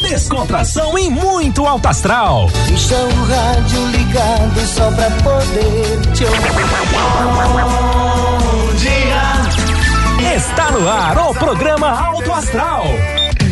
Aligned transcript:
Descontração 0.00 0.96
e 0.96 1.10
muito 1.10 1.66
alto 1.66 1.88
astral. 1.88 2.48
Deixa 2.66 2.94
o 2.94 3.24
rádio 3.24 3.86
ligado 3.88 4.60
só 4.66 4.90
pra 4.92 5.10
poder 5.10 6.00
te 6.14 6.24
ouvir. 6.24 6.52
Bom 6.92 8.74
dia. 8.76 10.36
Está 10.36 10.70
no 10.70 10.88
ar 10.88 11.18
o 11.18 11.34
programa 11.34 11.90
Alto 11.90 12.32
Astral. 12.32 12.84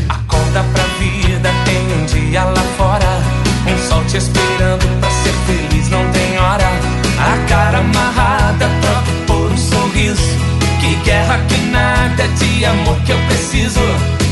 Acorda 0.09 0.65
pra 0.73 0.85
vida, 1.01 1.51
tem 1.65 1.93
um 1.95 2.07
dia 2.07 2.45
lá 2.45 2.63
fora. 2.79 3.19
Um 3.67 3.89
sol 3.89 4.05
te 4.05 4.17
esperando 4.17 5.01
pra 5.01 5.11
ser 5.11 5.35
feliz, 5.47 5.89
não 5.91 6.09
tem 6.13 6.39
hora. 6.39 6.69
A 7.19 7.49
cara 7.49 7.79
amarrada 7.79 8.71
pra 8.81 9.03
pôr 9.27 9.51
um 9.51 9.57
sorriso. 9.57 10.23
Que 10.81 10.95
guerra, 11.05 11.41
que 11.49 11.59
nada 11.73 12.29
de 12.29 12.65
amor 12.65 12.97
que 13.05 13.11
eu 13.11 13.19
preciso. 13.27 13.81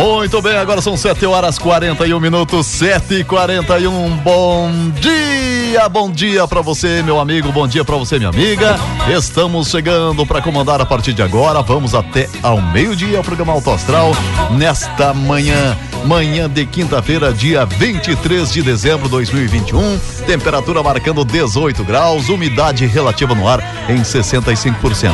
Muito 0.00 0.40
bem, 0.40 0.56
agora 0.56 0.80
são 0.80 0.96
7 0.96 1.26
horas 1.26 1.58
41 1.58 2.18
minutos, 2.18 2.66
7 2.66 3.16
e 3.16 3.24
41 3.24 4.16
Bom 4.16 4.70
dia, 4.98 5.86
bom 5.90 6.10
dia 6.10 6.48
pra 6.48 6.62
você, 6.62 7.02
meu 7.02 7.20
amigo, 7.20 7.52
bom 7.52 7.68
dia 7.68 7.84
pra 7.84 7.96
você, 7.96 8.16
minha 8.16 8.30
amiga. 8.30 8.80
Estamos 9.14 9.68
chegando 9.68 10.24
pra 10.24 10.40
comandar 10.40 10.80
a 10.80 10.86
partir 10.86 11.12
de 11.12 11.22
agora. 11.22 11.60
Vamos 11.60 11.94
até 11.94 12.30
ao 12.42 12.62
meio-dia 12.62 13.20
o 13.20 13.22
programa 13.22 13.52
Alto 13.52 13.70
Astral 13.70 14.12
nesta 14.52 15.12
manhã. 15.12 15.76
Manhã 16.04 16.48
de 16.48 16.66
quinta-feira, 16.66 17.32
dia 17.32 17.64
23 17.64 18.52
de 18.52 18.62
dezembro 18.62 19.04
de 19.04 19.10
2021. 19.10 19.98
Temperatura 20.26 20.82
marcando 20.82 21.24
18 21.24 21.84
graus, 21.84 22.28
umidade 22.28 22.86
relativa 22.86 23.34
no 23.34 23.46
ar 23.46 23.60
em 23.88 24.00
65%. 24.00 25.12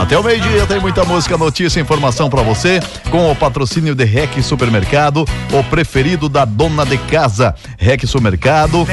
Até 0.00 0.18
o 0.18 0.22
meio-dia 0.22 0.66
tem 0.66 0.80
muita 0.80 1.04
música, 1.04 1.36
notícia 1.36 1.78
e 1.78 1.82
informação 1.82 2.28
pra 2.28 2.42
você 2.42 2.80
com 3.10 3.30
o 3.30 3.36
patrocínio 3.36 3.94
de 3.94 4.04
Rec 4.04 4.42
Supermercado, 4.42 5.24
o 5.52 5.64
preferido 5.64 6.28
da 6.28 6.44
dona 6.44 6.84
de 6.84 6.98
casa. 6.98 7.54
Rec 7.78 8.04
Supermercado. 8.06 8.86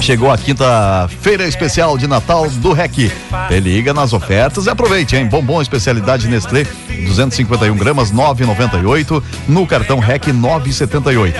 Chegou 0.00 0.30
a 0.30 0.38
quinta-feira 0.38 1.48
especial 1.48 1.96
de 1.98 2.06
Natal 2.06 2.48
do 2.48 2.72
REC. 2.72 3.10
Liga 3.50 3.92
nas 3.92 4.12
ofertas 4.12 4.66
e 4.66 4.70
aproveite, 4.70 5.16
hein? 5.16 5.26
Bombom 5.26 5.60
especialidade 5.60 6.28
Nestlé, 6.28 6.66
251 7.04 7.76
gramas, 7.76 8.12
9,98. 8.12 9.22
No 9.48 9.66
cartão 9.66 9.98
REC, 9.98 10.32
9,78. 10.32 11.34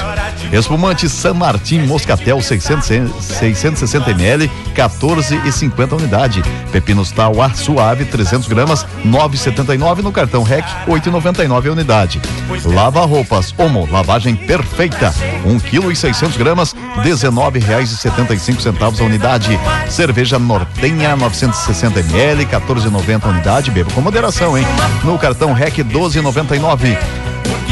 Espumante 0.53 1.09
San 1.09 1.35
Martin 1.35 1.81
Moscatel, 1.81 2.41
600, 2.41 2.87
660 3.21 4.11
ml, 4.11 4.51
14,50 4.75 5.93
unidade. 5.95 6.43
Pepinos 6.71 7.11
Tauá 7.11 7.53
Suave, 7.55 8.05
300 8.05 8.47
gramas, 8.47 8.87
9,79. 9.05 10.03
No 10.03 10.13
cartão 10.13 10.43
REC, 10.43 10.65
8,99 10.87 11.69
a 11.69 11.73
unidade. 11.73 12.21
Lava 12.65 13.05
roupas 13.05 13.55
Omo, 13.59 13.89
lavagem 13.91 14.37
perfeita, 14.37 15.13
1 15.45 15.59
kg 15.61 15.95
600 15.95 16.37
gramas, 16.37 16.75
19 17.03 17.59
reais 17.59 17.91
e 17.91 17.97
75 17.97 18.61
centavos 18.63 19.01
a 19.01 19.05
unidade. 19.05 19.59
Cerveja 19.89 20.39
Nortenha 20.39 21.17
960 21.17 22.01
ml, 22.01 22.47
14,90 22.47 23.25
a 23.25 23.29
unidade. 23.29 23.71
Beba 23.71 23.91
com 23.93 24.01
moderação, 24.01 24.57
hein? 24.57 24.65
No 25.05 25.19
cartão 25.19 25.46
REC 25.53 25.79
12,99. 25.79 26.97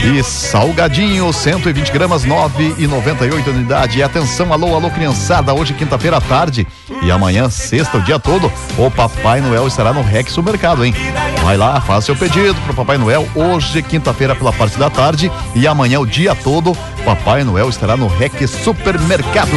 E 0.04 0.22
salgadinho, 0.22 1.32
120 1.32 1.90
gramas, 1.90 2.26
9,98 2.26 3.46
unidade. 3.48 3.98
E 3.98 4.02
atenção, 4.02 4.52
alô, 4.52 4.74
alô, 4.74 4.90
criançada. 4.90 5.54
Hoje, 5.54 5.72
quinta-feira 5.72 6.18
à 6.18 6.20
tarde 6.20 6.66
e 7.02 7.10
amanhã, 7.10 7.48
sexta, 7.48 7.96
o 7.96 8.02
dia 8.02 8.18
todo, 8.18 8.52
o 8.76 8.90
Papai 8.90 9.40
Noel 9.40 9.66
estará 9.66 9.94
no 9.94 10.02
REC 10.02 10.28
Supermercado, 10.28 10.84
hein? 10.84 10.94
Vai 11.42 11.56
lá, 11.56 11.80
faça 11.80 12.06
seu 12.06 12.16
pedido 12.16 12.54
pro 12.66 12.74
Papai 12.74 12.98
Noel. 12.98 13.26
Hoje, 13.34 13.82
quinta-feira, 13.82 14.36
pela 14.36 14.52
parte 14.52 14.78
da 14.78 14.90
tarde 14.90 15.32
e 15.54 15.66
amanhã, 15.66 15.98
o 16.00 16.06
dia 16.06 16.34
todo, 16.34 16.76
Papai 17.04 17.42
Noel 17.42 17.70
estará 17.70 17.96
no 17.96 18.06
REC 18.06 18.46
Supermercado. 18.46 19.56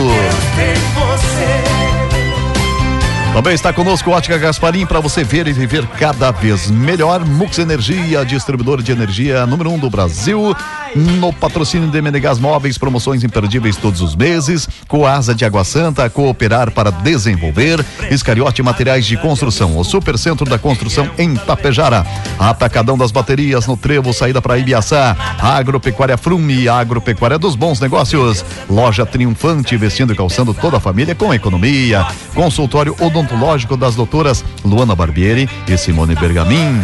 Também 3.38 3.54
está 3.54 3.72
conosco 3.72 4.10
Ótica 4.10 4.36
Gasparim 4.36 4.84
para 4.84 5.00
você 5.00 5.24
ver 5.24 5.48
e 5.48 5.54
viver 5.54 5.86
cada 5.86 6.32
vez 6.32 6.72
melhor. 6.72 7.24
Mux 7.24 7.60
Energia, 7.60 8.26
distribuidor 8.26 8.82
de 8.82 8.92
energia 8.92 9.46
número 9.46 9.70
um 9.70 9.78
do 9.78 9.92
Brasil. 9.92 10.56
No 10.98 11.32
patrocínio 11.32 11.92
de 11.92 12.02
Menegas 12.02 12.40
Móveis, 12.40 12.76
promoções 12.76 13.24
imperdíveis 13.24 13.78
todos 13.78 14.02
os 14.02 14.16
meses. 14.16 14.68
Coasa 14.88 15.36
de 15.36 15.46
Água 15.46 15.64
Santa, 15.64 16.10
cooperar 16.10 16.72
para 16.72 16.90
desenvolver. 16.90 17.86
Escariote 18.10 18.64
Materiais 18.64 19.06
de 19.06 19.16
Construção, 19.16 19.78
o 19.78 19.84
Supercentro 19.84 20.50
da 20.50 20.58
Construção 20.58 21.08
em 21.20 21.36
Tapejara. 21.36 22.04
Atacadão 22.40 22.98
das 22.98 23.12
Baterias 23.12 23.68
no 23.68 23.78
Trevo, 23.78 24.12
saída 24.12 24.42
para 24.42 24.58
Ibiaçá. 24.58 25.16
Agropecuária 25.40 26.18
Frume, 26.18 26.68
Agropecuária 26.68 27.38
dos 27.38 27.56
Bons 27.56 27.80
Negócios. 27.80 28.44
Loja 28.68 29.06
Triunfante, 29.06 29.78
vestindo 29.78 30.14
e 30.14 30.16
calçando 30.16 30.52
toda 30.52 30.78
a 30.78 30.80
família 30.80 31.14
com 31.14 31.32
economia. 31.32 32.08
Consultório 32.34 32.96
odontológico 33.00 33.78
das 33.78 33.94
doutoras 33.94 34.44
Luana 34.66 34.96
Barbieri 34.96 35.48
e 35.68 35.78
Simone 35.78 36.16
Bergamin. 36.16 36.82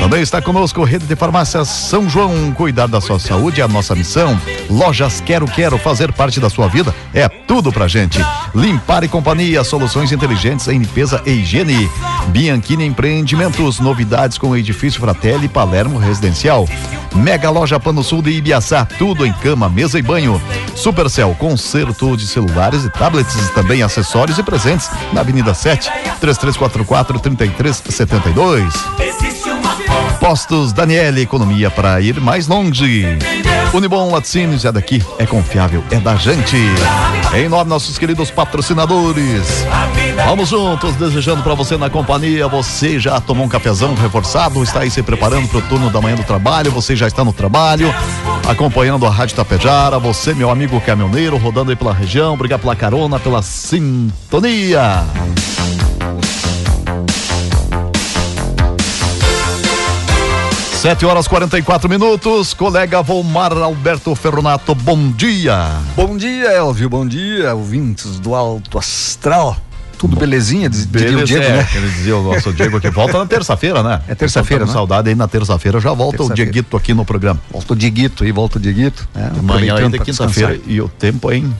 Também 0.00 0.20
está 0.20 0.42
conosco 0.42 0.82
Rede 0.82 1.06
de 1.06 1.14
Farmácias 1.14 1.68
São 1.68 2.08
João. 2.08 2.52
Cuidar 2.52 2.88
da 2.88 3.00
sua 3.00 3.20
saúde 3.20 3.51
é 3.60 3.64
a 3.64 3.68
nossa 3.68 3.94
missão. 3.94 4.40
Lojas 4.70 5.20
Quero 5.20 5.46
Quero 5.46 5.78
fazer 5.78 6.12
parte 6.12 6.40
da 6.40 6.48
sua 6.48 6.68
vida 6.68 6.94
é 7.12 7.28
tudo 7.28 7.72
pra 7.72 7.88
gente. 7.88 8.24
Limpar 8.54 9.04
e 9.04 9.08
Companhia, 9.08 9.64
soluções 9.64 10.12
inteligentes 10.12 10.68
em 10.68 10.78
limpeza 10.78 11.20
e 11.26 11.30
higiene. 11.30 11.90
Bianchini 12.28 12.84
Empreendimentos, 12.84 13.80
novidades 13.80 14.38
com 14.38 14.50
o 14.50 14.56
edifício 14.56 15.00
Fratelli 15.00 15.48
Palermo 15.48 15.98
Residencial. 15.98 16.66
Mega 17.14 17.50
Loja 17.50 17.78
Pano 17.78 18.02
Sul 18.02 18.22
de 18.22 18.30
Ibiaçá, 18.30 18.84
tudo 18.84 19.26
em 19.26 19.32
cama, 19.34 19.68
mesa 19.68 19.98
e 19.98 20.02
banho. 20.02 20.40
Supercell, 20.74 21.34
conserto 21.34 22.16
de 22.16 22.26
celulares 22.26 22.84
e 22.84 22.90
tablets, 22.90 23.50
também 23.50 23.82
acessórios 23.82 24.38
e 24.38 24.42
presentes 24.42 24.88
na 25.12 25.20
Avenida 25.20 25.52
7, 25.52 25.90
3344 26.20 27.18
3372. 27.18 29.31
Postos 30.22 30.72
Daniele, 30.72 31.22
economia 31.22 31.68
para 31.68 32.00
ir 32.00 32.20
mais 32.20 32.46
longe. 32.46 33.04
Unibom 33.74 34.12
Laticínios 34.12 34.64
é 34.64 34.70
daqui, 34.70 35.02
é 35.18 35.26
confiável, 35.26 35.82
é 35.90 35.98
da 35.98 36.14
gente. 36.14 36.56
Em 37.34 37.48
nome 37.48 37.68
nossos 37.68 37.98
queridos 37.98 38.30
patrocinadores. 38.30 39.66
Vamos 40.24 40.48
juntos, 40.48 40.94
desejando 40.94 41.42
para 41.42 41.54
você 41.54 41.76
na 41.76 41.90
companhia. 41.90 42.46
Você 42.46 43.00
já 43.00 43.20
tomou 43.20 43.46
um 43.46 43.48
cafezão 43.48 43.96
reforçado, 43.96 44.62
está 44.62 44.82
aí 44.82 44.92
se 44.92 45.02
preparando 45.02 45.48
para 45.48 45.58
o 45.58 45.62
turno 45.62 45.90
da 45.90 46.00
manhã 46.00 46.14
do 46.14 46.22
trabalho, 46.22 46.70
você 46.70 46.94
já 46.94 47.08
está 47.08 47.24
no 47.24 47.32
trabalho, 47.32 47.92
acompanhando 48.48 49.04
a 49.04 49.10
Rádio 49.10 49.34
Tapejara. 49.34 49.98
Você, 49.98 50.34
meu 50.34 50.50
amigo 50.50 50.80
caminhoneiro, 50.82 51.36
rodando 51.36 51.72
aí 51.72 51.76
pela 51.76 51.92
região, 51.92 52.34
obrigado 52.34 52.60
pela 52.60 52.76
carona, 52.76 53.18
pela 53.18 53.42
sintonia. 53.42 55.02
Sete 60.82 61.06
horas 61.06 61.28
44 61.28 61.88
minutos, 61.88 62.52
colega 62.54 63.00
Volmar 63.02 63.52
Alberto 63.52 64.16
Ferronato, 64.16 64.74
bom 64.74 65.12
dia. 65.12 65.76
Bom 65.94 66.16
dia, 66.16 66.50
Elvio. 66.54 66.90
Bom 66.90 67.06
dia, 67.06 67.54
ouvintes 67.54 68.18
do 68.18 68.34
Alto 68.34 68.78
Astral. 68.78 69.56
Tudo 69.96 70.16
belezinha, 70.16 70.68
diz- 70.68 70.84
diria 70.84 71.10
o 71.10 71.12
Beleza, 71.12 71.26
Diego, 71.26 71.44
é, 71.44 71.56
né? 71.58 71.68
Ele 71.76 71.88
dizia 71.88 72.16
o 72.16 72.22
nosso 72.24 72.52
Diego 72.52 72.80
que 72.80 72.90
volta 72.90 73.16
na 73.16 73.26
terça-feira, 73.26 73.80
né? 73.84 74.02
É 74.08 74.16
terça-feira, 74.16 74.66
né? 74.66 74.72
saudade 74.72 75.08
aí 75.08 75.14
na 75.14 75.28
terça-feira, 75.28 75.78
já 75.78 75.92
volta 75.92 76.16
o 76.16 76.26
Terça-feira. 76.26 76.50
Dieguito 76.50 76.76
aqui 76.76 76.92
no 76.92 77.04
programa. 77.04 77.38
Volta 77.52 77.74
o 77.74 77.76
Dieguito 77.76 78.24
aí, 78.24 78.32
volta 78.32 78.58
o 78.58 78.60
Dieguito. 78.60 79.08
né? 79.14 79.30
Amanhã 79.38 79.76
ainda 79.76 79.96
é 79.98 80.00
quinta-feira 80.00 80.58
e 80.66 80.80
o 80.80 80.88
tempo, 80.88 81.30
hein? 81.30 81.54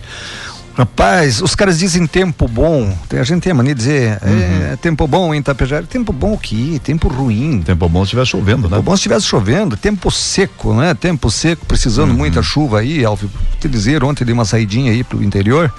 Rapaz, 0.75 1.43
os 1.43 1.55
caras 1.55 1.79
dizem 1.79 2.07
tempo 2.07 2.49
bom. 2.49 2.97
Tem- 3.09 3.21
A 3.21 3.25
gente 3.25 3.43
tem 3.43 3.53
a 3.53 3.55
mania 3.55 3.75
de 3.75 3.79
dizer, 3.81 4.19
é, 4.23 4.77
tempo 4.81 5.07
bom 5.07 5.35
em 5.35 5.43
Tapejara. 5.43 5.85
Tempo 5.85 6.13
bom 6.15 6.33
o 6.33 6.39
quê? 6.39 6.81
Tempo 6.83 7.09
ruim. 7.09 7.61
Tempo 7.63 7.87
bom 7.91 8.01
se 8.01 8.05
estiver 8.07 8.25
chovendo, 8.27 8.63
né? 8.69 8.77
Tempo 8.77 8.83
bom 8.83 8.93
se 8.93 9.01
estivesse 9.01 9.27
chovendo, 9.27 9.77
tempo 9.77 10.11
seco, 10.11 10.73
né? 10.75 10.95
Tempo 10.95 11.31
seco, 11.31 11.67
precisando 11.67 12.15
muita 12.15 12.43
chuva 12.43 12.81
aí, 12.81 13.05
Alves. 13.05 13.29
Vou 13.31 13.43
te 13.61 13.69
dizer, 13.69 14.03
ontem 14.03 14.25
dei 14.25 14.33
uma 14.33 14.47
saidinha 14.47 14.93
aí 14.93 15.05
pro 15.05 15.23
interior, 15.23 15.73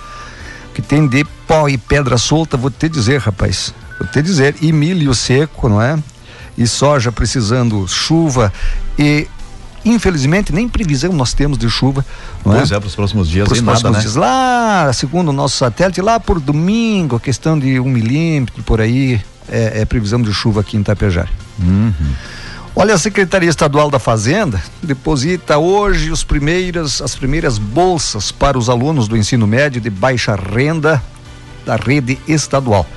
que 0.76 0.82
tem 0.82 1.08
de 1.08 1.26
pó 1.48 1.68
e 1.68 1.76
pedra 1.78 2.18
solta, 2.20 2.56
vou 2.56 2.70
te 2.70 2.88
dizer, 2.88 3.20
rapaz. 3.20 3.74
Vou 4.00 4.08
te 4.08 4.22
dizer, 4.22 4.56
e 4.62 4.72
milho 4.72 5.14
seco, 5.16 5.68
não 5.70 5.82
é? 5.82 5.98
E 6.56 6.68
soja 6.68 7.12
precisando 7.12 7.88
chuva 7.88 8.54
e 8.98 9.28
infelizmente 9.86 10.54
nem 10.54 10.68
previsão 10.68 11.12
nós 11.14 11.34
temos 11.34 11.58
de 11.58 11.70
chuva, 11.70 12.06
não 12.46 12.54
Pois 12.54 12.72
é? 12.72 12.76
é, 12.76 12.80
para 12.80 12.88
os 12.88 12.96
próximos 12.96 13.30
dias 13.30 13.48
Para 13.48 13.54
os 13.54 13.60
e 13.60 13.62
nada, 13.62 13.80
próximos 13.80 13.98
né? 13.98 14.02
dias. 14.02 14.16
Lá, 14.16 14.92
segundo 14.94 15.30
o 15.30 15.34
nosso 15.34 15.58
satélite, 15.58 16.02
lá 16.02 16.20
por 16.20 16.40
domingo, 16.40 17.16
a 17.16 17.20
questão 17.20 17.58
de 17.58 17.80
um 17.80 17.90
milímetro 17.90 18.64
por 18.64 18.80
aí, 18.82 19.20
é, 19.50 19.82
é 19.82 19.86
previsão 19.86 20.22
de 20.22 20.34
chuva 20.34 20.62
aqui 20.62 20.78
em 20.78 20.82
Itapejara. 20.82 21.30
Olha, 22.76 22.96
a 22.96 22.98
Secretaria 22.98 23.50
Estadual 23.50 23.92
da 23.92 24.00
Fazenda 24.00 24.60
deposita 24.82 25.60
hoje 25.60 26.10
os 26.12 26.24
primeiras, 26.24 27.02
as 27.02 27.16
primeiras 27.16 27.60
bolsas 27.60 28.32
para 28.32 28.58
os 28.58 28.68
alunos 28.68 29.08
do 29.08 29.16
ensino 29.16 29.46
médio 29.46 29.80
de 29.80 29.92
baixa 29.92 30.36
renda 30.36 31.02
da 31.66 31.76
rede 31.76 32.18
estadual. 32.28 32.88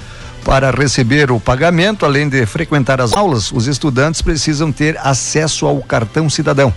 Para 0.47 0.71
receber 0.71 1.33
o 1.33 1.41
pagamento, 1.41 2.07
além 2.07 2.29
de 2.29 2.47
frequentar 2.47 3.01
as 3.01 3.13
aulas, 3.15 3.51
os 3.51 3.67
estudantes 3.67 4.23
precisam 4.23 4.71
ter 4.71 4.97
acesso 5.03 5.67
ao 5.67 5.83
cartão 5.83 6.31
cidadão, 6.31 6.73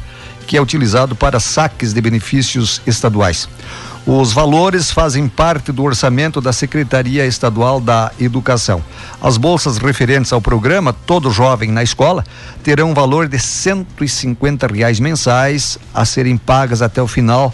que 0.48 0.58
é 0.58 0.62
utilizado 0.62 1.16
para 1.16 1.40
saques 1.40 1.94
de 1.94 2.02
benefícios 2.02 2.82
estaduais. 2.88 3.48
Os 4.08 4.34
valores 4.34 4.90
fazem 4.90 5.28
parte 5.28 5.72
do 5.72 5.84
orçamento 5.84 6.42
da 6.42 6.52
Secretaria 6.52 7.28
Estadual 7.28 7.80
da 7.80 8.12
Educação. 8.20 8.84
As 9.22 9.38
bolsas 9.38 9.78
referentes 9.78 10.34
ao 10.34 10.42
programa 10.42 10.92
Todo 10.92 11.30
Jovem 11.30 11.72
na 11.72 11.84
Escola 11.84 12.26
terão 12.64 12.90
um 12.90 12.96
valor 12.96 13.28
de 13.28 13.38
150 13.38 14.66
reais 14.66 15.00
mensais 15.00 15.78
a 15.94 16.06
serem 16.06 16.38
pagas 16.38 16.82
até 16.82 17.04
o 17.04 17.08
final 17.08 17.54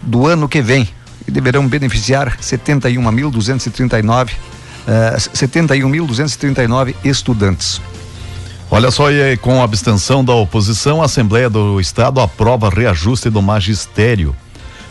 do 0.00 0.26
ano 0.26 0.48
que 0.48 0.62
vem 0.62 0.88
e 1.28 1.30
deverão 1.30 1.68
beneficiar 1.68 2.38
71.239 2.38 4.30
eh, 4.86 5.16
71.239 5.16 6.94
estudantes. 7.04 7.80
Olha 8.70 8.90
só, 8.90 9.10
e 9.10 9.36
com 9.36 9.60
a 9.60 9.64
abstenção 9.64 10.24
da 10.24 10.32
oposição, 10.32 11.02
a 11.02 11.04
Assembleia 11.04 11.50
do 11.50 11.78
Estado 11.78 12.20
aprova 12.20 12.70
reajuste 12.70 13.28
do 13.28 13.42
magistério. 13.42 14.34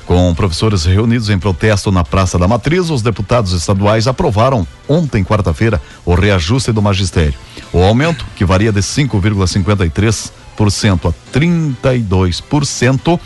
Com 0.06 0.34
professores 0.36 0.86
reunidos 0.86 1.30
em 1.30 1.40
protesto 1.40 1.92
na 1.92 2.04
Praça 2.04 2.38
da 2.38 2.48
Matriz, 2.48 2.90
os 2.90 3.02
deputados 3.02 3.54
estaduais 3.54 4.08
aprovaram 4.08 4.68
ontem, 4.88 5.24
quarta-feira, 5.24 5.82
o 6.06 6.14
reajuste 6.14 6.72
do 6.72 6.82
magistério. 6.82 7.34
O 7.72 7.82
aumento, 7.82 8.26
que 8.36 8.46
varia 8.46 8.72
de 8.72 8.82
5,53% 8.82 11.10
a 11.10 11.14
32%, 11.34 13.20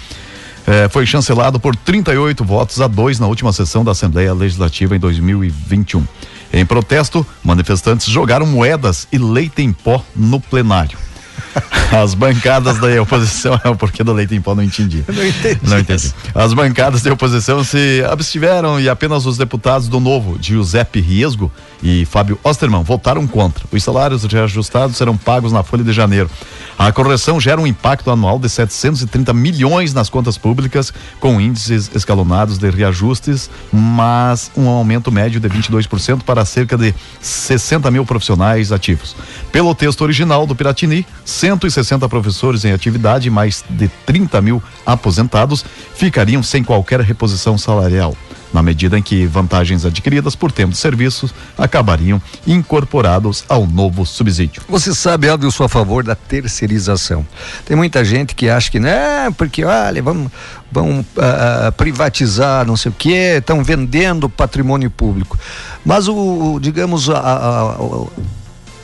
eh, 0.68 0.88
foi 0.90 1.06
chancelado 1.06 1.60
por 1.60 1.76
38 1.76 2.46
votos 2.46 2.80
a 2.80 2.88
2 2.88 3.20
na 3.20 3.28
última 3.28 3.52
sessão 3.52 3.84
da 3.84 3.92
Assembleia 3.92 4.34
Legislativa 4.34 4.96
em 4.96 5.00
2021. 5.00 6.06
Em 6.52 6.66
protesto, 6.66 7.26
manifestantes 7.44 8.08
jogaram 8.08 8.46
moedas 8.46 9.08
e 9.12 9.18
leite 9.18 9.62
em 9.62 9.74
pó 9.74 10.04
no 10.16 10.40
plenário. 10.40 10.98
As 11.92 12.14
bancadas 12.14 12.80
da 12.80 13.02
oposição, 13.02 13.60
é 13.64 13.70
o 13.70 13.76
porquê 13.76 14.04
do 14.04 14.12
leite 14.12 14.36
em 14.36 14.42
pó 14.42 14.56
não 14.56 14.64
entendi. 14.64 15.04
Não 15.08 15.26
entendi. 15.26 15.60
Não 15.64 15.80
entendi. 15.80 16.14
As 16.34 16.54
bancadas 16.54 17.02
da 17.02 17.14
oposição 17.14 17.64
se 17.64 18.04
abstiveram 18.10 18.80
e 18.80 18.90
apenas 18.90 19.26
os 19.26 19.38
deputados 19.38 19.88
do 19.88 20.00
Novo, 20.00 20.38
Giuseppe 20.42 21.00
Riesgo 21.00 21.52
e 21.82 22.06
Fábio 22.06 22.40
Osterman, 22.44 22.84
votaram 22.84 23.26
contra. 23.28 23.66
Os 23.72 23.84
salários 23.84 24.24
reajustados 24.24 24.98
serão 24.98 25.16
pagos 25.16 25.52
na 25.52 25.64
folha 25.64 25.84
de 25.84 25.94
janeiro. 25.94 26.30
A 26.78 26.92
correção 26.92 27.40
gera 27.40 27.62
um 27.62 27.66
impacto 27.66 28.12
anual 28.12 28.38
de 28.38 28.50
730 28.50 29.34
milhões 29.34 29.94
nas 29.94 30.10
contas 30.10 30.38
públicas, 30.38 30.94
com 31.22 31.40
índices 31.40 31.90
escalonados 31.96 32.58
de 32.58 32.70
reajustes, 32.70 33.50
mas 33.72 34.52
um 34.58 34.68
aumento 34.68 35.12
médio 35.12 35.40
de 35.40 35.48
22% 35.48 36.24
para 36.24 36.44
cerca 36.44 36.78
de 36.78 36.94
60 37.22 37.90
mil 37.92 38.06
profissionais 38.06 38.74
ativos. 38.74 39.16
Pelo 39.52 39.74
texto 39.74 40.02
original 40.02 40.46
do 40.46 40.56
Piratini, 40.56 41.06
160 41.26 42.08
professores 42.08 42.64
em 42.64 42.72
atividade 42.72 43.28
e 43.28 43.32
mais 43.32 43.66
de 43.70 43.88
30 44.06 44.42
mil 44.42 44.62
aposentados 44.86 45.66
ficariam 45.96 46.44
sem 46.44 46.64
qualquer 46.64 47.02
reposição 47.02 47.58
salarial. 47.58 48.16
Na 48.54 48.64
medida 48.64 48.98
em 48.98 49.02
que 49.02 49.26
vantagens 49.26 49.84
adquiridas 49.86 50.34
por 50.34 50.50
tempo 50.50 50.72
de 50.72 50.78
serviços 50.78 51.34
acabariam 51.58 52.22
incorporados 52.48 53.44
ao 53.50 53.68
novo 53.68 54.06
subsídio. 54.06 54.62
Você 54.70 54.94
sabe, 54.94 55.28
sou 55.52 55.66
a 55.66 55.70
favor 55.70 56.04
da 56.06 56.16
terceirização. 56.16 57.26
Tem 57.66 57.76
muita 57.76 58.06
gente 58.06 58.34
que 58.34 58.48
acha 58.48 58.72
que, 58.72 58.80
né, 58.80 59.30
porque, 59.38 59.66
olha, 59.66 60.02
vamos, 60.02 60.32
vamos 60.72 61.06
ah, 61.18 61.74
privatizar, 61.76 62.66
não 62.66 62.78
sei 62.78 62.92
o 62.92 62.96
quê, 62.98 63.36
estão 63.40 63.62
vendendo 63.62 64.30
patrimônio 64.30 64.90
público. 64.90 65.38
Mas 65.84 66.08
o, 66.08 66.58
digamos, 66.62 67.10
a, 67.10 67.18
a, 67.18 67.62
a- 67.74 68.08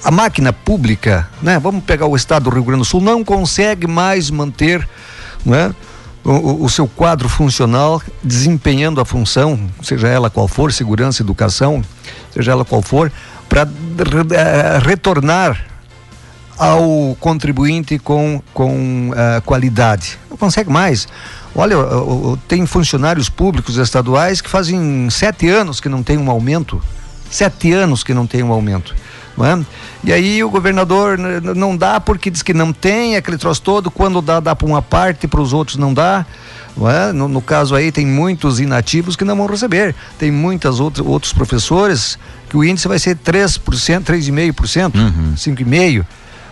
a 0.04 0.12
máquina 0.12 0.52
pública, 0.52 1.28
né, 1.42 1.60
vamos 1.60 1.84
pegar 1.84 2.06
o 2.08 2.16
estado 2.16 2.44
do 2.46 2.50
Rio 2.50 2.64
Grande 2.64 2.80
do 2.80 2.86
Sul, 2.86 3.02
não 3.02 3.24
consegue 3.24 3.86
mais 3.88 4.30
manter, 4.32 4.88
né, 5.46 5.74
o, 6.24 6.66
o- 6.66 6.70
seu 6.70 6.88
quadro 6.88 7.28
funcional 7.30 8.02
desempenhando 8.24 9.02
a 9.02 9.06
função, 9.06 9.70
seja 9.82 10.08
ela 10.08 10.30
qual 10.30 10.48
for, 10.48 10.72
segurança, 10.72 11.22
educação, 11.24 11.84
seja 12.34 12.52
ela 12.52 12.64
qual 12.66 12.82
for, 12.82 13.12
para 13.50 13.68
retornar 14.84 15.66
ao 16.58 17.16
contribuinte 17.20 17.98
com, 17.98 18.42
com 18.54 19.12
eh, 19.16 19.42
qualidade. 19.44 20.20
Não 20.30 20.38
consegue 20.38 20.70
mais. 20.70 21.08
Olha, 21.56 21.78
o- 21.80 22.34
o- 22.34 22.38
tem 22.48 22.66
funcionários 22.68 23.30
públicos 23.30 23.78
estaduais 23.78 24.42
que 24.42 24.50
fazem 24.50 25.10
sete 25.10 25.50
anos 25.50 25.80
que 25.80 25.90
não 25.90 26.04
tem 26.04 26.18
um 26.20 26.30
aumento. 26.30 26.82
Sete 27.32 27.72
anos 27.74 28.04
que 28.04 28.14
não 28.14 28.28
tem 28.28 28.44
um 28.44 28.52
aumento. 28.52 28.94
Não 29.38 29.46
é? 29.46 29.66
E 30.04 30.12
aí 30.12 30.44
o 30.44 30.50
governador 30.50 31.18
não 31.18 31.76
dá 31.78 32.00
porque 32.00 32.30
diz 32.30 32.42
que 32.42 32.54
não 32.54 32.74
tem, 32.74 33.16
aquele 33.16 33.38
troço 33.38 33.62
todo, 33.62 33.90
quando 33.90 34.22
dá, 34.22 34.40
dá 34.40 34.56
para 34.56 34.68
uma 34.68 34.82
parte, 34.82 35.28
para 35.28 35.42
os 35.42 35.54
outros 35.54 35.78
não 35.78 35.94
dá. 35.94 36.26
É? 36.90 37.12
no, 37.12 37.28
no 37.28 37.42
caso 37.42 37.76
aí 37.76 37.92
tem 37.92 38.08
muitos 38.08 38.62
inativos 38.62 39.16
que 39.16 39.26
não 39.26 39.36
vão 39.36 39.46
receber. 39.46 39.94
Tem 40.18 40.32
muitas 40.32 40.80
outros, 40.80 41.06
outros 41.06 41.34
professores 41.34 42.18
que 42.50 42.56
o 42.56 42.64
índice 42.64 42.88
vai 42.88 42.98
ser 42.98 43.18
3%, 43.18 43.60
3,5%, 44.04 44.92
5,5%. 45.36 46.06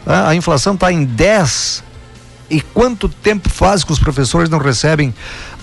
Ah, 0.05 0.29
A 0.29 0.35
inflação 0.35 0.73
está 0.73 0.91
em 0.91 1.05
10%. 1.05 1.83
E 2.49 2.61
quanto 2.61 3.07
tempo 3.07 3.47
faz 3.49 3.83
que 3.83 3.91
os 3.91 3.99
professores 3.99 4.49
não 4.49 4.57
recebem 4.57 5.13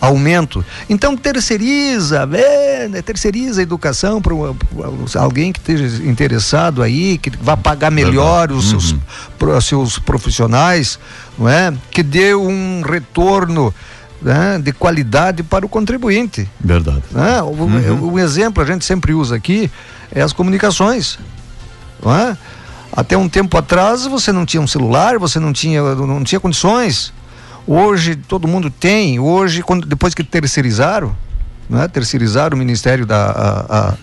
aumento? 0.01 0.65
Então 0.89 1.17
terceiriza, 1.17 2.29
é, 2.33 2.87
né, 2.89 3.03
terceiriza 3.03 3.61
a 3.61 3.63
educação 3.63 4.23
para 4.23 4.33
alguém 5.21 5.53
que 5.53 5.59
esteja 5.59 6.05
interessado 6.05 6.83
aí, 6.83 7.19
que 7.19 7.31
vá 7.41 7.57
pagar 7.57 7.91
melhor 7.91 8.53
os 8.53 8.69
seus, 8.71 8.95
pro- 9.39 9.61
seus 9.61 9.99
profissionais, 9.99 10.99
não 11.39 11.49
é? 11.49 11.73
Que 11.91 12.03
dê 12.03 12.35
um 12.35 12.83
retorno 12.83 13.75
né, 14.23 14.59
de 14.63 14.73
qualidade 14.73 15.43
para 15.43 15.67
o 15.67 15.69
contribuinte. 15.69 16.49
Verdade. 16.61 17.03
né? 17.11 17.43
O- 17.43 17.65
Um 18.13 18.19
exemplo 18.19 18.63
a 18.63 18.67
gente 18.67 18.85
sempre 18.85 19.13
usa 19.13 19.35
aqui 19.37 19.71
é 20.15 20.23
as 20.23 20.33
comunicações. 20.33 21.19
não 22.03 22.15
é? 22.15 22.37
Até 22.97 23.17
um 23.17 23.29
tempo 23.29 23.57
atrás 23.59 24.07
você 24.07 24.33
não 24.33 24.47
tinha 24.47 24.61
um 24.61 24.67
celular, 24.67 25.19
você 25.19 25.39
não 25.39 25.53
tinha, 25.53 25.83
não 25.95 26.25
tinha 26.25 26.41
condições. 26.41 27.13
Hoje 27.67 28.17
todo 28.17 28.49
mundo 28.49 28.71
tem. 28.71 29.19
Hoje, 29.21 29.63
quando, 29.63 29.87
depois 29.87 30.15
que 30.15 30.25
terceirizaram, 30.25 31.15
né? 31.69 31.87
terceirizaram 31.89 32.55
o 32.57 32.59
Ministério 32.59 33.05
da. 33.05 33.27
A, 33.27 33.95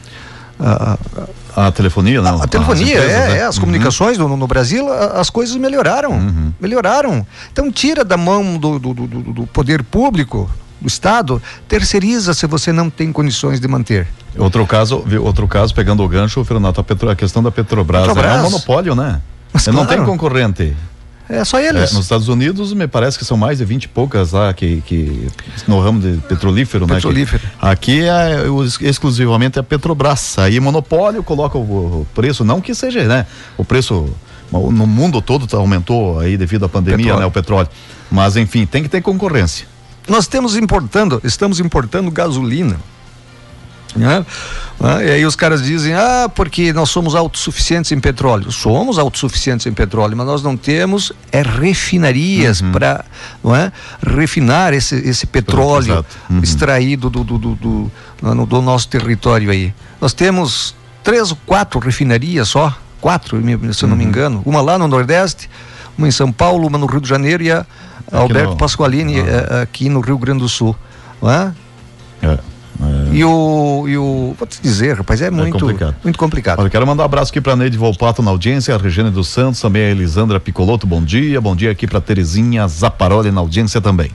a- 0.59 0.97
a- 1.55 1.67
A 1.67 1.71
telefonia, 1.71 2.21
não? 2.21 2.41
a 2.41 2.47
telefonia, 2.47 2.97
As 2.99 3.03
empresas, 3.03 3.11
é, 3.11 3.27
né? 3.29 3.37
é, 3.39 3.43
as 3.45 3.55
Uhum. 3.55 3.61
comunicações 3.61 4.17
no, 4.17 4.37
no 4.37 4.47
Brasil, 4.47 4.91
a- 4.91 5.19
as 5.19 5.29
coisas 5.29 5.55
melhoraram. 5.55 6.53
Melhoraram. 6.59 7.25
Então 7.51 7.71
tira 7.71 8.03
da 8.05 8.17
mão 8.17 8.57
do, 8.57 8.77
do, 8.79 8.93
do- 8.93 9.07
do- 9.07 9.47
poder 9.47 9.83
público, 9.83 10.49
Estado, 10.87 11.41
terceiriza 11.67 12.33
se 12.33 12.45
você 12.47 12.71
não 12.71 12.89
tem 12.89 13.11
condições 13.11 13.59
de 13.59 13.67
manter. 13.67 14.07
Outro 14.37 14.65
caso, 14.65 15.03
outro 15.21 15.47
caso, 15.47 15.73
pegando 15.73 16.03
o 16.03 16.07
gancho, 16.07 16.43
Fernando, 16.43 16.79
a, 16.79 16.83
Petro, 16.83 17.09
a 17.09 17.15
questão 17.15 17.41
da 17.43 17.51
Petrobras, 17.51 18.07
Petrobras. 18.07 18.35
é 18.35 18.39
um 18.39 18.43
monopólio, 18.43 18.95
né? 18.95 19.21
Mas 19.53 19.67
Não 19.67 19.73
claro. 19.85 19.89
tem 19.89 20.03
concorrente. 20.05 20.75
É 21.29 21.43
só 21.45 21.57
É, 21.57 21.67
eles. 21.69 21.93
nos 21.93 22.03
Estados 22.03 22.27
Unidos, 22.27 22.73
me 22.73 22.85
parece 22.87 23.17
que 23.17 23.23
são 23.23 23.37
mais 23.37 23.57
de 23.59 23.63
20 23.65 23.85
e 23.85 23.87
poucas 23.87 24.33
lá 24.33 24.53
que, 24.53 24.81
que 24.85 25.29
no 25.67 25.79
ramo 25.79 26.01
de 26.01 26.17
petrolífero, 26.27 26.85
né? 26.85 26.95
Petrolífero. 26.95 27.41
Que- 27.41 27.47
aqui 27.65 28.01
é 28.01 28.43
exclusivamente 28.81 29.57
a 29.57 29.63
Petrobras. 29.63 30.37
Aí 30.37 30.59
monopólio 30.59 31.23
coloca 31.23 31.57
o, 31.57 32.05
preço, 32.13 32.43
não 32.43 32.59
que 32.59 32.75
seja, 32.75 33.03
né? 33.05 33.25
O 33.57 33.63
preço 33.63 34.09
no 34.51 34.85
mundo 34.85 35.21
todo 35.21 35.47
aumentou 35.55 36.19
aí 36.19 36.35
devido 36.35 36.65
à 36.65 36.69
pandemia, 36.69 36.97
Petróleo. 36.97 37.19
né? 37.21 37.25
O 37.25 37.31
petróleo. 37.31 37.69
Mas 38.11 38.35
enfim, 38.35 38.65
tem 38.65 38.83
que 38.83 38.89
ter 38.89 39.01
concorrência. 39.01 39.65
Nós 40.07 40.27
temos 40.27 40.55
importando, 40.57 41.21
estamos 41.23 41.59
importando 41.59 42.11
gasolina. 42.11 42.77
Né? 43.95 44.25
Ah, 44.81 45.03
e 45.03 45.11
aí 45.11 45.25
os 45.25 45.35
caras 45.35 45.61
dizem, 45.61 45.93
ah, 45.93 46.27
porque 46.33 46.73
nós 46.73 46.89
somos 46.89 47.13
autossuficientes 47.13 47.91
em 47.91 47.99
petróleo. 47.99 48.51
Somos 48.51 48.97
autossuficientes 48.97 49.67
em 49.67 49.71
petróleo, 49.73 50.17
mas 50.17 50.25
nós 50.25 50.41
não 50.41 50.57
temos 50.57 51.11
é 51.31 51.43
refinarias 51.43 52.59
Uhum. 52.61 52.71
para 52.71 53.05
é, 53.55 53.71
refinar 54.15 54.73
esse, 54.73 54.95
esse 54.95 55.27
petróleo. 55.27 56.03
Uhum. 56.29 56.39
extraído 56.39 57.07
do, 57.09 57.23
do, 57.23 57.37
do, 57.37 57.55
do, 57.55 58.45
do 58.47 58.61
nosso 58.63 58.87
território 58.87 59.51
aí. 59.51 59.71
Nós 60.01 60.11
temos 60.11 60.75
três 61.03 61.29
ou 61.31 61.37
quatro 61.45 61.79
refinarias 61.79 62.47
só, 62.47 62.75
quatro, 62.99 63.37
se 63.73 63.83
eu 63.85 63.87
não 63.89 63.95
Uhum. 63.95 64.01
me 64.01 64.05
engano. 64.05 64.41
Uma 64.43 64.59
lá 64.61 64.77
no 64.79 64.87
Nordeste, 64.87 65.47
uma 65.95 66.07
em 66.07 66.11
São 66.11 66.31
Paulo, 66.31 66.67
uma 66.67 66.79
no 66.79 66.87
Rio 66.87 66.99
de 66.99 67.07
Janeiro 67.07 67.43
e 67.43 67.51
a 67.51 67.63
Alberto 68.21 68.51
no- 68.51 68.57
Pasqualini 68.57 69.19
Ah. 69.19 69.23
eh, 69.25 69.61
aqui 69.63 69.89
no 69.89 69.99
Rio 69.99 70.17
Grande 70.17 70.39
do 70.39 70.49
Sul. 70.49 70.75
Não 71.21 71.31
é? 71.31 71.53
É. 72.21 72.37
E 73.13 73.23
o, 73.23 73.85
e 73.87 73.97
o. 73.97 74.35
Vou 74.37 74.47
te 74.47 74.59
dizer, 74.61 74.97
rapaz, 74.97 75.21
é 75.21 75.29
muito 75.29 75.57
complicado. 75.59 75.95
muito 76.03 76.19
complicado. 76.19 76.59
Olha, 76.59 76.69
quero 76.69 76.85
mandar 76.87 77.03
um 77.03 77.05
abraço 77.05 77.31
aqui 77.31 77.39
pra 77.39 77.55
Neide 77.55 77.77
Volpato 77.77 78.21
na 78.23 78.31
audiência, 78.31 78.73
a 78.73 78.77
Regiane 78.77 79.11
dos 79.11 79.27
Santos, 79.27 79.61
também 79.61 79.83
a 79.85 79.89
Elisandra 79.91 80.39
Picoloto, 80.39 80.85
bom 80.87 81.01
dia. 81.01 81.39
Bom 81.39 81.55
dia 81.55 81.71
aqui 81.71 81.85
pra 81.87 82.01
Terezinha 82.01 82.67
Zaparoli 82.67 83.31
na 83.31 83.39
audiência 83.41 83.79
também. 83.79 84.11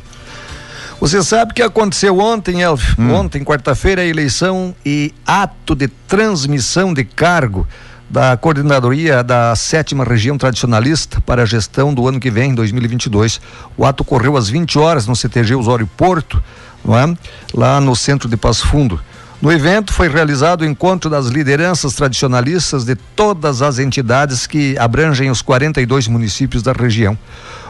Você 1.00 1.22
sabe 1.22 1.52
o 1.52 1.54
que 1.54 1.62
aconteceu 1.62 2.18
ontem, 2.18 2.62
Elvio? 2.62 2.96
Hum. 2.98 3.12
Ontem, 3.14 3.44
quarta-feira, 3.44 4.02
a 4.02 4.04
eleição 4.04 4.74
e 4.84 5.14
ato 5.24 5.76
de 5.76 5.86
transmissão 5.86 6.92
de 6.92 7.04
cargo 7.04 7.66
da 8.08 8.36
coordenadoria 8.36 9.22
da 9.22 9.54
sétima 9.54 10.04
região 10.04 10.38
tradicionalista 10.38 11.20
para 11.20 11.42
a 11.42 11.46
gestão 11.46 11.92
do 11.92 12.08
ano 12.08 12.18
que 12.18 12.30
vem, 12.30 12.54
2022. 12.54 13.40
O 13.76 13.84
ato 13.84 14.02
ocorreu 14.02 14.36
às 14.36 14.48
20 14.48 14.78
horas 14.78 15.06
no 15.06 15.14
CTG 15.14 15.54
Osório 15.54 15.86
Porto, 15.86 16.42
é? 16.86 17.16
lá 17.52 17.80
no 17.80 17.94
centro 17.94 18.28
de 18.28 18.36
Passo 18.36 18.66
Fundo. 18.66 19.00
No 19.40 19.52
evento 19.52 19.92
foi 19.92 20.08
realizado 20.08 20.62
o 20.62 20.64
encontro 20.64 21.08
das 21.08 21.26
lideranças 21.26 21.94
tradicionalistas 21.94 22.84
de 22.84 22.96
todas 22.96 23.62
as 23.62 23.78
entidades 23.78 24.46
que 24.46 24.76
abrangem 24.78 25.30
os 25.30 25.42
42 25.42 26.08
municípios 26.08 26.62
da 26.62 26.72
região. 26.72 27.16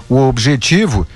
O 0.09 0.28
objetivo 0.28 1.07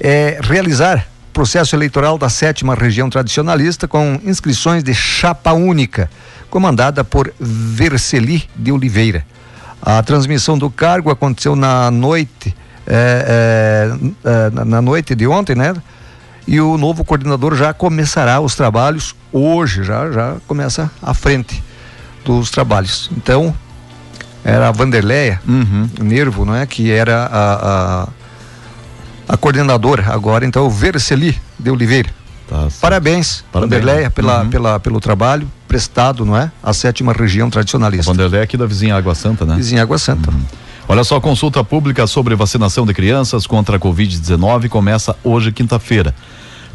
é 0.00 0.40
realizar 0.42 1.06
processo 1.32 1.76
eleitoral 1.76 2.18
da 2.18 2.28
sétima 2.28 2.74
região 2.74 3.08
tradicionalista 3.08 3.86
com 3.86 4.20
inscrições 4.24 4.82
de 4.82 4.92
chapa 4.92 5.52
única, 5.52 6.10
comandada 6.50 7.02
por 7.04 7.32
Verceli 7.40 8.48
de 8.56 8.72
Oliveira. 8.72 9.24
A 9.80 10.02
transmissão 10.02 10.58
do 10.58 10.68
cargo 10.68 11.10
aconteceu 11.10 11.56
na 11.56 11.90
noite, 11.90 12.54
eh, 12.86 13.88
eh, 13.96 14.10
eh, 14.24 14.50
na- 14.52 14.64
noite 14.82 15.14
de 15.14 15.26
ontem, 15.26 15.54
né? 15.56 15.74
E 16.46 16.60
o 16.60 16.76
novo 16.76 17.04
coordenador 17.04 17.54
já 17.54 17.72
começará 17.72 18.40
os 18.40 18.54
trabalhos 18.54 19.14
hoje, 19.32 19.84
já, 19.84 20.10
já 20.10 20.36
começa 20.46 20.90
à 21.00 21.14
frente 21.14 21.62
dos 22.24 22.50
trabalhos. 22.50 23.10
Então, 23.16 23.54
era 24.44 24.68
a 24.68 24.72
Vanderleia, 24.72 25.40
Nervo, 26.00 26.44
não 26.44 26.54
é? 26.54 26.66
Que 26.66 26.90
era 26.90 27.26
a, 27.26 28.02
a, 28.02 28.08
a 29.28 29.36
coordenadora 29.36 30.12
agora, 30.12 30.44
então, 30.44 30.66
o 30.66 30.70
de 31.58 31.70
Oliveira. 31.70 32.10
Tá. 32.48 32.66
Parabéns, 32.80 33.44
Parabéns. 33.52 33.80
Vanderleia, 33.80 34.10
pela, 34.10 34.42
Uhum. 34.42 34.50
pela, 34.50 34.80
pelo 34.80 35.00
trabalho 35.00 35.48
prestado, 35.70 36.26
não 36.26 36.36
é? 36.36 36.50
À 36.60 36.72
sétima 36.72 37.12
região 37.12 37.46
O 37.46 37.50
tradicionalista. 37.50 38.10
Vanderlei 38.10 38.42
aqui 38.42 38.56
da 38.56 38.66
vizinha 38.66 38.96
Água 38.96 39.14
Santa, 39.14 39.46
né? 39.46 39.54
Vizinha 39.54 39.82
Água 39.82 39.98
Santa. 39.98 40.28
Olha 40.88 41.04
só, 41.04 41.20
consulta 41.20 41.62
pública 41.62 42.08
sobre 42.08 42.34
vacinação 42.34 42.84
de 42.84 42.92
crianças 42.92 43.46
contra 43.46 43.76
a 43.76 43.78
Covid-19 43.78 44.68
começa 44.68 45.14
hoje, 45.22 45.52
quinta-feira. 45.52 46.12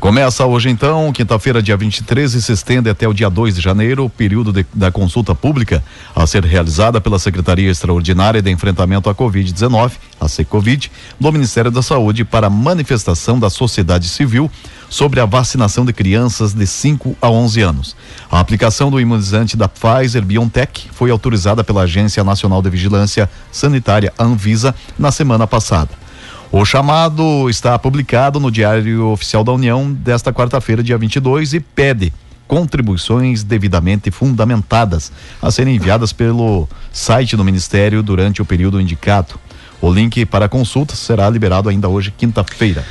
Começa 0.06 0.46
hoje 0.46 0.70
então, 0.70 1.12
quinta-feira, 1.12 1.64
dia 1.64 1.76
23, 1.76 2.36
e 2.36 2.40
se 2.40 2.52
estende 2.52 2.88
até 2.88 3.08
o 3.08 3.14
dia 3.14 3.28
2 3.28 3.56
de 3.56 3.62
janeiro, 3.62 4.06
o 4.06 4.10
período 4.10 4.54
de- 4.54 4.64
da 4.72 4.92
consulta 4.92 5.34
pública 5.34 5.84
a 6.16 6.28
ser 6.28 6.46
realizada 6.46 7.02
pela 7.02 7.18
Secretaria 7.18 7.72
Extraordinária 7.72 8.40
de 8.40 8.52
Enfrentamento 8.52 9.10
à 9.10 9.16
Covid-19, 9.16 9.94
a 10.22 10.28
SECOVID, 10.28 10.92
do 11.20 11.32
Ministério 11.32 11.72
da 11.72 11.82
Saúde 11.82 12.24
para 12.24 12.52
manifestação 12.52 13.40
da 13.40 13.50
sociedade 13.50 14.08
civil 14.08 14.48
sobre 14.92 15.20
a 15.20 15.26
vacinação 15.26 15.84
de 15.84 15.92
crianças 15.92 16.54
de 16.54 16.68
5 16.68 17.18
a 17.20 17.32
11 17.32 17.62
anos. 17.62 17.96
A 18.30 18.40
aplicação 18.40 18.92
do 18.92 19.02
imunizante 19.02 19.58
da 19.58 19.68
Pfizer 19.68 20.24
BioNTech 20.24 20.88
foi 20.94 21.10
autorizada 21.10 21.64
pela 21.64 21.82
Agência 21.82 22.24
Nacional 22.24 22.62
de 22.62 22.70
Vigilância 22.70 23.28
Sanitária, 23.52 24.14
Anvisa, 24.20 24.76
na 25.00 25.12
semana 25.12 25.48
passada. 25.48 26.05
O 26.52 26.64
chamado 26.64 27.50
está 27.50 27.78
publicado 27.78 28.40
no 28.40 28.50
Diário 28.50 29.08
Oficial 29.08 29.44
da 29.44 29.52
União 29.52 29.92
desta 29.92 30.32
quarta-feira, 30.32 30.82
dia 30.84 30.98
22, 30.98 31.54
e 31.54 31.60
pede 31.60 32.14
contribuições 32.48 33.44
devidamente 33.44 34.12
fundamentadas 34.12 35.12
a 35.42 35.50
serem 35.52 35.76
enviadas 35.76 36.14
pelo 36.14 36.68
site 36.94 37.36
do 37.36 37.44
Ministério 37.44 38.02
durante 38.04 38.42
o 38.42 38.46
período 38.46 38.80
indicado. 38.80 39.36
O 39.82 39.92
link 39.92 40.26
para 40.26 40.48
consulta 40.48 40.96
será 40.96 41.30
liberado 41.30 41.68
ainda 41.68 41.90
hoje, 41.90 42.14
quinta-feira. 42.16 42.86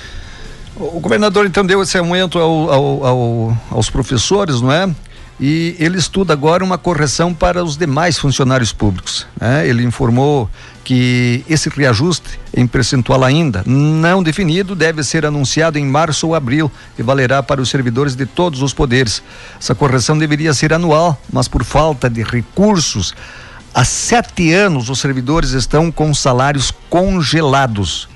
O 0.76 0.99
governador 1.00 1.46
então 1.46 1.64
deu 1.64 1.80
esse 1.82 1.96
aumento 1.96 2.38
ao- 2.38 2.70
ao- 2.70 3.06
ao- 3.06 3.58
aos 3.70 3.88
professores, 3.88 4.61
não 4.61 4.73
é? 4.73 4.90
E 5.40 5.75
ele 5.78 5.99
estuda 5.99 6.32
agora 6.32 6.62
uma 6.64 6.76
correção 6.78 7.32
para 7.32 7.62
os 7.64 7.76
demais 7.76 8.18
funcionários 8.18 8.73
públicos. 8.73 9.26
né? 9.40 9.66
Ele 9.66 9.84
informou 9.84 10.50
que 10.85 11.45
esse 11.49 11.69
reajuste 11.71 12.38
em 12.55 12.67
percentual 12.67 13.25
ainda 13.25 13.62
não 13.67 14.23
definido 14.23 14.76
deve 14.76 15.03
ser 15.03 15.25
anunciado 15.25 15.79
em 15.79 15.87
março 15.87 16.29
ou 16.29 16.35
abril 16.35 16.71
e 16.99 17.03
valerá 17.03 17.43
para 17.43 17.61
os 17.61 17.71
servidores 17.71 18.14
de 18.14 18.26
todos 18.26 18.62
os 18.62 18.75
poderes. 18.75 19.23
Essa 19.59 19.75
correção 19.75 20.17
deveria 20.17 20.53
ser 20.53 20.73
anual, 20.73 21.21
mas 21.33 21.49
por 21.49 21.64
falta 21.64 22.09
de 22.09 22.23
recursos, 22.23 23.14
há 23.75 23.85
sete 23.85 24.53
anos 24.53 24.91
os 24.91 25.00
servidores 25.00 25.50
estão 25.50 25.91
com 25.91 26.12
salários 26.12 26.73
congelados. 26.91 28.09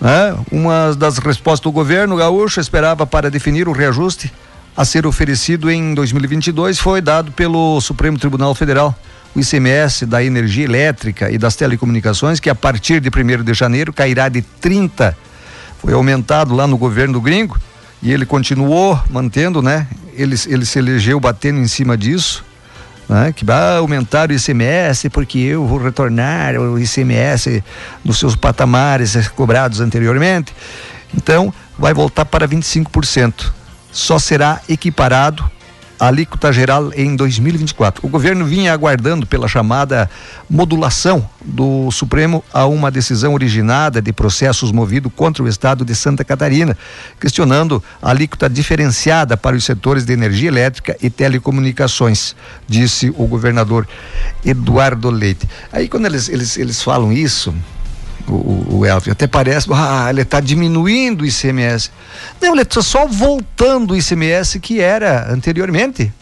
né? 0.00 0.34
Uma 0.50 0.94
das 0.96 1.18
respostas 1.18 1.60
do 1.60 1.70
governo 1.70 2.16
gaúcho 2.16 2.58
esperava 2.58 3.06
para 3.06 3.30
definir 3.30 3.68
o 3.68 3.72
reajuste 3.72 4.32
a 4.76 4.84
ser 4.84 5.06
oferecido 5.06 5.70
em 5.70 5.94
2022 5.94 6.78
foi 6.78 7.02
dado 7.02 7.30
pelo 7.32 7.80
Supremo 7.80 8.18
Tribunal 8.18 8.54
Federal. 8.54 8.96
O 9.34 9.40
ICMS 9.40 10.04
da 10.04 10.22
energia 10.22 10.64
elétrica 10.64 11.30
e 11.30 11.38
das 11.38 11.56
telecomunicações, 11.56 12.38
que 12.38 12.50
a 12.50 12.54
partir 12.54 13.00
de 13.00 13.08
1 13.08 13.42
de 13.42 13.54
janeiro 13.54 13.92
cairá 13.92 14.28
de 14.28 14.42
30, 14.42 15.16
foi 15.78 15.94
aumentado 15.94 16.54
lá 16.54 16.66
no 16.66 16.76
governo 16.76 17.14
do 17.14 17.20
gringo 17.20 17.58
e 18.02 18.12
ele 18.12 18.26
continuou 18.26 19.00
mantendo, 19.08 19.62
né? 19.62 19.86
Ele, 20.14 20.36
ele 20.46 20.66
se 20.66 20.78
elegeu 20.78 21.18
batendo 21.18 21.58
em 21.58 21.66
cima 21.66 21.96
disso 21.96 22.44
né? 23.08 23.32
que 23.32 23.44
vai 23.44 23.76
aumentar 23.76 24.30
o 24.30 24.32
ICMS 24.32 25.10
porque 25.10 25.38
eu 25.38 25.66
vou 25.66 25.78
retornar 25.78 26.56
o 26.56 26.78
ICMS 26.78 27.62
nos 28.04 28.18
seus 28.18 28.34
patamares 28.34 29.28
cobrados 29.28 29.80
anteriormente. 29.80 30.52
Então, 31.14 31.52
vai 31.78 31.92
voltar 31.92 32.24
para 32.24 32.48
25%. 32.48 33.52
Só 33.90 34.18
será 34.18 34.60
equiparado 34.68 35.48
alíquota 36.06 36.52
geral 36.52 36.90
em 36.96 37.14
2024. 37.14 38.04
O 38.04 38.08
governo 38.08 38.44
vinha 38.44 38.72
aguardando 38.72 39.24
pela 39.24 39.46
chamada 39.46 40.10
modulação 40.50 41.28
do 41.44 41.90
Supremo 41.92 42.42
a 42.52 42.66
uma 42.66 42.90
decisão 42.90 43.34
originada 43.34 44.02
de 44.02 44.12
processos 44.12 44.72
movido 44.72 45.08
contra 45.08 45.44
o 45.44 45.48
estado 45.48 45.84
de 45.84 45.94
Santa 45.94 46.24
Catarina, 46.24 46.76
questionando 47.20 47.82
a 48.02 48.10
alíquota 48.10 48.50
diferenciada 48.50 49.36
para 49.36 49.54
os 49.54 49.64
setores 49.64 50.04
de 50.04 50.12
energia 50.12 50.48
elétrica 50.48 50.96
e 51.00 51.08
telecomunicações, 51.08 52.34
disse 52.66 53.14
o 53.16 53.26
governador 53.26 53.86
Eduardo 54.44 55.08
Leite. 55.08 55.48
Aí 55.72 55.88
quando 55.88 56.06
eles, 56.06 56.28
eles, 56.28 56.56
eles 56.56 56.82
falam 56.82 57.12
isso, 57.12 57.54
o, 58.28 58.78
o, 58.78 58.86
Elvio, 58.86 59.12
até 59.12 59.26
parece, 59.26 59.68
ah, 59.72 60.06
ele 60.10 60.22
está 60.22 60.40
diminuindo 60.40 61.22
o 61.22 61.26
ICMS. 61.26 61.90
Não, 62.40 62.52
ele 62.52 62.62
está 62.62 62.82
só 62.82 63.06
voltando 63.06 63.92
o 63.92 63.96
ICMS 63.96 64.60
que 64.60 64.80
era 64.80 65.32
anteriormente, 65.32 66.12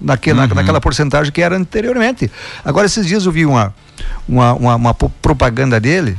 naquela, 0.00 0.46
naquela 0.46 0.80
porcentagem 0.80 1.32
que 1.32 1.42
era 1.42 1.56
anteriormente. 1.56 2.30
Agora, 2.64 2.86
esses 2.86 3.06
dias 3.06 3.26
eu 3.26 3.32
vi 3.32 3.44
uma, 3.44 3.74
uma, 4.28 4.54
uma, 4.54 4.74
uma 4.76 4.94
propaganda 4.94 5.80
dele, 5.80 6.18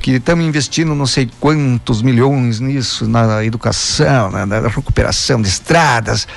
que 0.00 0.12
estamos 0.12 0.44
investindo 0.44 0.94
não 0.94 1.06
sei 1.06 1.30
quantos 1.40 2.02
milhões 2.02 2.60
nisso, 2.60 3.08
na 3.08 3.44
educação, 3.44 4.30
na, 4.30 4.44
na 4.44 4.68
recuperação 4.68 5.40
de 5.40 5.48
estradas. 5.48 6.28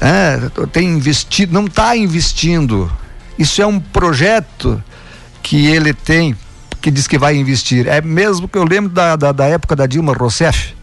É, 0.00 0.40
tem 0.72 0.88
investido, 0.88 1.52
não 1.52 1.66
está 1.66 1.96
investindo. 1.96 2.90
Isso 3.38 3.60
é 3.60 3.66
um 3.66 3.78
projeto 3.78 4.82
que 5.42 5.66
ele 5.66 5.92
tem, 5.92 6.36
que 6.82 6.90
diz 6.90 7.06
que 7.06 7.16
vai 7.16 7.36
investir. 7.36 7.86
É 7.86 8.02
mesmo 8.02 8.48
que 8.48 8.58
eu 8.58 8.64
lembro 8.64 8.90
da, 8.90 9.14
da, 9.14 9.30
da 9.30 9.46
época 9.46 9.76
da 9.76 9.86
Dilma 9.86 10.12
Rousseff, 10.12 10.74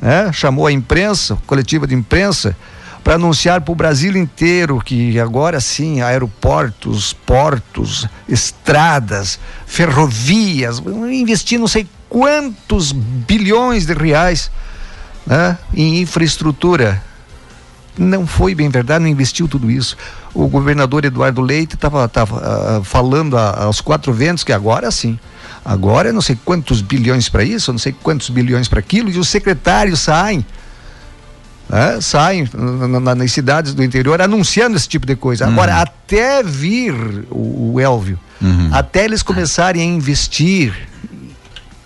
né? 0.00 0.32
chamou 0.32 0.66
a 0.66 0.72
imprensa, 0.72 1.36
coletiva 1.46 1.86
de 1.86 1.94
imprensa, 1.94 2.56
para 3.02 3.14
anunciar 3.14 3.60
para 3.60 3.72
o 3.72 3.74
Brasil 3.74 4.16
inteiro 4.16 4.80
que 4.80 5.18
agora 5.18 5.60
sim 5.60 6.00
aeroportos, 6.00 7.12
portos, 7.12 8.06
estradas, 8.28 9.40
ferrovias, 9.66 10.78
investir 11.10 11.58
não 11.58 11.66
sei 11.66 11.86
quantos 12.08 12.92
bilhões 12.92 13.84
de 13.84 13.94
reais 13.94 14.50
né? 15.26 15.58
em 15.74 16.00
infraestrutura. 16.00 17.02
Não 17.96 18.26
foi 18.26 18.54
bem 18.54 18.68
verdade, 18.68 19.02
não 19.02 19.10
investiu 19.10 19.46
tudo 19.46 19.70
isso. 19.70 19.96
O 20.32 20.48
governador 20.48 21.04
Eduardo 21.04 21.40
Leite 21.40 21.74
estava 21.74 22.06
uh, 22.06 22.84
falando 22.84 23.36
a, 23.36 23.64
aos 23.64 23.80
quatro 23.80 24.12
ventos 24.12 24.42
que 24.44 24.52
agora 24.52 24.90
sim. 24.90 25.18
Agora 25.64 26.12
não 26.12 26.20
sei 26.20 26.36
quantos 26.44 26.80
bilhões 26.80 27.28
para 27.28 27.44
isso, 27.44 27.70
não 27.70 27.78
sei 27.78 27.92
quantos 27.92 28.28
bilhões 28.30 28.66
para 28.66 28.80
aquilo, 28.80 29.10
e 29.10 29.18
os 29.18 29.28
secretários 29.28 30.00
saem. 30.00 30.44
É, 31.70 32.02
saem 32.02 32.46
nas 33.00 33.32
cidades 33.32 33.72
do 33.72 33.82
interior 33.82 34.20
anunciando 34.20 34.76
esse 34.76 34.86
tipo 34.86 35.06
de 35.06 35.16
coisa. 35.16 35.46
Uhum. 35.46 35.52
Agora, 35.52 35.80
até 35.80 36.42
vir 36.42 36.92
o, 37.30 37.72
o 37.74 37.80
Elvio, 37.80 38.18
uhum. 38.42 38.68
até 38.72 39.04
eles 39.04 39.22
começarem 39.22 39.80
a 39.80 39.84
investir, 39.84 40.74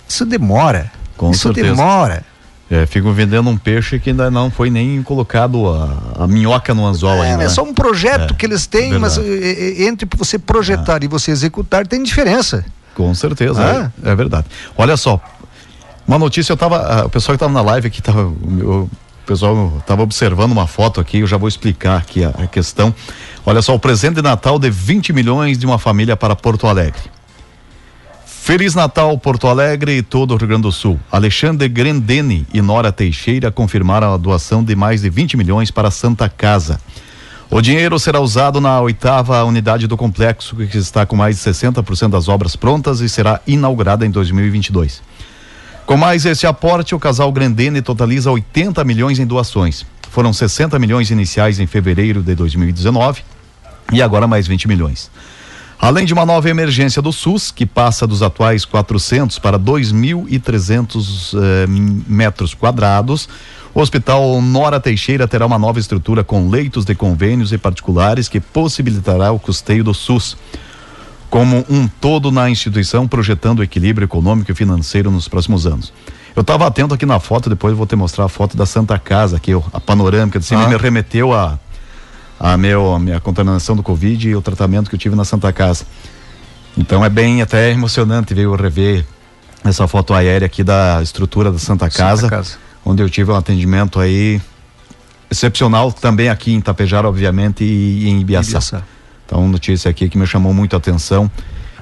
isso 0.08 0.24
demora. 0.24 0.90
Com 1.16 1.30
isso 1.30 1.42
certeza. 1.42 1.68
demora. 1.68 2.24
É, 2.68 2.84
ficam 2.84 3.12
vendendo 3.12 3.48
um 3.48 3.56
peixe 3.56 4.00
que 4.00 4.10
ainda 4.10 4.28
não 4.28 4.50
foi 4.50 4.70
nem 4.70 5.00
colocado 5.00 5.68
a, 5.68 6.24
a 6.24 6.26
minhoca 6.26 6.74
no 6.74 6.84
anzol 6.84 7.22
é, 7.22 7.30
ainda. 7.30 7.44
É 7.44 7.48
só 7.48 7.62
um 7.62 7.72
projeto 7.72 8.32
é, 8.32 8.36
que 8.36 8.44
eles 8.44 8.66
têm, 8.66 8.90
verdade. 8.90 9.00
mas 9.00 9.18
é, 9.18 9.84
entre 9.84 10.08
você 10.16 10.36
projetar 10.36 11.04
e 11.04 11.06
você 11.06 11.30
executar 11.30 11.86
tem 11.86 12.02
diferença. 12.02 12.64
Com 12.94 13.14
certeza, 13.14 13.92
é, 14.02 14.10
é, 14.10 14.14
verdade. 14.16 14.46
Olha 14.76 14.96
só, 14.96 15.20
uma 16.08 16.18
notícia, 16.18 16.52
eu 16.52 16.56
tava, 16.56 17.06
o 17.06 17.08
pessoal 17.08 17.34
que 17.34 17.44
estava 17.44 17.52
na 17.52 17.62
live 17.62 17.86
aqui, 17.86 18.02
tava, 18.02 18.26
o 18.26 18.90
pessoal 19.24 19.74
estava 19.78 20.02
observando 20.02 20.50
uma 20.50 20.66
foto 20.66 21.00
aqui, 21.00 21.18
eu 21.18 21.26
já 21.26 21.36
vou 21.36 21.48
explicar 21.48 21.98
aqui 21.98 22.24
a, 22.24 22.30
a 22.30 22.46
questão. 22.48 22.92
Olha 23.44 23.62
só, 23.62 23.76
o 23.76 23.78
presente 23.78 24.16
de 24.16 24.22
Natal 24.22 24.58
de 24.58 24.70
20 24.70 25.12
milhões 25.12 25.56
de 25.56 25.66
uma 25.66 25.78
família 25.78 26.16
para 26.16 26.34
Porto 26.34 26.66
Alegre. 26.66 27.15
Feliz 28.46 28.76
Natal, 28.76 29.18
Porto 29.18 29.48
Alegre 29.48 29.96
e 29.96 30.02
todo 30.02 30.32
o 30.32 30.36
Rio 30.36 30.46
Grande 30.46 30.62
do 30.62 30.70
Sul. 30.70 31.00
Alexandre 31.10 31.68
Grendene 31.68 32.46
e 32.54 32.62
Nora 32.62 32.92
Teixeira 32.92 33.50
confirmaram 33.50 34.14
a 34.14 34.16
doação 34.16 34.62
de 34.62 34.76
mais 34.76 35.02
de 35.02 35.10
20 35.10 35.36
milhões 35.36 35.72
para 35.72 35.88
a 35.88 35.90
Santa 35.90 36.28
Casa. 36.28 36.80
O 37.50 37.60
dinheiro 37.60 37.98
será 37.98 38.20
usado 38.20 38.60
na 38.60 38.80
oitava 38.80 39.42
unidade 39.42 39.88
do 39.88 39.96
complexo, 39.96 40.54
que 40.54 40.78
está 40.78 41.04
com 41.04 41.16
mais 41.16 41.34
de 41.34 41.42
60% 41.42 42.10
das 42.10 42.28
obras 42.28 42.54
prontas 42.54 43.00
e 43.00 43.08
será 43.08 43.40
inaugurada 43.48 44.06
em 44.06 44.12
2022. 44.12 45.02
Com 45.84 45.96
mais 45.96 46.24
esse 46.24 46.46
aporte, 46.46 46.94
o 46.94 47.00
casal 47.00 47.32
Grendene 47.32 47.82
totaliza 47.82 48.30
80 48.30 48.84
milhões 48.84 49.18
em 49.18 49.26
doações. 49.26 49.84
Foram 50.08 50.32
60 50.32 50.78
milhões 50.78 51.10
iniciais 51.10 51.58
em 51.58 51.66
fevereiro 51.66 52.22
de 52.22 52.36
2019 52.36 53.24
e 53.92 54.00
agora 54.00 54.28
mais 54.28 54.46
20 54.46 54.68
milhões. 54.68 55.10
Além 55.78 56.06
de 56.06 56.12
uma 56.14 56.24
nova 56.24 56.48
emergência 56.48 57.02
do 57.02 57.12
SUS, 57.12 57.50
que 57.50 57.66
passa 57.66 58.06
dos 58.06 58.22
atuais 58.22 58.64
400 58.64 59.38
para 59.38 59.58
2.300 59.58 61.34
eh, 61.34 61.66
metros 62.08 62.54
quadrados, 62.54 63.28
o 63.74 63.80
Hospital 63.80 64.40
Nora 64.40 64.80
Teixeira 64.80 65.28
terá 65.28 65.44
uma 65.44 65.58
nova 65.58 65.78
estrutura 65.78 66.24
com 66.24 66.48
leitos 66.48 66.84
de 66.86 66.94
convênios 66.94 67.52
e 67.52 67.58
particulares 67.58 68.26
que 68.26 68.40
possibilitará 68.40 69.30
o 69.32 69.38
custeio 69.38 69.84
do 69.84 69.92
SUS 69.92 70.36
como 71.28 71.62
um 71.68 71.86
todo 71.86 72.30
na 72.30 72.48
instituição, 72.48 73.06
projetando 73.06 73.58
o 73.58 73.62
equilíbrio 73.62 74.06
econômico 74.06 74.50
e 74.50 74.54
financeiro 74.54 75.10
nos 75.10 75.28
próximos 75.28 75.66
anos. 75.66 75.92
Eu 76.34 76.40
estava 76.40 76.66
atento 76.66 76.94
aqui 76.94 77.04
na 77.04 77.20
foto, 77.20 77.50
depois 77.50 77.76
vou 77.76 77.86
te 77.86 77.96
mostrar 77.96 78.24
a 78.24 78.28
foto 78.28 78.56
da 78.56 78.64
Santa 78.64 78.98
Casa, 78.98 79.36
aqui, 79.36 79.52
a 79.72 79.80
panorâmica, 79.80 80.38
assim, 80.38 80.54
ah. 80.54 80.68
me 80.68 80.76
remeteu 80.76 81.32
a 81.32 81.58
a, 82.38 82.56
meu, 82.56 82.94
a 82.94 82.98
minha 82.98 83.20
contaminação 83.20 83.74
do 83.74 83.82
Covid 83.82 84.28
e 84.28 84.36
o 84.36 84.42
tratamento 84.42 84.88
que 84.88 84.96
eu 84.96 84.98
tive 84.98 85.16
na 85.16 85.24
Santa 85.24 85.52
Casa. 85.52 85.84
Então 86.76 87.04
é 87.04 87.08
bem 87.08 87.40
até 87.40 87.70
emocionante 87.70 88.34
ver 88.34 88.42
eu 88.42 88.54
rever 88.54 89.04
essa 89.64 89.88
foto 89.88 90.14
aérea 90.14 90.46
aqui 90.46 90.62
da 90.62 91.00
estrutura 91.02 91.50
da 91.50 91.58
Santa 91.58 91.88
Casa, 91.90 92.22
Santa 92.22 92.36
Casa, 92.36 92.58
onde 92.84 93.02
eu 93.02 93.08
tive 93.08 93.30
um 93.30 93.36
atendimento 93.36 93.98
aí 93.98 94.40
excepcional 95.30 95.92
também 95.92 96.28
aqui 96.28 96.52
em 96.52 96.60
Tapejara, 96.60 97.08
obviamente, 97.08 97.64
e, 97.64 98.04
e 98.04 98.08
em 98.08 98.20
Ibiaçá. 98.20 98.48
Ibiaçá. 98.48 98.82
Então, 99.24 99.48
notícia 99.48 99.90
aqui 99.90 100.08
que 100.08 100.16
me 100.16 100.26
chamou 100.26 100.54
muito 100.54 100.74
a 100.74 100.76
atenção 100.76 101.30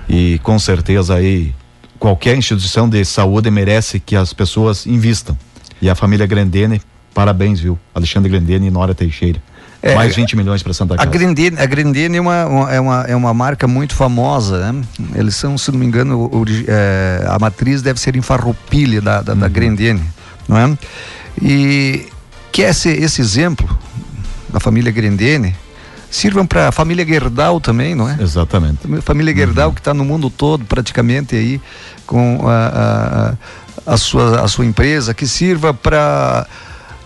e 0.08 0.38
com 0.42 0.58
certeza 0.58 1.14
aí 1.14 1.54
qualquer 1.98 2.36
instituição 2.36 2.88
de 2.88 3.04
saúde 3.04 3.50
merece 3.50 4.00
que 4.00 4.16
as 4.16 4.32
pessoas 4.32 4.86
invistam. 4.86 5.36
E 5.82 5.90
a 5.90 5.94
família 5.94 6.26
Grandene, 6.26 6.80
parabéns, 7.12 7.60
viu? 7.60 7.78
Alexandre 7.94 8.30
Grandene 8.30 8.68
e 8.68 8.70
Nora 8.70 8.94
Teixeira. 8.94 9.42
É, 9.86 9.94
Mais 9.94 10.16
20 10.16 10.34
milhões 10.34 10.62
para 10.62 10.72
Santa 10.72 10.96
Casa. 10.96 11.06
A 11.06 11.12
Grendene, 11.12 11.58
a 11.60 11.66
Grendene 11.66 12.16
é, 12.16 12.20
uma, 12.20 12.72
é, 12.72 12.80
uma, 12.80 13.02
é 13.02 13.14
uma 13.14 13.34
marca 13.34 13.68
muito 13.68 13.94
famosa. 13.94 14.72
Né? 14.72 14.82
Eles 15.14 15.36
são, 15.36 15.58
se 15.58 15.70
não 15.70 15.78
me 15.78 15.84
engano, 15.84 16.24
o, 16.24 16.42
é, 16.66 17.22
a 17.28 17.38
matriz 17.38 17.82
deve 17.82 18.00
ser 18.00 18.16
em 18.16 18.22
Farroupilha 18.22 19.02
da, 19.02 19.20
da, 19.20 19.34
uhum. 19.34 19.40
da. 19.40 19.48
Não 20.48 20.56
é? 20.56 20.78
E 21.42 22.06
que 22.50 22.62
esse, 22.62 22.88
esse 22.88 23.20
exemplo 23.20 23.68
da 24.48 24.58
família 24.58 24.90
Grendene 24.90 25.54
sirvam 26.10 26.46
para 26.46 26.68
a 26.68 26.72
família 26.72 27.04
Gerdau 27.04 27.60
também, 27.60 27.94
não 27.94 28.08
é? 28.08 28.16
Exatamente. 28.18 28.78
A 28.90 29.02
família 29.02 29.34
Gerdau 29.34 29.68
uhum. 29.68 29.74
que 29.74 29.80
está 29.80 29.92
no 29.92 30.04
mundo 30.06 30.30
todo 30.30 30.64
praticamente 30.64 31.36
aí 31.36 31.60
com 32.06 32.40
a, 32.48 33.36
a, 33.86 33.92
a, 33.92 33.96
sua, 33.98 34.40
a 34.40 34.48
sua 34.48 34.64
empresa, 34.64 35.12
que 35.12 35.26
sirva 35.26 35.74
para 35.74 36.46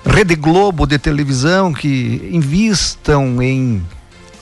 Rede 0.05 0.35
Globo 0.35 0.87
de 0.87 0.99
televisão 0.99 1.73
que 1.73 2.29
invistam 2.33 3.43
em 3.43 3.83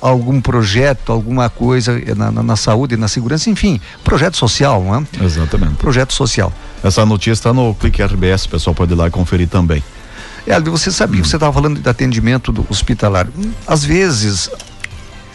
algum 0.00 0.40
projeto, 0.40 1.10
alguma 1.10 1.48
coisa 1.48 2.00
na, 2.14 2.30
na, 2.30 2.42
na 2.42 2.56
saúde, 2.56 2.96
na 2.96 3.08
segurança, 3.08 3.50
enfim, 3.50 3.80
projeto 4.04 4.36
social, 4.36 4.82
não 4.82 4.96
é? 4.96 5.24
Exatamente. 5.24 5.74
Projeto 5.74 6.12
social. 6.12 6.52
Essa 6.82 7.04
notícia 7.04 7.32
está 7.32 7.52
no 7.52 7.74
Clique 7.74 8.02
RBS, 8.02 8.44
o 8.44 8.50
pessoal 8.50 8.74
pode 8.74 8.92
ir 8.92 8.96
lá 8.96 9.08
e 9.08 9.10
conferir 9.10 9.48
também. 9.48 9.82
É, 10.46 10.60
você 10.60 10.92
sabia, 10.92 11.24
você 11.24 11.36
estava 11.36 11.52
falando 11.52 11.80
de 11.80 11.88
atendimento 11.88 12.54
hospitalar. 12.70 13.26
Às 13.66 13.84
vezes 13.84 14.48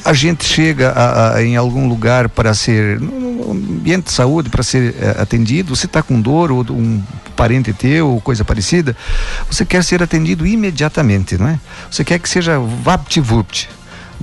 a 0.04 0.14
gente 0.14 0.46
chega 0.46 0.92
a, 0.92 1.36
a, 1.36 1.44
em 1.44 1.56
algum 1.56 1.88
lugar 1.88 2.30
para 2.30 2.54
ser, 2.54 3.00
no 3.00 3.52
ambiente 3.52 4.06
de 4.06 4.12
saúde, 4.12 4.50
para 4.50 4.64
ser 4.64 4.96
é, 5.00 5.22
atendido, 5.22 5.76
você 5.76 5.86
está 5.86 6.02
com 6.02 6.20
dor 6.20 6.52
ou 6.52 6.66
um 6.70 7.02
parente 7.36 7.74
teu 7.74 8.10
ou 8.10 8.22
coisa 8.22 8.46
parecida, 8.46 8.96
você 9.50 9.66
quer 9.66 9.84
ser 9.84 10.04
atendido 10.04 10.46
imediatamente, 10.46 11.38
não 11.38 11.48
é? 11.48 11.60
Você 11.90 12.04
quer 12.04 12.20
que 12.20 12.30
seja 12.30 12.60
vapt-vupt. 12.60 13.70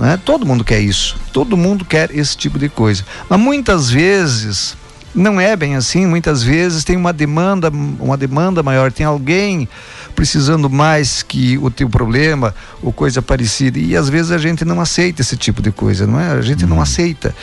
É? 0.01 0.15
Todo 0.15 0.45
mundo 0.45 0.63
quer 0.63 0.79
isso, 0.79 1.17
todo 1.33 1.57
mundo 1.57 1.83
quer 1.83 2.09
esse 2.15 2.37
tipo 2.37 2.57
de 2.57 2.69
coisa. 2.69 3.03
Mas 3.27 3.37
muitas 3.37 3.89
vezes 3.89 4.77
não 5.13 5.39
é 5.39 5.55
bem 5.55 5.75
assim, 5.75 6.05
muitas 6.05 6.43
vezes 6.43 6.83
tem 6.83 6.95
uma 6.95 7.11
demanda, 7.11 7.69
uma 7.69 8.15
demanda 8.15 8.61
maior, 8.61 8.91
tem 8.91 9.05
alguém 9.05 9.67
precisando 10.15 10.69
mais 10.69 11.23
que 11.23 11.57
o 11.57 11.71
teu 11.71 11.89
problema 11.89 12.53
ou 12.81 12.91
coisa 12.91 13.21
parecida. 13.21 13.79
E 13.79 13.95
às 13.95 14.09
vezes 14.09 14.31
a 14.31 14.37
gente 14.37 14.65
não 14.65 14.81
aceita 14.81 15.21
esse 15.21 15.37
tipo 15.37 15.61
de 15.61 15.71
coisa, 15.71 16.05
não 16.05 16.19
é? 16.19 16.31
A 16.31 16.41
gente 16.41 16.63
uhum. 16.63 16.71
não 16.71 16.81
aceita. 16.81 17.33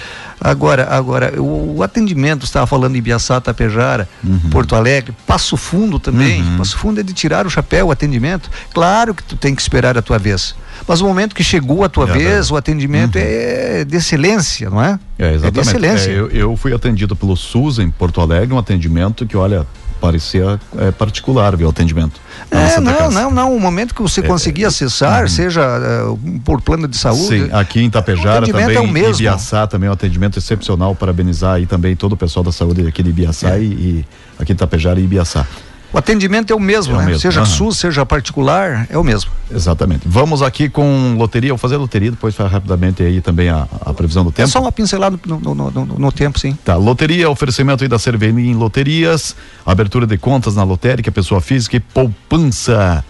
Agora, 0.40 0.87
agora 0.90 1.40
o, 1.40 1.77
o 1.77 1.83
atendimento, 1.83 2.44
estava 2.44 2.66
falando 2.66 2.96
em 2.96 3.03
Biaçá, 3.03 3.40
Tapejara, 3.40 4.09
uhum. 4.22 4.38
Porto 4.51 4.75
Alegre, 4.75 5.14
Passo 5.27 5.57
Fundo 5.57 5.99
também. 5.99 6.42
Uhum. 6.42 6.59
Passo 6.59 6.77
Fundo 6.79 7.01
é 7.01 7.03
de 7.03 7.12
tirar 7.12 7.46
o 7.46 7.51
chapéu, 7.51 7.87
o 7.87 7.90
atendimento. 7.90 8.51
Claro 8.72 9.14
que 9.14 9.22
tu 9.22 9.37
tem 9.37 9.55
que 9.55 9.62
esperar 9.62 9.96
a 9.96 10.03
tua 10.03 10.18
vez. 10.18 10.55
Mas 10.87 11.01
o 11.01 11.07
momento 11.07 11.35
que 11.35 11.42
chegou 11.42 11.85
a 11.85 11.88
tua 11.88 12.09
é, 12.09 12.12
vez, 12.12 12.51
o 12.51 12.57
atendimento 12.57 13.16
uhum. 13.16 13.25
é 13.25 13.85
de 13.85 13.96
excelência, 13.96 14.68
não 14.68 14.83
é? 14.83 14.99
É, 15.18 15.35
exatamente. 15.35 15.46
É 15.46 15.51
de 15.51 15.61
excelência. 15.61 16.11
É, 16.11 16.18
eu, 16.18 16.29
eu 16.31 16.57
fui 16.57 16.72
atendido 16.75 17.16
pelo 17.16 17.37
SUS 17.37 17.79
em 17.79 17.90
Porto 17.90 18.20
Alegre, 18.20 18.55
um 18.55 18.59
atendimento 18.59 19.27
que, 19.27 19.37
olha, 19.37 19.66
parecia 20.00 20.61
é, 20.78 20.90
particular 20.90 21.56
viu, 21.56 21.66
o 21.66 21.70
atendimento. 21.70 22.20
É, 22.50 22.80
não, 22.80 22.92
casa. 22.94 23.20
não, 23.20 23.30
não. 23.30 23.56
O 23.56 23.61
momento 23.61 23.94
que 23.94 24.02
você 24.02 24.20
é, 24.20 24.22
conseguir 24.22 24.64
é, 24.64 24.66
acessar, 24.66 25.22
uhum. 25.22 25.28
seja 25.28 25.62
uh, 25.62 26.40
por 26.44 26.61
plano 26.61 26.87
de 26.87 26.96
saúde. 26.96 27.46
Sim, 27.46 27.48
aqui 27.52 27.80
em 27.80 27.87
Itapejara 27.87 28.46
também, 28.46 28.76
é 28.76 28.80
o 28.80 28.88
mesmo. 28.88 29.14
Ibiaçá 29.14 29.66
também 29.66 29.88
é 29.88 29.90
um 29.90 29.94
atendimento 29.94 30.38
excepcional. 30.38 30.94
Parabenizar 30.94 31.54
aí 31.54 31.66
também 31.66 31.96
todo 31.96 32.12
o 32.12 32.16
pessoal 32.16 32.44
da 32.44 32.52
saúde 32.52 32.87
aqui 32.87 33.02
de 33.02 33.11
Ibiaçá 33.11 33.56
é. 33.56 33.62
e, 33.62 33.64
e 33.64 34.04
aqui 34.38 34.52
em 34.52 34.54
Itapejara 34.54 35.00
e 35.00 35.04
Ibiaçá. 35.04 35.46
O 35.92 35.99
atendimento 35.99 36.53
é 36.53 36.57
o 36.57 36.61
mesmo, 36.61 36.94
é 36.94 36.96
o 36.96 37.01
né? 37.01 37.07
Mesmo. 37.07 37.20
Seja 37.20 37.40
uhum. 37.40 37.46
SUS, 37.46 37.79
seja 37.79 38.05
particular, 38.05 38.87
é 38.90 38.99
o 38.99 39.05
mesmo. 39.05 39.31
Exatamente. 39.51 40.03
Vamos 40.07 40.42
aqui 40.42 40.68
com 40.68 41.14
loteria, 41.16 41.51
vou 41.51 41.59
fazer 41.59 41.77
loteria, 41.77 42.11
depois 42.11 42.35
falar 42.35 42.51
rapidamente 42.51 43.03
aí 43.03 43.20
também 43.20 43.49
a, 43.49 43.66
a 43.81 43.94
previsão 43.94 44.25
do 44.25 44.33
tempo. 44.33 44.49
É 44.49 44.51
só 44.51 44.61
uma 44.61 44.72
pincelada 44.72 45.18
no, 45.27 45.38
no, 45.40 45.55
no, 45.55 45.85
no, 45.85 46.12
tempo, 46.12 46.38
sim. 46.38 46.57
Tá, 46.64 46.77
loteria, 46.77 47.31
oferecimento 47.31 47.85
aí 47.85 47.88
da 47.88 47.96
em 48.38 48.55
loterias, 48.55 49.37
abertura 49.64 50.07
de 50.07 50.18
contas 50.18 50.55
na 50.55 50.64
lotérica, 50.64 51.11
pessoa 51.11 51.40
física 51.40 51.77
e 51.77 51.81
poupança. 51.81 53.05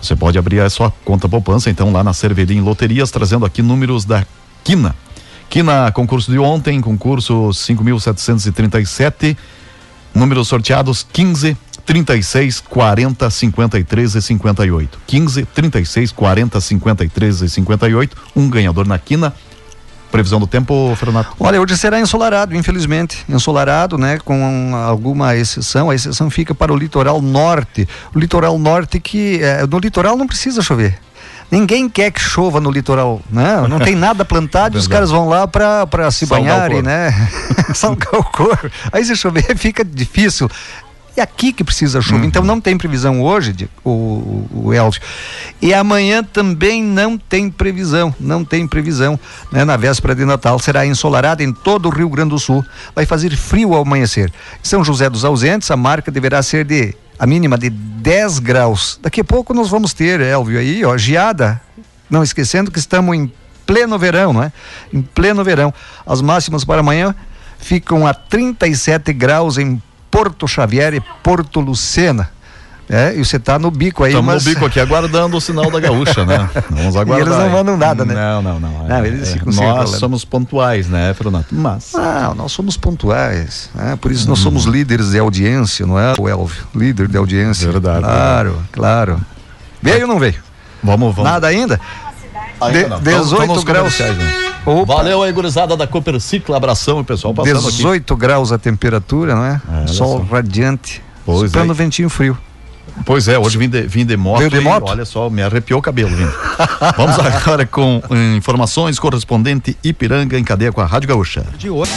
Você 0.00 0.16
pode 0.16 0.38
abrir 0.38 0.60
a 0.60 0.70
sua 0.70 0.90
conta 1.04 1.28
poupança, 1.28 1.68
então, 1.68 1.92
lá 1.92 2.02
na 2.02 2.12
Cerveni 2.12 2.54
em 2.54 2.60
loterias, 2.60 3.10
trazendo 3.10 3.44
aqui 3.44 3.60
números 3.60 4.04
da 4.04 4.24
Quina. 4.64 4.94
Quina, 5.48 5.90
concurso 5.92 6.30
de 6.30 6.38
ontem, 6.38 6.80
concurso 6.80 7.48
5.737, 7.48 9.36
números 10.14 10.48
sorteados 10.48 11.06
15 11.12 11.56
36 11.84 12.60
40 12.60 13.30
53 13.30 14.14
e 14.14 14.22
58. 14.22 14.98
15 15.06 15.44
36 15.46 16.12
40 16.12 16.60
53 16.60 17.42
e 17.42 17.48
58. 17.48 18.16
Um 18.36 18.48
ganhador 18.48 18.86
na 18.86 18.98
quina. 18.98 19.34
Previsão 20.10 20.40
do 20.40 20.46
tempo, 20.46 20.92
Fernando? 20.96 21.28
Olha, 21.38 21.60
hoje 21.60 21.78
será 21.78 22.00
ensolarado, 22.00 22.56
infelizmente. 22.56 23.24
Ensolarado, 23.28 23.96
né? 23.96 24.18
Com 24.24 24.74
alguma 24.74 25.36
exceção. 25.36 25.88
A 25.88 25.94
exceção 25.94 26.28
fica 26.28 26.52
para 26.52 26.72
o 26.72 26.76
litoral 26.76 27.22
norte. 27.22 27.88
O 28.12 28.18
litoral 28.18 28.58
norte 28.58 28.98
que. 28.98 29.40
É, 29.40 29.64
no 29.66 29.78
litoral 29.78 30.16
não 30.16 30.26
precisa 30.26 30.62
chover. 30.62 30.98
Ninguém 31.50 31.88
quer 31.88 32.12
que 32.12 32.20
chova 32.20 32.60
no 32.60 32.70
litoral, 32.70 33.20
né? 33.30 33.66
Não 33.68 33.80
tem 33.80 33.94
nada 33.96 34.24
plantado 34.24 34.76
e 34.76 34.78
os 34.78 34.86
caras 34.86 35.10
vão 35.10 35.28
lá 35.28 35.48
para 35.48 36.10
se 36.10 36.26
Salgar 36.26 36.44
banharem, 36.44 36.82
né? 36.82 37.12
Salgar 37.74 38.14
o 38.14 38.24
corpo. 38.24 38.70
Aí 38.92 39.04
se 39.04 39.16
chover 39.16 39.54
fica 39.58 39.84
difícil. 39.84 40.48
É 41.20 41.22
aqui 41.22 41.52
que 41.52 41.62
precisa 41.62 42.00
chuva. 42.00 42.24
Então 42.24 42.42
não 42.42 42.58
tem 42.58 42.78
previsão 42.78 43.20
hoje, 43.20 43.52
de, 43.52 43.68
o, 43.84 44.48
o, 44.54 44.72
Elvio. 44.72 45.02
E 45.60 45.74
amanhã 45.74 46.24
também 46.24 46.82
não 46.82 47.18
tem 47.18 47.50
previsão. 47.50 48.14
Não 48.18 48.42
tem 48.42 48.66
previsão. 48.66 49.20
Né? 49.52 49.62
Na 49.62 49.76
véspera 49.76 50.14
de 50.14 50.24
Natal 50.24 50.58
será 50.58 50.86
ensolarado 50.86 51.42
em 51.42 51.52
todo 51.52 51.90
o 51.90 51.90
Rio 51.90 52.08
Grande 52.08 52.30
do 52.30 52.38
Sul. 52.38 52.64
Vai 52.94 53.04
fazer 53.04 53.36
frio 53.36 53.74
ao 53.74 53.82
amanhecer. 53.82 54.32
Em 54.64 54.66
São 54.66 54.82
José 54.82 55.10
dos 55.10 55.22
Ausentes, 55.22 55.70
a 55.70 55.76
marca 55.76 56.10
deverá 56.10 56.42
ser 56.42 56.64
de 56.64 56.94
a 57.18 57.26
mínima 57.26 57.58
de 57.58 57.68
10 57.68 58.38
graus. 58.38 58.98
Daqui 59.02 59.20
a 59.20 59.24
pouco 59.24 59.52
nós 59.52 59.68
vamos 59.68 59.92
ter, 59.92 60.22
Elvio, 60.22 60.58
aí, 60.58 60.82
ó, 60.86 60.96
geada. 60.96 61.60
Não 62.08 62.22
esquecendo 62.22 62.70
que 62.70 62.78
estamos 62.78 63.14
em 63.14 63.30
pleno 63.66 63.98
verão, 63.98 64.32
não 64.32 64.42
é? 64.42 64.50
Em 64.90 65.02
pleno 65.02 65.44
verão. 65.44 65.70
As 66.06 66.22
máximas 66.22 66.64
para 66.64 66.80
amanhã 66.80 67.14
ficam 67.58 68.06
a 68.06 68.14
37 68.14 69.12
graus 69.12 69.58
em 69.58 69.82
Porto 70.10 70.46
Xavier 70.48 70.94
e 70.94 71.00
Porto 71.22 71.60
Lucena. 71.60 72.30
É, 72.92 73.14
e 73.14 73.24
você 73.24 73.36
está 73.36 73.56
no 73.56 73.70
bico 73.70 74.02
aí, 74.02 74.10
Estamos 74.10 74.34
mas... 74.34 74.44
no 74.44 74.50
bico 74.52 74.66
aqui 74.66 74.80
aguardando 74.80 75.36
o 75.36 75.40
sinal 75.40 75.70
da 75.70 75.78
gaúcha, 75.78 76.24
né? 76.26 76.50
Vamos 76.70 76.96
aguardar. 76.96 77.28
eles 77.28 77.38
não 77.38 77.48
mandam 77.50 77.76
nada, 77.76 78.04
né? 78.04 78.14
Não, 78.14 78.42
não, 78.42 78.58
não. 78.58 78.88
Não, 78.88 79.06
eles 79.06 79.28
sempre 79.28 79.54
Nós 79.54 79.92
lá. 79.92 79.98
somos 79.98 80.24
pontuais, 80.24 80.88
né, 80.88 81.14
Fernando? 81.14 81.46
Mas. 81.52 81.94
Ah, 81.94 82.32
nós 82.36 82.50
somos 82.50 82.76
pontuais, 82.76 83.70
né? 83.76 83.96
por 84.00 84.10
isso 84.10 84.28
nós 84.28 84.40
somos 84.40 84.64
líderes 84.64 85.10
de 85.12 85.20
audiência, 85.20 85.86
não 85.86 85.96
é, 85.96 86.14
o 86.18 86.28
Elvio? 86.28 86.64
Líder 86.74 87.06
de 87.06 87.16
audiência. 87.16 87.70
Verdade, 87.70 88.00
Claro, 88.02 88.58
claro. 88.72 89.20
Veio 89.80 90.02
ou 90.02 90.08
não 90.08 90.18
veio? 90.18 90.42
Vamos, 90.82 91.14
vamos. 91.14 91.30
Nada 91.30 91.46
ainda? 91.46 91.78
Ainda 92.60 92.82
de- 92.82 92.88
não. 92.88 93.00
18 93.00 93.40
Tamo 93.42 93.54
nos 93.54 93.62
graus. 93.64 93.94
comerciais, 93.96 94.18
né? 94.18 94.49
Opa, 94.64 94.96
Valeu 94.96 95.22
aí, 95.22 95.32
gurizada 95.32 95.76
da 95.76 95.86
Cooper 95.86 96.20
Cicla. 96.20 96.56
Abração, 96.56 97.02
pessoal 97.02 97.32
passando 97.32 97.66
aqui. 97.66 97.76
18 97.76 98.16
graus 98.16 98.52
a 98.52 98.58
temperatura, 98.58 99.34
não 99.34 99.44
é? 99.44 99.60
É, 99.84 99.86
Sol 99.86 100.18
só. 100.18 100.34
radiante. 100.34 101.02
Pois 101.24 101.54
é. 101.54 101.64
ventinho 101.72 102.08
frio. 102.08 102.36
Pois 103.04 103.28
é, 103.28 103.38
hoje 103.38 103.56
vim 103.56 103.68
de, 103.68 103.82
vim 103.82 104.04
de 104.04 104.16
moto. 104.16 104.38
Veio 104.38 104.50
de 104.50 104.56
e 104.58 104.60
moto? 104.60 104.88
olha 104.88 105.04
só, 105.04 105.30
me 105.30 105.42
arrepiou 105.42 105.78
o 105.78 105.82
cabelo 105.82 106.10
vindo. 106.10 106.32
Vamos 106.96 107.18
agora 107.18 107.64
com 107.64 108.02
eh, 108.10 108.36
informações. 108.36 108.98
Correspondente 108.98 109.76
Ipiranga 109.82 110.38
em 110.38 110.44
cadeia 110.44 110.72
com 110.72 110.80
a 110.80 110.86
Rádio 110.86 111.08
Gaúcha. 111.08 111.44
De 111.56 111.70
hoje. 111.70 111.92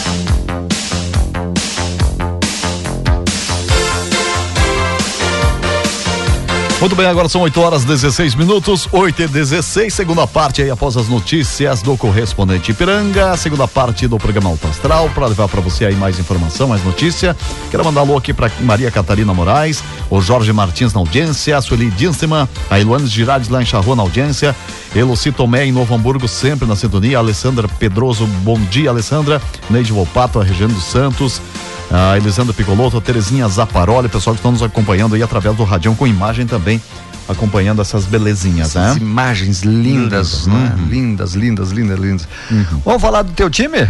Muito 6.83 6.97
bem, 6.97 7.05
agora 7.05 7.29
são 7.29 7.39
8 7.39 7.61
horas 7.61 7.85
16 7.85 8.35
minutos, 8.35 8.89
8 8.91 9.21
e 9.21 9.27
16, 9.29 9.93
segunda 9.93 10.27
parte 10.27 10.61
aí 10.61 10.69
após 10.69 10.97
as 10.97 11.07
notícias 11.07 11.81
do 11.81 11.95
correspondente 11.95 12.71
Ipiranga, 12.71 13.37
segunda 13.37 13.65
parte 13.69 14.05
do 14.05 14.17
programa 14.17 14.49
Alto 14.49 14.67
Astral, 14.67 15.09
para 15.11 15.27
levar 15.27 15.47
para 15.47 15.61
você 15.61 15.85
aí 15.85 15.95
mais 15.95 16.19
informação, 16.19 16.67
mais 16.67 16.83
notícia. 16.83 17.37
Quero 17.71 17.85
mandar 17.85 18.01
alô 18.01 18.17
aqui 18.17 18.33
para 18.33 18.51
Maria 18.59 18.91
Catarina 18.91 19.33
Moraes, 19.33 19.81
o 20.09 20.19
Jorge 20.19 20.51
Martins 20.51 20.93
na 20.93 20.99
audiência, 20.99 21.57
a 21.57 21.61
Sueli 21.61 21.89
Dinstema, 21.89 22.49
a 22.69 22.77
Iluane 22.77 23.07
Girardes 23.07 23.47
lá 23.47 23.61
em 23.61 23.65
Charrua 23.65 23.95
na 23.95 24.03
audiência, 24.03 24.53
Eloci 24.93 25.31
Tomé 25.31 25.65
em 25.65 25.71
Novo 25.71 25.95
Hamburgo, 25.95 26.27
sempre 26.27 26.67
na 26.67 26.75
sintonia, 26.75 27.17
Alessandra 27.17 27.65
Pedroso, 27.65 28.27
bom 28.27 28.59
dia, 28.59 28.89
Alessandra, 28.89 29.41
Neide 29.69 29.93
Volpato, 29.93 30.37
a 30.37 30.43
Regiane 30.43 30.73
dos 30.73 30.83
Santos, 30.83 31.41
a 31.91 32.17
Elisandra 32.17 32.53
Picoloto, 32.53 32.97
a 32.97 33.01
Terezinha 33.01 33.47
Zaparoli, 33.47 34.09
pessoal 34.09 34.33
que 34.33 34.39
estão 34.39 34.51
nos 34.51 34.63
acompanhando 34.63 35.15
aí 35.15 35.23
através 35.23 35.55
do 35.55 35.63
Radião 35.63 35.95
com 35.95 36.07
imagem 36.07 36.45
também, 36.47 36.81
acompanhando 37.27 37.81
essas 37.81 38.05
belezinhas, 38.05 38.75
Essas 38.75 38.95
né? 38.97 39.01
imagens 39.01 39.61
lindas, 39.61 40.45
Lindas, 40.45 40.47
né? 40.47 40.75
uhum. 40.77 40.85
Lindas, 40.87 41.33
lindas, 41.33 41.71
lindas, 41.71 41.99
lindas. 41.99 42.27
Vamos 42.83 43.01
falar 43.01 43.21
do 43.21 43.31
teu 43.31 43.49
time? 43.49 43.89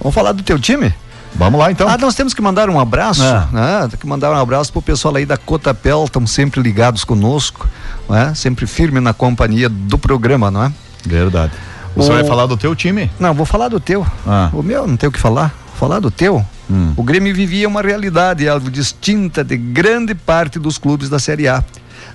Vamos 0.00 0.14
falar 0.14 0.32
do 0.32 0.42
teu 0.42 0.58
time? 0.58 0.92
Vamos 1.36 1.58
lá 1.58 1.70
então. 1.72 1.88
Ah, 1.88 1.98
nós 1.98 2.14
temos 2.14 2.32
que 2.32 2.40
mandar 2.40 2.70
um 2.70 2.78
abraço, 2.78 3.22
É. 3.24 3.46
né? 3.50 3.88
Tem 3.90 3.98
que 3.98 4.06
mandar 4.06 4.30
um 4.30 4.36
abraço 4.36 4.72
pro 4.72 4.80
pessoal 4.80 5.16
aí 5.16 5.26
da 5.26 5.36
Cotapel, 5.36 6.04
estão 6.04 6.24
sempre 6.28 6.60
ligados 6.62 7.02
conosco, 7.02 7.68
né? 8.08 8.32
Sempre 8.36 8.66
firme 8.68 9.00
na 9.00 9.12
companhia 9.12 9.68
do 9.68 9.98
programa, 9.98 10.48
não 10.50 10.64
é? 10.64 10.72
Verdade. 11.04 11.52
Você 11.96 12.10
O- 12.10 12.14
vai 12.14 12.24
falar 12.24 12.46
do 12.46 12.56
teu 12.56 12.74
time? 12.76 13.10
Não, 13.18 13.34
vou 13.34 13.44
falar 13.46 13.68
do 13.68 13.80
teu. 13.80 14.06
Ah. 14.26 14.48
O 14.52 14.62
meu 14.62 14.86
não 14.86 14.96
tem 14.96 15.08
o 15.08 15.12
que 15.12 15.18
falar. 15.18 15.48
Vou 15.70 15.88
falar 15.88 15.98
do 15.98 16.10
teu. 16.10 16.44
Hum. 16.70 16.94
O 16.96 17.02
Grêmio 17.02 17.34
vivia 17.34 17.68
uma 17.68 17.82
realidade 17.82 18.48
algo 18.48 18.70
distinta 18.70 19.44
de 19.44 19.56
grande 19.56 20.14
parte 20.14 20.58
dos 20.58 20.78
clubes 20.78 21.08
da 21.08 21.18
Série 21.18 21.46
A. 21.48 21.62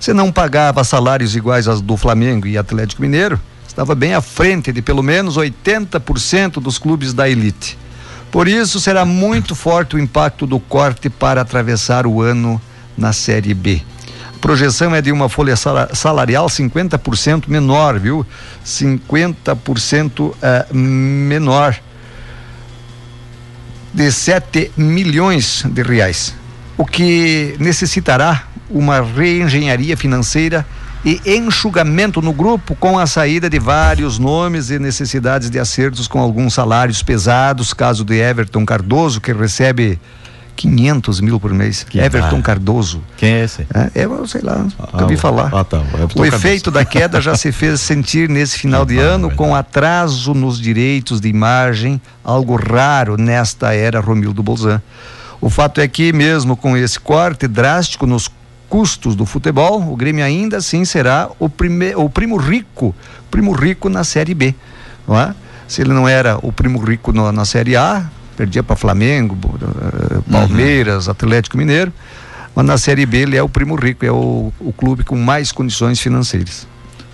Você 0.00 0.12
não 0.12 0.32
pagava 0.32 0.82
salários 0.82 1.36
iguais 1.36 1.68
aos 1.68 1.80
do 1.80 1.96
Flamengo 1.96 2.46
e 2.46 2.56
Atlético 2.58 3.02
Mineiro, 3.02 3.38
estava 3.68 3.94
bem 3.94 4.14
à 4.14 4.20
frente 4.20 4.72
de 4.72 4.82
pelo 4.82 5.02
menos 5.02 5.36
80% 5.36 6.54
dos 6.60 6.78
clubes 6.78 7.12
da 7.12 7.28
elite. 7.28 7.78
Por 8.30 8.48
isso 8.48 8.80
será 8.80 9.04
muito 9.04 9.54
forte 9.54 9.96
o 9.96 9.98
impacto 9.98 10.46
do 10.46 10.58
corte 10.60 11.10
para 11.10 11.40
atravessar 11.40 12.06
o 12.06 12.22
ano 12.22 12.60
na 12.96 13.12
Série 13.12 13.52
B. 13.54 13.82
A 14.36 14.38
projeção 14.40 14.94
é 14.94 15.02
de 15.02 15.12
uma 15.12 15.28
folha 15.28 15.54
sala- 15.56 15.90
salarial 15.94 16.46
50% 16.46 17.48
menor, 17.48 17.98
viu? 17.98 18.24
50% 18.64 20.34
eh, 20.40 20.66
menor 20.72 21.76
de 23.92 24.10
7 24.10 24.72
milhões 24.76 25.64
de 25.66 25.82
reais, 25.82 26.34
o 26.76 26.84
que 26.84 27.56
necessitará 27.58 28.44
uma 28.70 29.00
reengenharia 29.00 29.96
financeira 29.96 30.64
e 31.04 31.20
enxugamento 31.26 32.20
no 32.20 32.32
grupo 32.32 32.74
com 32.76 32.98
a 32.98 33.06
saída 33.06 33.48
de 33.48 33.58
vários 33.58 34.18
nomes 34.18 34.70
e 34.70 34.78
necessidades 34.78 35.50
de 35.50 35.58
acertos 35.58 36.06
com 36.06 36.20
alguns 36.20 36.54
salários 36.54 37.02
pesados, 37.02 37.72
caso 37.72 38.04
de 38.04 38.18
Everton 38.18 38.64
Cardoso, 38.64 39.20
que 39.20 39.32
recebe 39.32 39.98
500 40.68 41.20
mil 41.20 41.40
por 41.40 41.54
mês. 41.54 41.82
Que 41.84 41.98
Everton. 41.98 42.42
Cardoso. 42.42 43.02
Quem 43.16 43.32
é 43.32 43.44
esse? 43.44 43.66
É, 43.72 43.90
eu 43.94 44.26
sei 44.26 44.42
lá, 44.42 44.58
nunca 44.58 45.14
Ah, 45.14 45.16
falar. 45.16 45.50
ah, 45.54 45.64
tá, 45.64 45.80
o 46.14 46.24
efeito 46.24 46.70
da 46.70 46.84
queda 46.84 47.20
já 47.20 47.34
se 47.34 47.50
fez 47.50 47.80
sentir 47.80 48.28
nesse 48.28 48.58
final 48.58 48.84
de 48.84 48.98
ano 48.98 49.30
com 49.30 49.54
atraso 49.54 50.34
nos 50.34 50.60
direitos 50.60 51.20
de 51.20 51.28
imagem, 51.28 52.00
algo 52.22 52.56
raro 52.56 53.16
nesta 53.16 53.74
era 53.74 54.00
Romildo 54.00 54.42
Bolzan. 54.42 54.82
O 55.40 55.48
fato 55.48 55.80
é 55.80 55.88
que, 55.88 56.12
mesmo 56.12 56.54
com 56.56 56.76
esse 56.76 57.00
corte 57.00 57.48
drástico 57.48 58.06
nos 58.06 58.28
custos 58.68 59.16
do 59.16 59.24
futebol, 59.24 59.80
o 59.90 59.96
Grêmio 59.96 60.22
ainda 60.24 60.58
assim 60.58 60.84
será 60.84 61.30
o, 61.38 61.48
prime 61.48 61.94
o 61.96 62.10
primo 62.10 62.36
rico, 62.36 62.94
primo 63.30 63.52
rico 63.52 63.88
na 63.88 64.04
Série 64.04 64.34
B. 64.34 64.54
Não 65.08 65.18
é? 65.18 65.34
Se 65.66 65.80
ele 65.80 65.92
não 65.94 66.06
era 66.06 66.38
o 66.42 66.52
primo 66.52 66.78
rico 66.78 67.12
no- 67.12 67.32
na 67.32 67.44
Série 67.46 67.76
A, 67.76 68.04
perdia 68.40 68.62
para 68.62 68.74
Flamengo, 68.74 69.36
eh, 69.60 70.20
Palmeiras, 70.32 71.10
Atlético 71.10 71.58
Mineiro, 71.58 71.92
mas 72.56 72.64
na 72.64 72.78
Série 72.78 73.04
B 73.04 73.18
ele 73.18 73.36
é 73.36 73.42
o 73.42 73.50
primo 73.50 73.74
rico, 73.74 74.02
é 74.02 74.10
o, 74.10 74.50
o 74.58 74.72
clube 74.72 75.04
com 75.04 75.14
mais 75.18 75.52
condições 75.52 76.00
financeiras. 76.00 76.66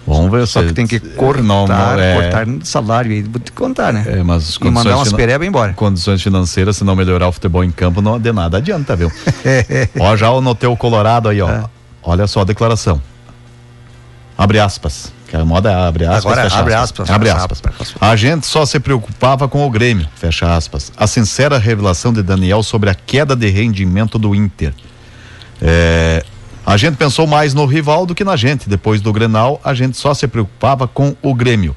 Vamos 0.06 0.30
ver 0.30 0.46
Só 0.46 0.60
se- 0.60 0.68
que 0.68 0.72
tem 0.72 0.86
que 0.86 1.00
cortar, 1.00 1.42
Não, 1.42 1.66
não, 1.66 1.98
é, 1.98 2.14
cortar 2.14 2.46
salário 2.62 3.10
aí, 3.10 3.22
vou 3.22 3.40
te 3.40 3.50
contar, 3.50 3.92
né? 3.92 4.04
É, 4.06 4.22
mas 4.22 4.50
as 4.50 4.54
e 4.54 4.70
mandar 4.70 4.94
umas 4.94 5.12
pereba 5.12 5.44
embora. 5.44 5.72
Condições 5.72 6.22
financeiras, 6.22 6.76
se 6.76 6.84
não 6.84 6.94
melhorar 6.94 7.26
o 7.26 7.32
futebol 7.32 7.64
em 7.64 7.72
campo, 7.72 8.00
não 8.00 8.20
de 8.20 8.30
nada 8.32 8.58
adianta, 8.58 8.94
viu? 8.94 9.10
ó, 9.98 10.16
já 10.16 10.28
anotei 10.28 10.68
o 10.68 10.76
Colorado 10.76 11.28
aí, 11.28 11.42
ó. 11.42 11.50
É. 11.50 11.64
Olha 12.04 12.28
só 12.28 12.42
a 12.42 12.44
declaração. 12.44 13.02
Abre 14.38 14.60
aspas. 14.60 15.12
Que 15.28 15.36
a 15.36 15.44
moda 15.44 15.70
é 15.70 15.74
abre 15.74 16.04
aspas, 16.04 16.24
Agora, 16.24 16.42
fecha 16.44 16.58
abre 16.58 16.74
aspas. 16.74 17.00
aspas, 17.00 17.10
Abre 17.10 17.30
aspas. 17.30 17.94
A 18.00 18.14
gente 18.14 18.46
só 18.46 18.64
se 18.64 18.78
preocupava 18.78 19.48
com 19.48 19.66
o 19.66 19.70
Grêmio, 19.70 20.06
fecha 20.14 20.54
aspas. 20.54 20.92
A 20.96 21.06
sincera 21.06 21.58
revelação 21.58 22.12
de 22.12 22.22
Daniel 22.22 22.62
sobre 22.62 22.90
a 22.90 22.94
queda 22.94 23.34
de 23.34 23.48
rendimento 23.48 24.18
do 24.18 24.34
Inter. 24.34 24.72
É, 25.60 26.24
a 26.64 26.76
gente 26.76 26.96
pensou 26.96 27.26
mais 27.26 27.54
no 27.54 27.66
rival 27.66 28.06
do 28.06 28.14
que 28.14 28.24
na 28.24 28.36
gente. 28.36 28.68
Depois 28.68 29.00
do 29.00 29.12
Grenal, 29.12 29.60
a 29.64 29.74
gente 29.74 29.96
só 29.96 30.14
se 30.14 30.28
preocupava 30.28 30.86
com 30.86 31.16
o 31.22 31.34
Grêmio. 31.34 31.74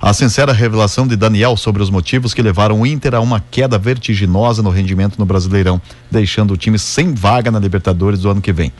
A 0.00 0.12
sincera 0.12 0.52
revelação 0.52 1.08
de 1.08 1.16
Daniel 1.16 1.56
sobre 1.56 1.82
os 1.82 1.90
motivos 1.90 2.32
que 2.32 2.40
levaram 2.40 2.80
o 2.80 2.86
Inter 2.86 3.14
a 3.16 3.20
uma 3.20 3.40
queda 3.50 3.76
vertiginosa 3.78 4.62
no 4.62 4.70
rendimento 4.70 5.18
no 5.18 5.26
Brasileirão, 5.26 5.80
deixando 6.08 6.54
o 6.54 6.56
time 6.56 6.78
sem 6.78 7.12
vaga 7.14 7.50
na 7.50 7.58
Libertadores 7.58 8.20
do 8.20 8.30
ano 8.30 8.40
que 8.40 8.52
vem. 8.52 8.72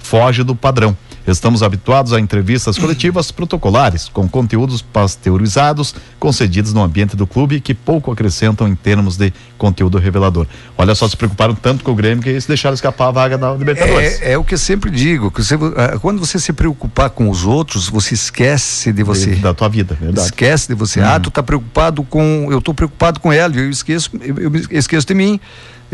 Foge 0.00 0.42
do 0.42 0.54
padrão. 0.56 0.96
Estamos 1.26 1.62
habituados 1.62 2.12
a 2.12 2.20
entrevistas 2.20 2.76
coletivas 2.76 3.30
protocolares, 3.30 4.10
com 4.10 4.28
conteúdos 4.28 4.82
pasteurizados, 4.82 5.94
concedidos 6.18 6.74
no 6.74 6.82
ambiente 6.82 7.16
do 7.16 7.26
clube, 7.26 7.60
que 7.60 7.72
pouco 7.72 8.12
acrescentam 8.12 8.68
em 8.68 8.74
termos 8.74 9.16
de 9.16 9.32
conteúdo 9.56 9.96
revelador. 9.96 10.46
Olha 10.76 10.94
só, 10.94 11.08
se 11.08 11.16
preocuparam 11.16 11.54
tanto 11.54 11.82
com 11.82 11.92
o 11.92 11.94
Grêmio 11.94 12.22
que 12.22 12.28
eles 12.28 12.44
deixaram 12.46 12.74
escapar 12.74 13.08
a 13.08 13.10
vaga 13.10 13.38
da 13.38 13.54
Libertadores. 13.54 14.20
É, 14.20 14.32
é 14.32 14.38
o 14.38 14.44
que 14.44 14.54
eu 14.54 14.58
sempre 14.58 14.90
digo, 14.90 15.30
que 15.30 15.42
você, 15.42 15.54
ah, 15.54 15.98
quando 15.98 16.18
você 16.18 16.38
se 16.38 16.52
preocupar 16.52 17.08
com 17.08 17.30
os 17.30 17.44
outros, 17.44 17.88
você 17.88 18.12
esquece 18.12 18.92
de 18.92 19.02
você. 19.02 19.34
De, 19.34 19.40
da 19.40 19.54
tua 19.54 19.68
vida, 19.68 19.96
verdade. 19.98 20.26
Esquece 20.26 20.68
de 20.68 20.74
você. 20.74 21.00
Ah, 21.00 21.18
tu 21.18 21.30
tá 21.30 21.42
preocupado 21.42 22.02
com. 22.02 22.48
Eu 22.50 22.60
tô 22.60 22.74
preocupado 22.74 23.18
com 23.18 23.32
ela, 23.32 23.54
eu 23.56 23.70
esqueço, 23.70 24.10
eu, 24.20 24.36
eu 24.38 24.52
esqueço 24.70 25.06
de 25.06 25.14
mim. 25.14 25.40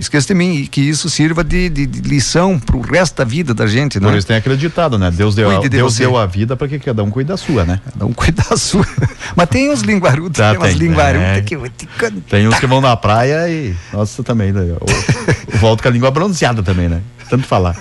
Esqueça 0.00 0.28
de 0.28 0.34
mim 0.34 0.56
e 0.56 0.66
que 0.66 0.80
isso 0.80 1.10
sirva 1.10 1.44
de, 1.44 1.68
de, 1.68 1.86
de 1.86 2.00
lição 2.00 2.58
para 2.58 2.76
o 2.76 2.80
resto 2.80 3.16
da 3.16 3.24
vida 3.24 3.52
da 3.52 3.66
gente, 3.66 4.00
né? 4.00 4.08
Por 4.08 4.16
isso 4.16 4.26
tem 4.26 4.36
acreditado, 4.36 4.98
né? 4.98 5.10
Deus 5.10 5.34
deu, 5.34 5.50
a, 5.50 5.60
de 5.60 5.68
Deus 5.68 5.96
deu 5.96 6.16
a 6.16 6.24
vida 6.24 6.56
para 6.56 6.66
que 6.66 6.78
cada 6.78 7.04
um 7.04 7.10
cuide 7.10 7.28
da 7.28 7.36
sua, 7.36 7.64
né? 7.64 7.80
Cada 7.84 8.06
um 8.06 8.12
cuide 8.12 8.42
da 8.48 8.56
sua. 8.56 8.86
Mas 9.36 9.48
tem 9.48 9.70
uns 9.70 9.82
linguarudos, 9.82 10.38
tá, 10.38 10.52
tem, 10.52 10.60
tem 10.60 10.68
umas 10.68 10.80
linguarudas 10.80 11.38
é. 11.38 11.40
que 11.42 11.54
eu 11.54 11.68
te. 11.68 11.86
Tem 12.28 12.48
uns 12.48 12.58
que 12.58 12.66
vão 12.66 12.80
na 12.80 12.96
praia 12.96 13.48
e. 13.48 13.74
Nossa, 13.92 14.22
também. 14.22 14.52
Né? 14.52 14.74
Volto 15.60 15.82
com 15.82 15.88
a 15.88 15.90
língua 15.90 16.10
bronzeada 16.10 16.62
também, 16.62 16.88
né? 16.88 17.02
Tanto 17.28 17.46
falar. 17.46 17.76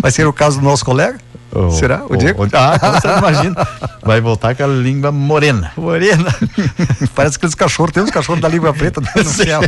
Vai 0.00 0.10
ser 0.10 0.26
o 0.26 0.32
caso 0.32 0.58
do 0.58 0.64
nosso 0.64 0.84
colega? 0.84 1.18
Oh, 1.52 1.70
Será? 1.70 2.02
O 2.04 2.08
oh, 2.10 2.16
Diego? 2.16 2.46
ah, 2.52 2.72
então 2.76 2.92
você 3.00 3.08
imagina. 3.08 3.68
Vai 4.02 4.20
voltar 4.20 4.54
com 4.54 4.62
a 4.62 4.66
língua 4.66 5.10
morena. 5.10 5.72
Morena. 5.76 6.34
Parece 7.14 7.36
aqueles 7.36 7.54
cachorros, 7.54 7.92
tem 7.92 8.02
uns 8.02 8.10
cachorros 8.10 8.40
da 8.40 8.48
língua 8.48 8.72
preta 8.72 9.00
no 9.00 9.24
céu. 9.24 9.60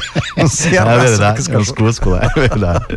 Sei 0.49 0.79
a 0.79 0.87
é 0.87 0.99
verdade, 0.99 1.53
é 1.53 1.59
uns 1.59 1.73
cuscos 1.73 2.13
lá, 2.13 2.21
é 2.37 2.41
verdade. 2.41 2.97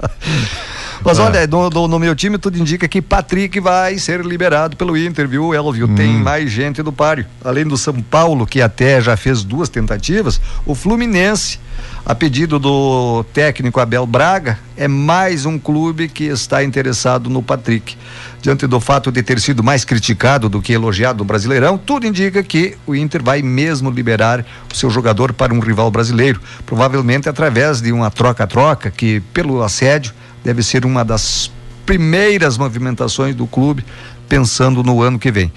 Mas 1.03 1.19
ah. 1.19 1.25
olha, 1.25 1.47
no, 1.47 1.69
no, 1.69 1.87
no, 1.87 1.99
meu 1.99 2.15
time 2.15 2.37
tudo 2.37 2.57
indica 2.57 2.87
que 2.87 3.01
Patrick 3.01 3.59
vai 3.59 3.97
ser 3.97 4.25
liberado 4.25 4.75
pelo 4.75 4.97
Inter, 4.97 5.27
viu, 5.27 5.53
Elvio? 5.53 5.87
Hum. 5.87 5.95
Tem 5.95 6.13
mais 6.13 6.51
gente 6.51 6.81
do 6.81 6.91
páreo. 6.91 7.25
Além 7.43 7.65
do 7.65 7.77
São 7.77 7.93
Paulo, 8.01 8.45
que 8.45 8.61
até 8.61 9.01
já 9.01 9.15
fez 9.17 9.43
duas 9.43 9.69
tentativas, 9.69 10.39
o 10.65 10.75
Fluminense 10.75 11.59
a 12.05 12.13
pedido 12.13 12.59
do 12.59 13.25
técnico 13.33 13.79
Abel 13.79 14.05
Braga, 14.05 14.59
é 14.77 14.87
mais 14.87 15.43
um 15.43 15.57
clube 15.57 16.07
que 16.07 16.25
está 16.25 16.63
interessado 16.63 17.31
no 17.31 17.41
Patrick. 17.41 17.97
Diante 18.41 18.67
do 18.67 18.79
fato 18.79 19.11
de 19.11 19.23
ter 19.23 19.39
sido 19.39 19.63
mais 19.63 19.83
criticado 19.83 20.47
do 20.47 20.61
que 20.61 20.71
elogiado 20.71 21.19
no 21.19 21.25
Brasileirão, 21.25 21.79
tudo 21.79 22.05
indica 22.05 22.43
que 22.43 22.77
o 22.85 22.93
Inter 22.93 23.23
vai 23.23 23.41
mesmo 23.41 23.89
liberar 23.89 24.45
o 24.71 24.75
seu 24.75 24.91
jogador 24.91 25.33
para 25.33 25.51
um 25.51 25.59
rival 25.59 25.89
brasileiro, 25.89 26.39
provavelmente 26.63 27.27
através 27.27 27.81
de 27.81 27.91
uma 27.91 28.11
troca-troca 28.11 28.91
que, 28.91 29.19
pelo 29.33 29.63
assédio, 29.63 30.13
deve 30.45 30.61
ser 30.61 30.85
uma 30.85 31.03
das 31.03 31.51
primeiras 31.87 32.55
movimentações 32.55 33.35
do 33.35 33.47
clube 33.47 33.83
pensando 34.29 34.83
no 34.83 35.01
ano 35.01 35.17
que 35.17 35.31
vem. 35.31 35.51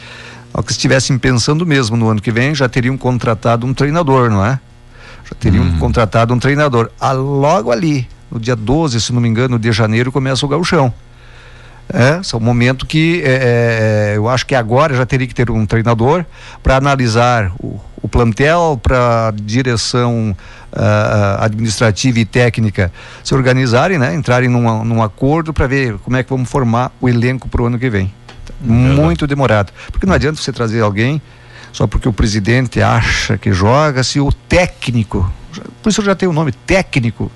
Ao 0.52 0.62
que 0.62 0.72
estivessem 0.72 1.18
pensando 1.18 1.66
mesmo 1.66 1.94
no 1.94 2.08
ano 2.08 2.22
que 2.22 2.32
vem, 2.32 2.54
já 2.54 2.68
teriam 2.68 2.96
contratado 2.96 3.66
um 3.66 3.74
treinador, 3.74 4.30
não 4.30 4.44
é? 4.44 4.58
Já 5.24 5.36
teriam 5.38 5.64
hum. 5.64 5.78
contratado 5.78 6.32
um 6.32 6.38
treinador. 6.38 6.90
Ah, 6.98 7.12
logo 7.12 7.70
ali, 7.70 8.08
no 8.30 8.40
dia 8.40 8.56
12, 8.56 8.98
se 8.98 9.12
não 9.12 9.20
me 9.20 9.28
engano, 9.28 9.58
de 9.58 9.70
janeiro, 9.72 10.10
começa 10.10 10.44
o 10.46 10.48
gauchão. 10.48 10.92
É, 11.92 12.20
é 12.20 12.36
um 12.36 12.40
momento 12.40 12.84
que 12.84 13.22
é, 13.24 14.12
é, 14.12 14.16
eu 14.16 14.28
acho 14.28 14.44
que 14.44 14.54
agora 14.54 14.94
já 14.94 15.06
teria 15.06 15.26
que 15.26 15.34
ter 15.34 15.50
um 15.50 15.64
treinador 15.64 16.24
para 16.62 16.76
analisar 16.76 17.52
o, 17.58 17.80
o 18.02 18.08
plantel, 18.08 18.78
para 18.82 19.32
direção 19.34 20.36
uh, 20.72 21.42
administrativa 21.42 22.18
e 22.18 22.24
técnica 22.24 22.92
se 23.24 23.34
organizarem, 23.34 23.98
né? 23.98 24.14
entrarem 24.14 24.48
num, 24.48 24.84
num 24.84 25.02
acordo 25.02 25.52
para 25.52 25.66
ver 25.66 25.98
como 25.98 26.16
é 26.16 26.22
que 26.22 26.30
vamos 26.30 26.48
formar 26.50 26.92
o 27.00 27.08
elenco 27.08 27.48
para 27.48 27.62
o 27.62 27.66
ano 27.66 27.78
que 27.78 27.88
vem. 27.88 28.12
Muito 28.60 29.26
demorado. 29.26 29.72
Porque 29.90 30.06
não 30.06 30.14
adianta 30.14 30.40
você 30.40 30.52
trazer 30.52 30.80
alguém 30.80 31.22
só 31.72 31.86
porque 31.86 32.08
o 32.08 32.12
presidente 32.12 32.82
acha 32.82 33.38
que 33.38 33.52
joga, 33.52 34.02
se 34.02 34.20
o 34.20 34.32
técnico, 34.32 35.30
por 35.82 35.90
isso 35.90 36.02
já 36.02 36.14
tem 36.14 36.28
o 36.28 36.32
nome 36.32 36.52
técnico, 36.52 37.30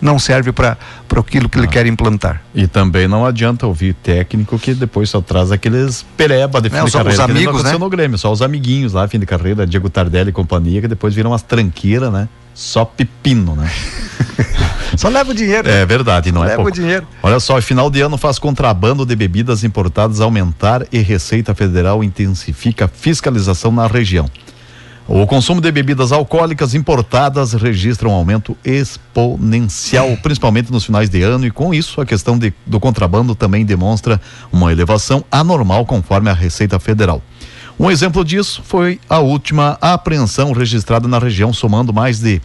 não 0.00 0.18
serve 0.18 0.52
para 0.52 0.76
aquilo 1.16 1.48
que 1.48 1.58
ah. 1.58 1.60
ele 1.60 1.68
quer 1.68 1.86
implantar. 1.86 2.42
E 2.54 2.66
também 2.66 3.06
não 3.06 3.24
adianta 3.24 3.66
ouvir 3.66 3.94
técnico 3.94 4.58
que 4.58 4.74
depois 4.74 5.10
só 5.10 5.20
traz 5.20 5.52
aqueles 5.52 6.04
pereba 6.16 6.60
de 6.60 6.70
fim 6.70 6.76
é, 6.76 6.80
de 6.80 6.86
os, 6.86 6.92
carreira. 6.92 7.14
Os 7.14 7.20
amigos, 7.20 7.64
né? 7.64 7.78
no 7.78 7.88
Grêmio, 7.88 8.18
só 8.18 8.32
os 8.32 8.42
amiguinhos 8.42 8.92
lá, 8.92 9.06
fim 9.08 9.18
de 9.18 9.26
carreira, 9.26 9.66
Diego 9.66 9.90
Tardelli 9.90 10.30
e 10.30 10.32
companhia, 10.32 10.80
que 10.80 10.88
depois 10.88 11.14
viram 11.14 11.30
umas 11.30 11.42
tranqueiras, 11.42 12.12
né? 12.12 12.28
Só 12.54 12.84
pepino, 12.84 13.54
né? 13.54 13.70
Só 14.96 15.08
leva 15.08 15.30
o 15.30 15.34
dinheiro. 15.34 15.68
É 15.68 15.86
verdade, 15.86 16.32
não 16.32 16.40
Só 16.40 16.44
é 16.44 16.48
leva 16.48 16.62
pouco. 16.62 16.70
o 16.70 16.74
dinheiro. 16.74 17.06
Olha 17.22 17.38
só, 17.38 17.60
final 17.62 17.88
de 17.90 18.00
ano 18.00 18.18
faz 18.18 18.38
contrabando 18.38 19.06
de 19.06 19.14
bebidas 19.14 19.62
importadas 19.62 20.20
aumentar 20.20 20.84
e 20.92 20.98
Receita 20.98 21.54
Federal 21.54 22.02
intensifica 22.02 22.86
a 22.86 22.88
fiscalização 22.88 23.70
na 23.70 23.86
região. 23.86 24.28
O 25.12 25.26
consumo 25.26 25.60
de 25.60 25.72
bebidas 25.72 26.12
alcoólicas 26.12 26.72
importadas 26.72 27.52
registra 27.52 28.08
um 28.08 28.12
aumento 28.12 28.56
exponencial, 28.64 30.16
principalmente 30.18 30.70
nos 30.70 30.84
finais 30.84 31.10
de 31.10 31.20
ano, 31.20 31.44
e 31.44 31.50
com 31.50 31.74
isso 31.74 32.00
a 32.00 32.06
questão 32.06 32.38
de, 32.38 32.54
do 32.64 32.78
contrabando 32.78 33.34
também 33.34 33.64
demonstra 33.64 34.20
uma 34.52 34.70
elevação 34.70 35.24
anormal 35.28 35.84
conforme 35.84 36.30
a 36.30 36.32
Receita 36.32 36.78
Federal. 36.78 37.20
Um 37.76 37.90
exemplo 37.90 38.24
disso 38.24 38.62
foi 38.64 39.00
a 39.08 39.18
última 39.18 39.76
apreensão 39.80 40.52
registrada 40.52 41.08
na 41.08 41.18
região, 41.18 41.52
somando 41.52 41.92
mais 41.92 42.20
de 42.20 42.40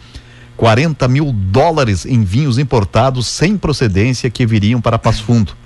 40 0.56 1.06
mil 1.06 1.30
dólares 1.32 2.04
em 2.04 2.24
vinhos 2.24 2.58
importados 2.58 3.28
sem 3.28 3.56
procedência 3.56 4.28
que 4.28 4.44
viriam 4.44 4.80
para 4.80 4.98
Passo 4.98 5.22
Fundo. 5.22 5.56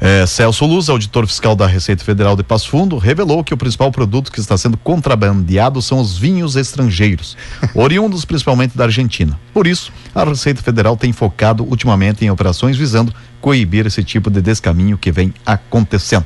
É, 0.00 0.24
Celso 0.26 0.64
Luz, 0.64 0.88
auditor 0.88 1.26
fiscal 1.26 1.54
da 1.54 1.66
Receita 1.66 2.02
Federal 2.02 2.34
de 2.34 2.42
Passo 2.42 2.70
Fundo, 2.70 2.96
revelou 2.96 3.44
que 3.44 3.52
o 3.52 3.56
principal 3.56 3.92
produto 3.92 4.32
que 4.32 4.40
está 4.40 4.56
sendo 4.56 4.78
contrabandeado 4.78 5.82
são 5.82 6.00
os 6.00 6.16
vinhos 6.16 6.56
estrangeiros, 6.56 7.36
oriundos 7.74 8.24
principalmente 8.24 8.76
da 8.76 8.84
Argentina. 8.84 9.38
Por 9.52 9.66
isso, 9.66 9.92
a 10.14 10.24
Receita 10.24 10.62
Federal 10.62 10.96
tem 10.96 11.12
focado 11.12 11.64
ultimamente 11.64 12.24
em 12.24 12.30
operações 12.30 12.78
visando 12.78 13.14
coibir 13.42 13.86
esse 13.86 14.02
tipo 14.02 14.30
de 14.30 14.40
descaminho 14.40 14.96
que 14.96 15.12
vem 15.12 15.34
acontecendo. 15.44 16.24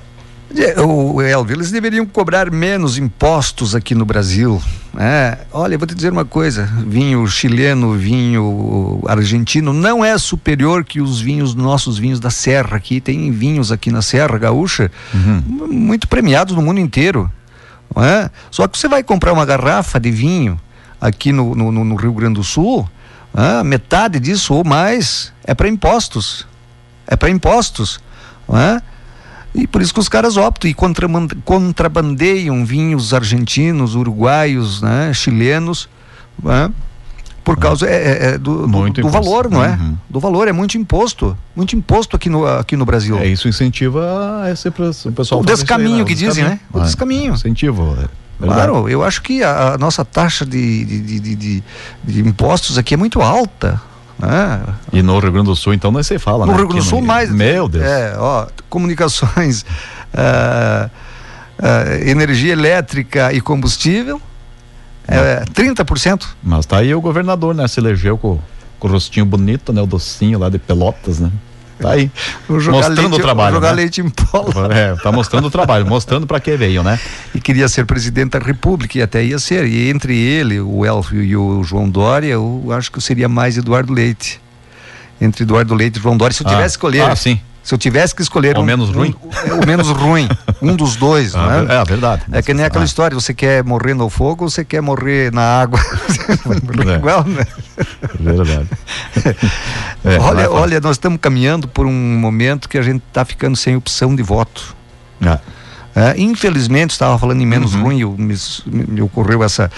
O 0.86 1.20
Elvio, 1.20 1.56
eles 1.56 1.72
deveriam 1.72 2.06
cobrar 2.06 2.48
menos 2.50 2.96
impostos 2.96 3.74
aqui 3.74 3.92
no 3.94 4.04
Brasil. 4.04 4.62
Né? 4.92 5.38
Olha, 5.52 5.76
vou 5.76 5.86
te 5.86 5.94
dizer 5.94 6.12
uma 6.12 6.24
coisa: 6.24 6.64
vinho 6.86 7.26
chileno, 7.26 7.94
vinho 7.94 9.02
argentino 9.08 9.72
não 9.72 10.04
é 10.04 10.16
superior 10.16 10.84
que 10.84 11.00
os 11.00 11.20
vinhos, 11.20 11.54
nossos 11.54 11.98
vinhos 11.98 12.20
da 12.20 12.30
Serra 12.30 12.76
aqui. 12.76 13.00
Tem 13.00 13.32
vinhos 13.32 13.72
aqui 13.72 13.90
na 13.90 14.00
Serra 14.00 14.38
Gaúcha 14.38 14.92
uhum. 15.12 15.66
muito 15.68 16.06
premiados 16.06 16.54
no 16.54 16.62
mundo 16.62 16.78
inteiro. 16.78 17.30
É? 17.96 18.30
Só 18.50 18.68
que 18.68 18.78
você 18.78 18.88
vai 18.88 19.02
comprar 19.02 19.32
uma 19.32 19.44
garrafa 19.44 19.98
de 19.98 20.10
vinho 20.10 20.60
aqui 21.00 21.32
no, 21.32 21.54
no, 21.54 21.72
no 21.84 21.94
Rio 21.96 22.12
Grande 22.12 22.34
do 22.34 22.44
Sul, 22.44 22.88
é? 23.36 23.62
metade 23.62 24.20
disso 24.20 24.54
ou 24.54 24.64
mais 24.64 25.32
é 25.44 25.54
para 25.54 25.68
impostos. 25.68 26.46
É 27.06 27.16
para 27.16 27.28
impostos. 27.28 28.00
É? 28.48 28.93
E 29.54 29.66
por 29.66 29.80
isso 29.80 29.94
que 29.94 30.00
os 30.00 30.08
caras 30.08 30.36
optam 30.36 30.68
e 30.68 30.74
contrabandeiam 31.44 32.64
vinhos 32.64 33.14
argentinos, 33.14 33.94
uruguaios, 33.94 34.82
né, 34.82 35.12
chilenos, 35.14 35.88
né, 36.42 36.70
por 37.44 37.58
causa 37.58 37.86
é, 37.86 37.92
é, 37.92 38.26
é 38.30 38.38
do, 38.38 38.66
do, 38.66 38.90
do 38.90 39.08
valor, 39.10 39.50
não 39.50 39.62
é? 39.62 39.72
Uhum. 39.72 39.96
Do 40.08 40.18
valor, 40.18 40.48
é 40.48 40.52
muito 40.52 40.78
imposto. 40.78 41.36
Muito 41.54 41.76
imposto 41.76 42.16
aqui 42.16 42.30
no, 42.30 42.46
aqui 42.46 42.74
no 42.74 42.86
Brasil. 42.86 43.18
É, 43.18 43.26
isso 43.26 43.46
incentiva 43.46 44.44
esse 44.50 44.66
o 44.68 45.12
pessoal. 45.12 45.42
O 45.42 45.44
descaminho 45.44 45.96
aí, 45.96 46.00
né? 46.00 46.04
que 46.06 46.14
dizem, 46.14 46.42
né? 46.42 46.58
O 46.72 46.78
ah, 46.78 46.84
descaminho. 46.84 47.34
Incentivo. 47.34 47.96
É. 48.02 48.08
Claro, 48.44 48.88
eu 48.88 49.04
acho 49.04 49.22
que 49.22 49.42
a, 49.42 49.74
a 49.74 49.78
nossa 49.78 50.04
taxa 50.04 50.44
de, 50.44 50.84
de, 50.84 51.20
de, 51.20 51.36
de, 51.36 51.64
de 52.02 52.20
impostos 52.20 52.78
aqui 52.78 52.94
é 52.94 52.96
muito 52.96 53.20
alta. 53.20 53.80
É. 54.22 54.98
E 54.98 55.02
no 55.02 55.18
Rio 55.18 55.32
Grande 55.32 55.48
do 55.48 55.56
Sul, 55.56 55.74
então, 55.74 55.90
não 55.90 56.02
se 56.02 56.18
fala, 56.18 56.46
no 56.46 56.52
né? 56.52 56.58
Rio 56.58 56.68
Grande 56.68 56.84
do 56.84 56.88
Sul, 56.88 57.00
no... 57.00 57.06
mais. 57.06 57.30
Meu 57.30 57.68
Deus. 57.68 57.84
É, 57.84 58.14
ó, 58.18 58.46
comunicações, 58.68 59.62
uh, 59.62 60.86
uh, 61.58 62.08
energia 62.08 62.52
elétrica 62.52 63.32
e 63.32 63.40
combustível, 63.40 64.20
é, 65.06 65.44
30%. 65.52 66.26
Mas 66.42 66.64
tá 66.66 66.78
aí 66.78 66.94
o 66.94 67.00
governador, 67.00 67.54
né? 67.54 67.66
Se 67.68 67.80
elegeu 67.80 68.16
com, 68.16 68.38
com 68.78 68.88
o 68.88 68.90
rostinho 68.90 69.26
bonito, 69.26 69.72
né? 69.72 69.82
O 69.82 69.86
docinho 69.86 70.38
lá 70.38 70.48
de 70.48 70.58
Pelotas, 70.58 71.18
né? 71.20 71.30
Tá 71.78 71.90
aí. 71.90 72.10
mostrando 72.48 73.00
leite, 73.00 73.14
o 73.14 73.22
trabalho. 73.22 73.54
Jogar 73.54 73.70
né? 73.70 73.74
leite 73.74 74.00
em 74.00 74.08
polo. 74.08 74.52
É, 74.72 74.94
tá 74.96 75.10
mostrando 75.10 75.46
o 75.46 75.50
trabalho, 75.50 75.86
mostrando 75.86 76.26
para 76.26 76.40
que 76.40 76.56
veio, 76.56 76.82
né? 76.82 76.98
E 77.34 77.40
queria 77.40 77.68
ser 77.68 77.84
presidente 77.84 78.30
da 78.30 78.38
República, 78.38 78.98
e 78.98 79.02
até 79.02 79.24
ia 79.24 79.38
ser. 79.38 79.66
E 79.66 79.90
entre 79.90 80.16
ele, 80.16 80.60
o 80.60 80.84
Elfio 80.84 81.22
e 81.22 81.36
o 81.36 81.62
João 81.62 81.88
Dória, 81.88 82.28
eu 82.28 82.64
acho 82.70 82.90
que 82.90 83.00
seria 83.00 83.28
mais 83.28 83.56
Eduardo 83.56 83.92
Leite. 83.92 84.40
Entre 85.20 85.42
Eduardo 85.42 85.74
Leite 85.74 85.98
e 85.98 86.02
João 86.02 86.16
Dória, 86.16 86.34
se 86.34 86.42
eu 86.42 86.48
tivesse 86.48 86.64
ah, 86.64 86.66
escolher. 86.66 87.02
Ah, 87.02 87.16
sim. 87.16 87.40
Se 87.64 87.72
eu 87.72 87.78
tivesse 87.78 88.14
que 88.14 88.20
escolher 88.20 88.58
o 88.58 88.60
um, 88.60 88.64
menos 88.64 88.90
ruim, 88.90 89.14
um, 89.22 89.62
o 89.62 89.66
menos 89.66 89.88
ruim, 89.88 90.28
um 90.60 90.76
dos 90.76 90.96
dois, 90.96 91.34
ah, 91.34 91.62
não 91.64 91.72
é? 91.72 91.80
É 91.80 91.84
verdade. 91.84 92.22
É 92.30 92.42
que 92.42 92.52
nem 92.52 92.62
aquela 92.64 92.84
ah. 92.84 92.86
história, 92.86 93.14
você 93.18 93.32
quer 93.32 93.64
morrer 93.64 93.94
no 93.94 94.10
fogo 94.10 94.44
ou 94.44 94.50
você 94.50 94.64
quer 94.64 94.82
morrer 94.82 95.32
na 95.32 95.62
água? 95.62 95.80
é. 96.86 96.94
igual, 97.00 97.24
né? 97.24 97.46
Verdade. 98.20 98.68
É, 100.04 100.18
olha, 100.18 100.50
olha, 100.50 100.80
nós 100.80 100.96
estamos 100.96 101.18
caminhando 101.18 101.66
por 101.66 101.86
um 101.86 102.18
momento 102.18 102.68
que 102.68 102.76
a 102.76 102.82
gente 102.82 103.02
está 103.08 103.24
ficando 103.24 103.56
sem 103.56 103.74
opção 103.74 104.14
de 104.14 104.22
voto. 104.22 104.76
É. 105.24 105.38
É, 105.96 106.20
infelizmente, 106.20 106.90
estava 106.90 107.18
falando 107.18 107.40
em 107.40 107.46
menos 107.46 107.74
Uhum. 107.74 107.82
ruim, 107.82 108.00
eu- 108.00 108.16
me, 108.18 108.36
me 108.66 109.00
ocorreu 109.00 109.42
essa. 109.42 109.70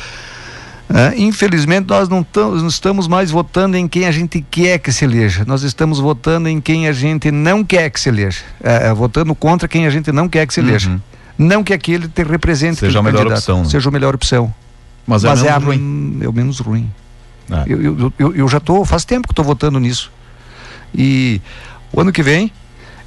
É, 0.89 1.19
infelizmente, 1.19 1.89
nós 1.89 2.09
não, 2.09 2.25
não 2.35 2.69
estamos 2.69 3.09
mais 3.09 3.31
votando 3.31 3.77
em 3.77 3.89
quem 3.89 4.07
a 4.07 4.13
gente 4.13 4.41
quer 4.51 4.79
que 4.79 4.93
se 4.93 5.05
eleja. 5.05 5.45
Nós 5.45 5.63
estamos 5.63 5.99
votando 5.99 6.49
em 6.49 6.61
quem 6.61 6.87
a 6.89 6.93
gente 6.93 7.31
não 7.33 7.65
quer 7.65 7.91
que 7.91 7.99
se 7.99 8.09
eleja. 8.09 8.41
É, 8.63 8.89
é, 8.89 8.95
votando 8.95 9.35
contra 9.35 9.67
quem 9.67 9.87
a 9.87 9.91
gente 9.91 10.13
não 10.13 10.29
quer 10.29 10.47
que 10.47 10.55
se 10.55 10.61
eleja. 10.61 10.91
Uhum. 10.91 11.01
Não 11.39 11.65
que 11.65 11.73
aquele 11.73 12.09
te 12.09 12.23
represente 12.23 12.79
Seja 12.79 13.01
a 13.01 13.03
melhor 13.03 13.19
candidato, 13.19 13.39
opção, 13.39 13.63
né? 13.63 13.69
Seja 13.69 13.89
a 13.89 13.93
melhor 13.93 14.15
opção. 14.15 14.55
Mas 15.07 15.25
é 15.25 15.29
Mas 15.29 15.43
é, 15.45 15.51
a- 15.51 15.59
ruim. 15.59 16.19
é 16.23 16.29
o 16.29 16.33
menos 16.33 16.61
ruim. 16.61 16.91
É. 17.51 17.65
Eu, 17.67 17.83
eu, 17.83 18.13
eu, 18.19 18.37
eu 18.37 18.49
já 18.49 18.61
tô, 18.61 18.85
faz 18.85 19.05
tempo 19.05 19.27
que 19.29 19.33
estou 19.33 19.45
votando 19.45 19.79
nisso. 19.81 20.11
E 20.95 21.41
o 21.93 22.01
ano 22.01 22.13
que 22.13 22.23
vem, 22.23 22.51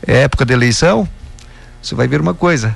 é 0.05 0.23
época 0.23 0.45
de 0.45 0.53
eleição, 0.53 1.07
você 1.81 1.95
vai 1.95 2.07
ver 2.07 2.19
uma 2.21 2.33
coisa. 2.33 2.75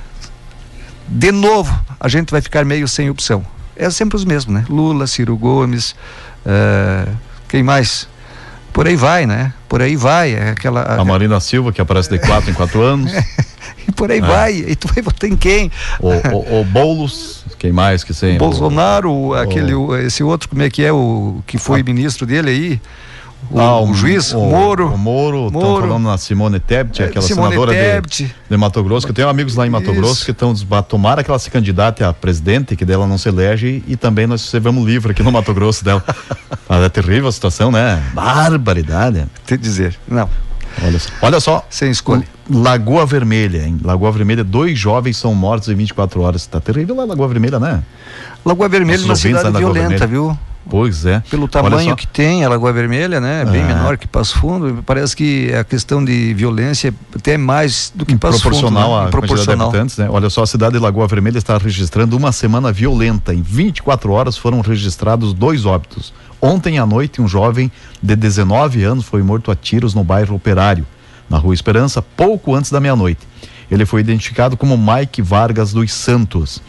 De 1.06 1.30
novo, 1.30 1.78
a 2.00 2.08
gente 2.08 2.30
vai 2.30 2.40
ficar 2.40 2.64
meio 2.64 2.88
sem 2.88 3.10
opção. 3.10 3.44
É 3.76 3.90
sempre 3.90 4.16
os 4.16 4.24
mesmos, 4.24 4.54
né? 4.54 4.64
Lula, 4.68 5.06
Ciro 5.06 5.36
Gomes, 5.36 5.94
eh, 6.46 7.06
quem 7.48 7.62
mais? 7.62 8.08
Por 8.72 8.86
aí 8.86 8.96
vai, 8.96 9.24
né? 9.26 9.52
Por 9.68 9.80
aí 9.82 9.94
vai. 9.96 10.32
É 10.34 10.50
aquela, 10.50 10.82
A 10.82 11.04
Marina 11.04 11.38
Silva, 11.40 11.72
que 11.72 11.80
aparece 11.80 12.10
de 12.10 12.18
quatro 12.18 12.50
em 12.50 12.54
quatro 12.54 12.82
anos. 12.82 13.12
e 13.86 13.92
por 13.92 14.10
aí 14.10 14.20
vai. 14.20 14.52
E 14.54 14.74
tu 14.76 14.88
vai 14.92 15.02
votar 15.02 15.30
em 15.30 15.36
quem? 15.36 15.70
O, 16.00 16.08
o, 16.08 16.60
o 16.60 16.64
Boulos, 16.64 17.44
quem 17.58 17.72
mais 17.72 18.02
que 18.02 18.12
tem? 18.12 18.36
Bolsonaro, 18.38 19.34
aquele, 19.34 19.74
o- 19.74 19.96
esse 19.96 20.22
outro, 20.24 20.48
como 20.48 20.62
é 20.62 20.70
que 20.70 20.84
é 20.84 20.92
o 20.92 21.40
que 21.46 21.56
foi 21.58 21.82
ministro 21.82 22.26
dele 22.26 22.50
aí? 22.50 22.80
O, 23.50 23.60
Ah, 23.60 23.80
o 23.80 23.94
juiz, 23.94 24.32
o 24.32 24.40
Moro. 24.40 24.88
O 24.92 24.98
Moro, 24.98 25.46
estão 25.46 25.80
falando 25.80 26.04
na 26.04 26.18
Simone 26.18 26.58
Tebet, 26.60 27.02
É, 27.02 27.06
aquela 27.06 27.24
Simone 27.24 27.48
senadora 27.50 27.72
de, 27.72 27.78
Tebet. 27.80 28.34
de 28.50 28.56
Mato 28.56 28.82
Grosso, 28.82 29.06
que 29.06 29.10
eu 29.10 29.14
tenho 29.14 29.28
amigos 29.28 29.54
lá 29.54 29.66
em 29.66 29.70
Mato 29.70 29.90
Isso. 29.90 29.94
Grosso 29.94 30.24
que 30.24 30.30
estão 30.30 30.54
tomara 30.82 31.22
que 31.22 31.30
ela 31.30 31.38
se 31.38 31.50
candidate 31.50 32.02
a 32.02 32.12
presidente, 32.12 32.76
que 32.76 32.84
dela 32.84 33.06
não 33.06 33.18
se 33.18 33.28
elege, 33.28 33.82
e 33.86 33.96
também 33.96 34.26
nós 34.26 34.42
recebemos 34.42 34.84
livro 34.84 35.10
aqui 35.10 35.22
no 35.22 35.30
Mato 35.32 35.52
Grosso 35.54 35.84
dela. 35.84 36.02
Mas 36.68 36.82
é 36.84 36.88
terrível 36.88 37.28
a 37.28 37.32
situação, 37.32 37.70
né? 37.70 38.02
Barbaridade. 38.14 39.26
Te 39.46 39.56
dizer. 39.56 39.96
Não, 40.08 40.28
Olha 40.82 40.98
só. 40.98 41.10
Olha 41.22 41.40
só. 41.40 41.66
sem 41.70 41.90
escolha. 41.90 42.24
Lagoa 42.50 43.06
Vermelha, 43.06 43.64
hein? 43.64 43.78
Lagoa 43.82 44.10
Vermelha, 44.12 44.44
dois 44.44 44.78
jovens 44.78 45.16
são 45.16 45.34
mortos 45.34 45.68
em 45.68 45.74
24 45.74 46.20
horas. 46.20 46.46
Tá 46.46 46.60
terrível 46.60 46.96
lá, 46.96 47.04
Lagoa 47.04 47.28
Vermelha, 47.28 47.58
né? 47.58 47.82
Lagoa 48.44 48.68
Vermelha 48.68 49.02
é 49.02 49.04
uma 49.04 49.16
cidade 49.16 49.56
violenta, 49.56 50.06
viu? 50.06 50.36
Pois 50.68 51.04
é. 51.04 51.22
Pelo 51.30 51.46
tamanho 51.46 51.94
que 51.94 52.06
tem 52.06 52.44
a 52.44 52.48
Lagoa 52.48 52.72
Vermelha, 52.72 53.20
né? 53.20 53.44
Bem 53.44 53.60
É. 53.62 53.64
menor 53.64 53.98
que 53.98 54.06
Passo 54.08 54.38
Fundo. 54.38 54.82
Parece 54.84 55.14
que 55.14 55.52
a 55.54 55.62
questão 55.62 56.04
de 56.04 56.32
violência 56.34 56.88
é 56.88 56.92
até 57.16 57.36
mais 57.36 57.92
do 57.94 58.06
que 58.06 58.16
Passo 58.16 58.40
proporcional 58.40 58.82
Fundo. 58.82 59.02
né? 59.02 59.08
à 59.08 59.10
quantidade 59.10 59.44
de 59.56 59.62
habitantes, 59.62 59.98
né? 59.98 60.08
Olha 60.10 60.30
só, 60.30 60.42
a 60.42 60.46
cidade 60.46 60.72
de 60.74 60.78
Lagoa 60.78 61.06
Vermelha 61.06 61.38
está 61.38 61.58
registrando 61.58 62.16
uma 62.16 62.32
semana 62.32 62.72
violenta. 62.72 63.34
Em 63.34 63.42
24 63.42 64.10
horas 64.12 64.36
foram 64.36 64.60
registrados 64.60 65.32
dois 65.34 65.66
óbitos. 65.66 66.12
Ontem 66.40 66.78
à 66.78 66.86
noite, 66.86 67.20
um 67.22 67.28
jovem 67.28 67.70
de 68.02 68.16
19 68.16 68.82
anos 68.84 69.04
foi 69.04 69.22
morto 69.22 69.50
a 69.50 69.54
tiros 69.54 69.94
no 69.94 70.02
bairro 70.04 70.34
Operário, 70.34 70.86
na 71.28 71.38
Rua 71.38 71.54
Esperança, 71.54 72.02
pouco 72.02 72.54
antes 72.54 72.70
da 72.70 72.80
meia-noite. 72.80 73.20
Ele 73.70 73.86
foi 73.86 74.00
identificado 74.02 74.56
como 74.56 74.76
Mike 74.76 75.22
Vargas 75.22 75.72
dos 75.72 75.90
Santos. 75.92 76.60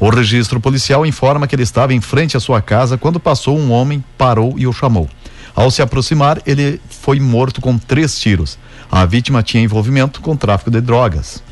O 0.00 0.08
registro 0.08 0.58
policial 0.58 1.04
informa 1.04 1.46
que 1.46 1.54
ele 1.54 1.62
estava 1.62 1.92
em 1.92 2.00
frente 2.00 2.34
à 2.34 2.40
sua 2.40 2.62
casa 2.62 2.96
quando 2.96 3.20
passou 3.20 3.58
um 3.58 3.70
homem, 3.70 4.02
parou 4.16 4.54
e 4.56 4.66
o 4.66 4.72
chamou. 4.72 5.06
Ao 5.54 5.70
se 5.70 5.82
aproximar, 5.82 6.40
ele 6.46 6.80
foi 6.88 7.20
morto 7.20 7.60
com 7.60 7.76
três 7.76 8.18
tiros. 8.18 8.58
A 8.90 9.04
vítima 9.04 9.42
tinha 9.42 9.62
envolvimento 9.62 10.22
com 10.22 10.34
tráfico 10.34 10.70
de 10.70 10.80
drogas. 10.80 11.42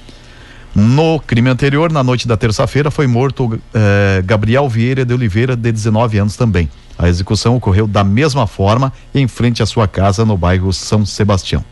No 0.74 1.20
crime 1.20 1.50
anterior, 1.50 1.92
na 1.92 2.02
noite 2.02 2.26
da 2.26 2.38
terça-feira, 2.38 2.90
foi 2.90 3.06
morto 3.06 3.60
eh, 3.74 4.22
Gabriel 4.24 4.66
Vieira 4.66 5.04
de 5.04 5.12
Oliveira, 5.12 5.54
de 5.54 5.70
19 5.70 6.18
anos 6.18 6.36
também. 6.36 6.70
A 6.98 7.06
execução 7.06 7.54
ocorreu 7.54 7.86
da 7.86 8.02
mesma 8.02 8.46
forma 8.46 8.92
em 9.14 9.28
frente 9.28 9.62
à 9.62 9.66
sua 9.66 9.86
casa 9.86 10.24
no 10.24 10.38
bairro 10.38 10.72
São 10.72 11.04
Sebastião. 11.04 11.62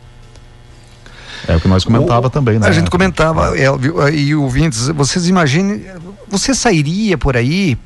É 1.47 1.55
o 1.55 1.59
que 1.59 1.67
nós 1.67 1.83
comentava 1.83 2.27
O- 2.27 2.29
também, 2.29 2.57
né? 2.59 2.67
A 2.67 2.71
gente 2.71 2.89
comentava, 2.89 3.57
é, 3.57 3.65
e 4.13 4.33
ouvintes, 4.35 4.87
vocês 4.89 5.27
imaginem, 5.27 5.83
você 6.29 6.53
sairia 6.53 7.17
por 7.17 7.35
aí 7.35 7.77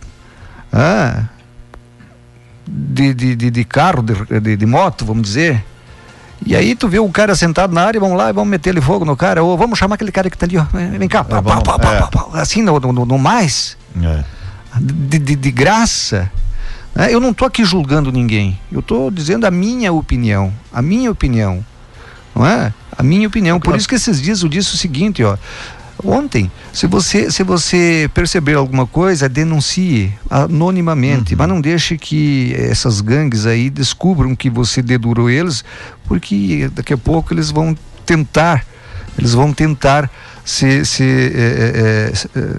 ah, 0.71 1.23
de, 2.67 3.13
de, 3.13 3.35
de, 3.35 3.49
de 3.51 3.63
carro, 3.65 4.01
de, 4.01 4.39
de, 4.39 4.55
de 4.57 4.65
moto, 4.65 5.05
vamos 5.05 5.23
dizer, 5.23 5.63
e 6.45 6.55
aí 6.55 6.75
tu 6.75 6.87
vê 6.87 6.99
o 6.99 7.09
cara 7.09 7.35
sentado 7.35 7.73
na 7.73 7.83
área, 7.83 7.99
vamos 7.99 8.17
lá 8.17 8.29
e 8.29 8.33
vamos 8.33 8.49
meter 8.49 8.69
ele 8.71 8.81
fogo 8.81 9.03
no 9.05 9.15
cara, 9.15 9.43
ou 9.43 9.57
vamos 9.57 9.77
chamar 9.77 9.95
aquele 9.95 10.11
cara 10.11 10.29
que 10.29 10.37
tá 10.37 10.45
ali, 10.45 10.57
ó, 10.57 10.63
vem 10.97 11.07
cá, 11.09 11.23
pá, 11.23 11.41
pá, 11.41 11.55
vamos- 11.55 11.63
pá, 11.63 11.77
pá, 12.07 12.27
é. 12.37 12.41
assim, 12.41 12.61
no, 12.61 12.79
no, 12.79 13.05
no 13.05 13.17
mais, 13.19 13.77
É. 14.01 14.23
de, 14.79 15.19
de, 15.19 15.35
de 15.35 15.51
graça. 15.51 16.31
né? 16.95 17.13
Eu 17.13 17.19
não 17.19 17.31
estou 17.31 17.47
aqui 17.47 17.63
julgando 17.65 18.11
ninguém. 18.11 18.57
Eu 18.71 18.79
estou 18.79 19.11
dizendo 19.11 19.45
a 19.45 19.51
minha 19.51 19.91
opinião. 19.91 20.51
A 20.73 20.81
minha 20.81 21.11
opinião. 21.11 21.63
Não 22.33 22.45
é? 22.45 22.73
A 23.01 23.03
minha 23.03 23.27
opinião. 23.27 23.59
Por 23.59 23.75
isso 23.75 23.89
que 23.89 23.95
esses 23.95 24.21
dias 24.21 24.43
eu 24.43 24.49
disse 24.49 24.75
o 24.75 24.77
seguinte, 24.77 25.23
ó. 25.23 25.35
Ontem, 26.03 26.51
se 26.71 26.87
você, 26.87 27.29
se 27.29 27.43
você 27.43 28.09
perceber 28.13 28.55
alguma 28.55 28.87
coisa, 28.87 29.27
denuncie 29.27 30.13
anonimamente, 30.29 31.35
mas 31.35 31.47
não 31.47 31.59
deixe 31.59 31.97
que 31.97 32.55
essas 32.57 33.01
gangues 33.01 33.45
aí 33.45 33.69
descubram 33.69 34.35
que 34.35 34.49
você 34.49 34.81
dedurou 34.81 35.29
eles, 35.29 35.63
porque 36.05 36.69
daqui 36.73 36.93
a 36.93 36.97
pouco 36.97 37.33
eles 37.33 37.51
vão 37.51 37.75
tentar, 38.05 38.65
eles 39.17 39.33
vão 39.33 39.53
tentar 39.53 40.09
se, 40.43 40.85
se 40.85 41.03
eh, 41.03 41.31
eh, 41.75 42.13
eh, 42.35 42.55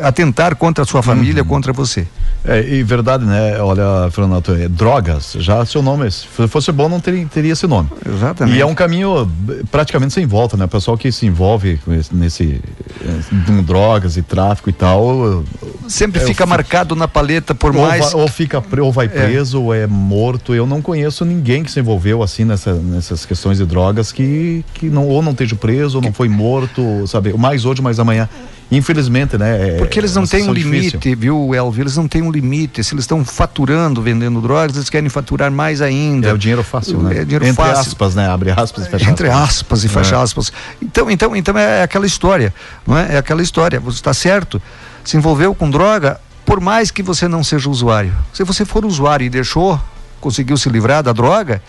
atentar 0.00 0.56
contra 0.56 0.84
a 0.84 0.86
sua 0.86 1.02
família, 1.02 1.44
contra 1.44 1.72
você. 1.72 2.06
É, 2.44 2.60
e 2.60 2.82
verdade, 2.84 3.24
né? 3.24 3.60
Olha, 3.60 4.08
Fernando, 4.12 4.54
é, 4.54 4.68
drogas, 4.68 5.34
já 5.40 5.64
seu 5.66 5.82
nome, 5.82 6.08
se 6.10 6.26
fosse 6.48 6.70
bom, 6.70 6.88
não 6.88 7.00
teria, 7.00 7.26
teria 7.26 7.52
esse 7.52 7.66
nome. 7.66 7.88
Exatamente. 8.08 8.56
E 8.56 8.60
é 8.60 8.66
um 8.66 8.74
caminho 8.74 9.28
praticamente 9.70 10.14
sem 10.14 10.26
volta, 10.26 10.56
né? 10.56 10.64
O 10.64 10.68
pessoal 10.68 10.96
que 10.96 11.10
se 11.10 11.26
envolve 11.26 11.80
esse- 11.88 12.14
nesse 12.14 12.60
eh, 13.04 13.20
com 13.46 13.62
drogas 13.64 14.16
e 14.16 14.22
tráfico 14.22 14.70
e 14.70 14.72
tal, 14.72 15.42
Sempre 15.88 16.22
é, 16.22 16.26
fica 16.26 16.44
eu- 16.44 16.46
marcado 16.46 16.94
na 16.94 17.08
paleta 17.08 17.52
por 17.54 17.74
ou, 17.74 17.82
mais. 17.84 18.12
vai, 18.12 18.20
ou 18.22 18.28
fica 18.28 18.62
ou 18.80 18.92
vai 18.92 19.08
preso 19.08 19.60
ou 19.62 19.74
é 19.74 19.86
morto. 19.86 20.54
Eu 20.54 20.66
não 20.66 20.80
conheço 20.80 21.24
ninguém 21.24 21.64
que 21.64 21.70
se 21.72 21.80
envolveu 21.80 22.22
assim 22.22 22.44
nessa, 22.44 22.74
nessas 22.74 23.26
questões 23.26 23.58
de 23.58 23.66
drogas 23.66 24.12
que, 24.12 24.64
que 24.74 24.88
não 24.88 25.08
ou 25.08 25.20
não 25.20 25.32
esteja 25.32 25.56
preso 25.56 25.98
ou 25.98 26.02
não 26.04 26.12
foi 26.12 26.28
morto, 26.28 27.06
sabe? 27.08 27.32
Mais 27.32 27.64
hoje, 27.64 27.82
mais 27.82 27.98
amanhã. 27.98 28.28
Infelizmente, 28.70 29.38
né? 29.38 29.74
é- 29.74 29.76
Porque 29.78 29.98
eles 29.98 30.10
é 30.16 30.18
não 30.18 30.26
têm 30.26 30.48
um 30.48 30.52
limite, 30.52 30.96
difícil. 30.98 31.16
viu, 31.18 31.54
Elvio? 31.54 31.82
Eles 31.84 31.96
não 31.96 32.08
têm 32.08 32.20
um 32.22 32.32
limite. 32.32 32.82
Se 32.82 32.94
eles 32.94 33.04
estão 33.04 33.24
faturando, 33.24 34.02
vendendo 34.02 34.40
drogas, 34.40 34.74
eles 34.76 34.90
querem 34.90 35.08
faturar 35.08 35.50
mais 35.52 35.80
ainda. 35.80 36.28
É 36.28 36.32
o 36.32 36.38
dinheiro 36.38 36.64
fácil, 36.64 37.00
né? 37.00 37.18
É 37.18 37.24
dinheiro 37.24 37.44
Entre 37.46 37.54
fácil. 37.64 37.80
aspas, 37.92 38.14
né? 38.16 38.28
Abre 38.28 38.50
aspas 38.50 38.86
e 38.86 38.90
fecha 38.90 39.10
Entre 39.10 39.28
aspas 39.28 39.84
e 39.84 39.88
fecha 39.88 40.16
É. 40.16 40.18
aspas. 40.18 40.52
Então, 40.82 41.08
então, 41.10 41.36
então 41.36 41.56
é 41.56 41.82
aquela 41.84 42.06
história, 42.06 42.52
não 42.86 42.98
é? 42.98 43.14
É 43.14 43.18
aquela 43.18 43.40
história. 43.42 43.78
Você 43.78 43.98
está 43.98 44.12
certo? 44.12 44.60
Se 45.04 45.16
envolveu 45.16 45.54
com 45.54 45.70
droga, 45.70 46.20
por 46.44 46.60
mais 46.60 46.90
que 46.90 47.02
você 47.04 47.28
não 47.28 47.44
seja 47.44 47.70
usuário. 47.70 48.12
Se 48.32 48.42
você 48.42 48.64
for 48.64 48.84
usuário 48.84 49.24
e 49.24 49.30
deixou, 49.30 49.80
conseguiu 50.20 50.56
se 50.56 50.68
livrar 50.68 51.04
da 51.04 51.12
droga, 51.12 51.62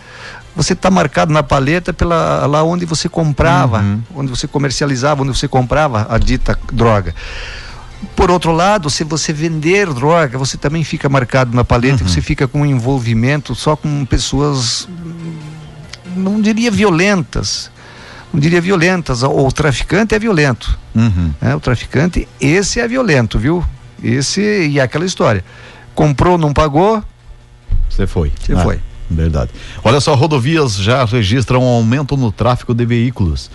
você 0.57 0.73
está 0.73 0.89
marcado 0.91 1.31
na 1.31 1.43
paleta 1.43 1.93
pela 1.93 2.45
lá 2.47 2.63
onde 2.63 2.83
você 2.85 3.07
comprava, 3.07 3.79
Uhum. 3.79 4.01
onde 4.15 4.29
você 4.29 4.47
comercializava, 4.47 5.21
onde 5.21 5.37
você 5.37 5.47
comprava 5.47 6.07
a 6.09 6.17
dita 6.17 6.57
droga. 6.73 7.13
Por 8.15 8.29
outro 8.29 8.51
lado, 8.51 8.89
se 8.89 9.03
você 9.03 9.31
vender 9.31 9.87
droga, 9.93 10.37
você 10.37 10.57
também 10.57 10.83
fica 10.83 11.07
marcado 11.07 11.55
na 11.55 11.63
paleta, 11.63 12.03
Uhum. 12.03 12.09
você 12.09 12.21
fica 12.21 12.47
com 12.47 12.61
um 12.61 12.65
envolvimento 12.65 13.53
só 13.55 13.75
com 13.75 14.03
pessoas, 14.05 14.87
não 16.15 16.41
diria 16.41 16.71
violentas, 16.71 17.69
não 18.33 18.39
diria 18.39 18.59
violentas, 18.59 19.23
o, 19.23 19.29
o 19.29 19.51
traficante 19.51 20.15
é 20.15 20.19
violento, 20.19 20.77
Uhum. 20.95 21.31
né? 21.39 21.55
o 21.55 21.59
traficante, 21.59 22.27
esse 22.41 22.79
é 22.79 22.87
violento, 22.87 23.37
viu? 23.39 23.63
Esse, 24.03 24.41
e 24.41 24.79
é 24.79 24.81
aquela 24.83 25.05
história, 25.05 25.43
comprou, 25.95 26.37
não 26.37 26.51
pagou, 26.53 27.03
Você 27.89 28.05
foi. 28.05 28.31
Você 28.39 28.53
Ah, 28.53 28.61
foi. 28.61 28.79
Verdade. 29.09 29.51
Olha 29.83 29.99
só, 29.99 30.13
rodovias 30.15 30.75
já 30.75 31.05
registram 31.05 31.63
um 31.63 31.67
aumento 31.67 32.17
no 32.17 32.31
tráfego 32.31 32.73
de 32.73 32.85
veículos. 32.85 33.49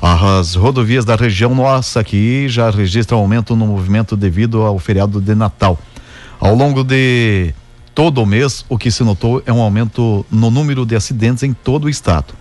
As 0.00 0.54
rodovias 0.54 1.04
da 1.04 1.16
região 1.16 1.54
nossa 1.54 2.00
aqui 2.00 2.48
já 2.48 2.70
registram 2.70 3.18
aumento 3.18 3.56
no 3.56 3.66
movimento 3.66 4.16
devido 4.16 4.62
ao 4.62 4.78
feriado 4.78 5.20
de 5.20 5.34
Natal. 5.34 5.78
Ao 6.38 6.54
longo 6.54 6.84
de 6.84 7.52
todo 7.94 8.22
o 8.22 8.26
mês, 8.26 8.64
o 8.68 8.78
que 8.78 8.92
se 8.92 9.02
notou 9.02 9.42
é 9.44 9.52
um 9.52 9.60
aumento 9.60 10.24
no 10.30 10.52
número 10.52 10.86
de 10.86 10.94
acidentes 10.94 11.42
em 11.42 11.52
todo 11.52 11.86
o 11.86 11.88
estado. 11.88 12.32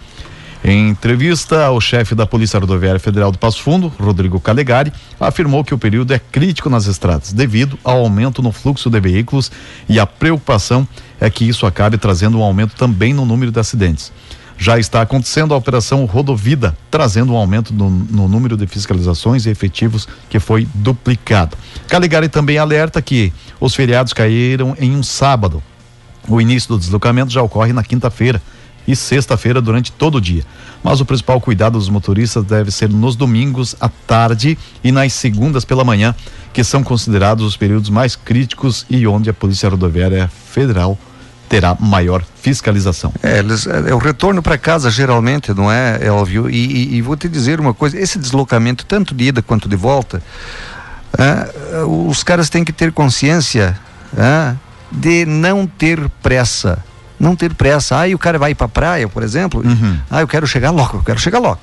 Em 0.68 0.90
entrevista, 0.90 1.72
o 1.72 1.80
chefe 1.80 2.14
da 2.14 2.26
Polícia 2.26 2.60
Rodoviária 2.60 3.00
Federal 3.00 3.32
de 3.32 3.38
Passo 3.38 3.64
Fundo, 3.64 3.88
Rodrigo 3.88 4.38
Calegari, 4.38 4.92
afirmou 5.18 5.64
que 5.64 5.74
o 5.74 5.78
período 5.78 6.14
é 6.14 6.20
crítico 6.20 6.70
nas 6.70 6.88
estradas, 6.88 7.32
devido 7.32 7.80
ao 7.86 8.00
aumento 8.00 8.42
no 8.42 8.52
fluxo 8.52 8.90
de 8.90 9.00
veículos 9.00 9.50
e 9.88 9.98
a 9.98 10.06
preocupação 10.06 10.86
é 11.22 11.30
que 11.30 11.48
isso 11.48 11.66
acabe 11.66 11.98
trazendo 11.98 12.38
um 12.38 12.44
aumento 12.44 12.76
também 12.76 13.14
no 13.14 13.26
número 13.26 13.50
de 13.50 13.58
acidentes. 13.58 14.12
Já 14.58 14.78
está 14.78 15.02
acontecendo 15.02 15.54
a 15.54 15.58
operação 15.58 16.04
Rodovida, 16.04 16.78
trazendo 16.92 17.32
um 17.32 17.38
aumento 17.38 17.74
no, 17.74 17.90
no 17.90 18.28
número 18.28 18.58
de 18.58 18.68
fiscalizações 18.68 19.46
e 19.46 19.50
efetivos 19.50 20.06
que 20.30 20.38
foi 20.38 20.68
duplicado. 20.74 21.56
Caligari 21.88 22.28
também 22.28 22.58
alerta 22.58 23.02
que 23.02 23.32
os 23.58 23.74
feriados 23.74 24.12
caíram 24.12 24.76
em 24.78 24.94
um 24.94 25.02
sábado. 25.02 25.64
O 26.28 26.42
início 26.42 26.68
do 26.68 26.78
deslocamento 26.78 27.32
já 27.32 27.42
ocorre 27.42 27.72
na 27.72 27.86
quinta-feira 27.86 28.42
e 28.88 28.96
sexta-feira 28.96 29.62
durante 29.62 29.92
todo 29.92 30.16
o 30.16 30.22
dia. 30.22 30.44
Mas 30.84 31.02
o 31.02 31.06
principal 31.06 31.42
cuidado 31.42 31.74
dos 31.74 31.90
motoristas 31.90 32.44
deve 32.44 32.72
ser 32.72 32.90
nos 32.90 33.16
domingos 33.16 33.76
à 33.80 33.90
tarde 33.90 34.58
e 34.84 34.92
nas 34.92 35.14
segundas 35.14 35.66
pela 35.66 35.84
manhã, 35.84 36.16
que 36.54 36.64
são 36.64 36.84
considerados 36.84 37.46
os 37.46 37.58
períodos 37.58 37.90
mais 37.90 38.16
críticos 38.16 38.86
e 38.90 39.06
onde 39.06 39.30
a 39.30 39.34
Polícia 39.34 39.70
Rodoviária 39.70 40.32
Federal 40.50 40.98
terá 41.50 41.76
maior 41.80 42.24
fiscalização. 42.42 43.14
É, 43.24 43.40
eles, 43.40 43.66
é, 43.68 43.90
é 43.90 43.94
o 43.94 43.98
retorno 43.98 44.42
para 44.42 44.58
casa 44.58 44.90
geralmente, 44.90 45.54
não 45.54 45.72
é, 45.72 46.06
Elvio? 46.06 46.50
E, 46.50 46.56
e, 46.56 46.96
e, 46.96 47.02
vou 47.02 47.16
te 47.16 47.30
dizer 47.30 47.60
uma 47.60 47.74
coisa, 47.74 47.98
esse 47.98 48.20
deslocamento, 48.20 48.86
tanto 48.86 49.16
de 49.16 49.26
ida 49.26 49.42
quanto 49.42 49.70
de 49.70 49.76
volta, 49.76 50.22
é, 51.18 51.84
os 51.84 52.24
caras 52.24 52.50
têm 52.50 52.64
que 52.64 52.74
ter 52.74 52.92
consciência 52.92 53.80
é, 54.18 54.56
de 54.92 55.26
não 55.26 55.66
ter 55.66 56.10
pressa. 56.22 56.84
Não 57.20 57.36
ter 57.36 57.54
pressa. 57.54 57.98
Aí 58.00 58.14
o 58.14 58.20
cara 58.20 58.38
vai 58.38 58.54
para 58.54 58.66
a 58.66 58.70
praia, 58.70 59.08
por 59.08 59.24
exemplo, 59.24 59.62
uhum. 59.66 59.98
ah, 60.10 60.22
eu 60.22 60.28
quero 60.28 60.46
chegar 60.46 60.72
logo, 60.72 60.98
eu 60.98 61.04
quero 61.04 61.20
chegar 61.20 61.40
logo. 61.40 61.60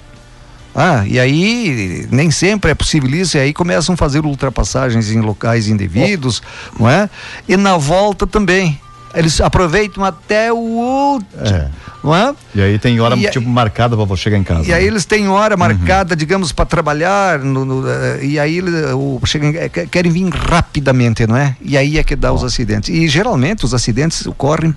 Ah, 0.75 1.05
e 1.07 1.21
aí 1.21 2.09
nem 2.11 2.33
sempre 2.33 2.73
é 2.73 2.75
possível 2.75 3.09
isso, 3.11 3.37
e 3.37 3.41
aí 3.41 3.53
começam 3.53 3.95
a 3.95 3.97
fazer 3.97 4.25
ultrapassagens 4.25 5.11
em 5.11 5.21
locais 5.21 5.69
indevidos, 5.69 6.43
oh. 6.75 6.83
não 6.83 6.91
é? 6.91 7.09
E 7.49 7.57
na 7.57 7.77
volta 7.77 8.27
também. 8.27 8.81
Eles 9.15 9.41
aproveitam 9.41 10.05
até 10.05 10.53
o 10.53 10.57
último. 10.57 11.47
É. 11.47 11.71
Não 12.03 12.15
é? 12.15 12.35
E 12.55 12.61
aí 12.61 12.79
tem 12.79 13.01
hora 13.01 13.17
e, 13.17 13.31
tipo 13.31 13.49
marcada 13.49 13.97
para 13.97 14.17
chegar 14.17 14.37
em 14.37 14.43
casa. 14.43 14.65
E 14.65 14.69
né? 14.69 14.75
aí 14.75 14.87
eles 14.87 15.07
têm 15.07 15.29
hora 15.29 15.57
marcada, 15.57 16.15
uhum. 16.15 16.19
digamos, 16.19 16.51
para 16.51 16.67
trabalhar, 16.67 17.39
no, 17.39 17.65
no, 17.65 17.89
eh, 17.89 18.25
e 18.25 18.39
aí 18.39 18.61
o, 18.61 19.21
chegam, 19.25 19.53
eh, 19.55 19.69
querem 19.69 20.11
vir 20.11 20.29
rapidamente, 20.31 21.27
não 21.27 21.37
é? 21.37 21.57
E 21.63 21.79
aí 21.79 21.97
é 21.97 22.03
que 22.03 22.17
dá 22.17 22.33
oh. 22.33 22.35
os 22.35 22.45
acidentes. 22.45 22.91
E 22.91 23.07
geralmente 23.07 23.65
os 23.65 23.73
acidentes 23.73 24.27
ocorrem 24.27 24.75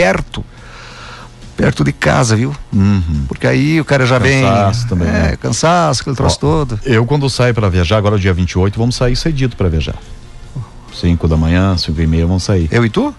perto 0.00 0.44
perto 1.56 1.82
de 1.82 1.92
casa, 1.92 2.36
viu? 2.36 2.54
Uhum. 2.72 3.24
Porque 3.26 3.44
aí 3.44 3.80
o 3.80 3.84
cara 3.84 4.06
já 4.06 4.20
cansaço 4.20 4.80
vem. 4.80 4.88
Também, 4.88 5.08
é, 5.08 5.12
né? 5.12 5.36
cansaço, 5.36 6.02
aquele 6.02 6.14
troço 6.14 6.36
Ó, 6.36 6.38
todo. 6.38 6.80
Eu, 6.84 7.04
quando 7.04 7.28
saio 7.28 7.52
para 7.52 7.68
viajar, 7.68 7.96
agora 7.96 8.16
dia 8.16 8.32
28, 8.32 8.78
vamos 8.78 8.94
sair 8.94 9.16
cedido 9.16 9.56
para 9.56 9.68
viajar. 9.68 9.96
5 10.94 11.26
da 11.26 11.36
manhã, 11.36 11.76
5 11.76 12.00
e 12.00 12.06
meia, 12.06 12.26
vamos 12.26 12.44
sair. 12.44 12.68
Eu 12.70 12.84
e 12.84 12.88
tu? 12.88 13.12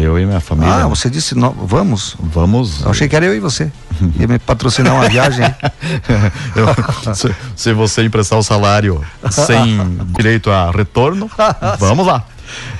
Eu 0.00 0.18
e 0.18 0.26
minha 0.26 0.40
família. 0.40 0.72
Ah, 0.72 0.86
você 0.86 1.10
disse 1.10 1.34
vamos? 1.64 2.16
Vamos. 2.20 2.82
Eu 2.82 2.90
achei 2.90 3.08
que 3.08 3.16
era 3.16 3.26
eu 3.26 3.34
e 3.34 3.40
você. 3.40 3.72
Ia 4.20 4.28
me 4.28 4.38
patrocinar 4.38 4.94
uma 4.94 5.08
viagem. 5.08 5.44
eu, 6.54 7.14
se, 7.14 7.34
se, 7.56 7.72
você 7.72 8.04
emprestar 8.04 8.38
o 8.38 8.42
salário 8.42 9.02
sem 9.30 9.98
direito 10.16 10.50
a 10.50 10.70
retorno, 10.70 11.30
vamos 11.80 12.06
lá. 12.06 12.24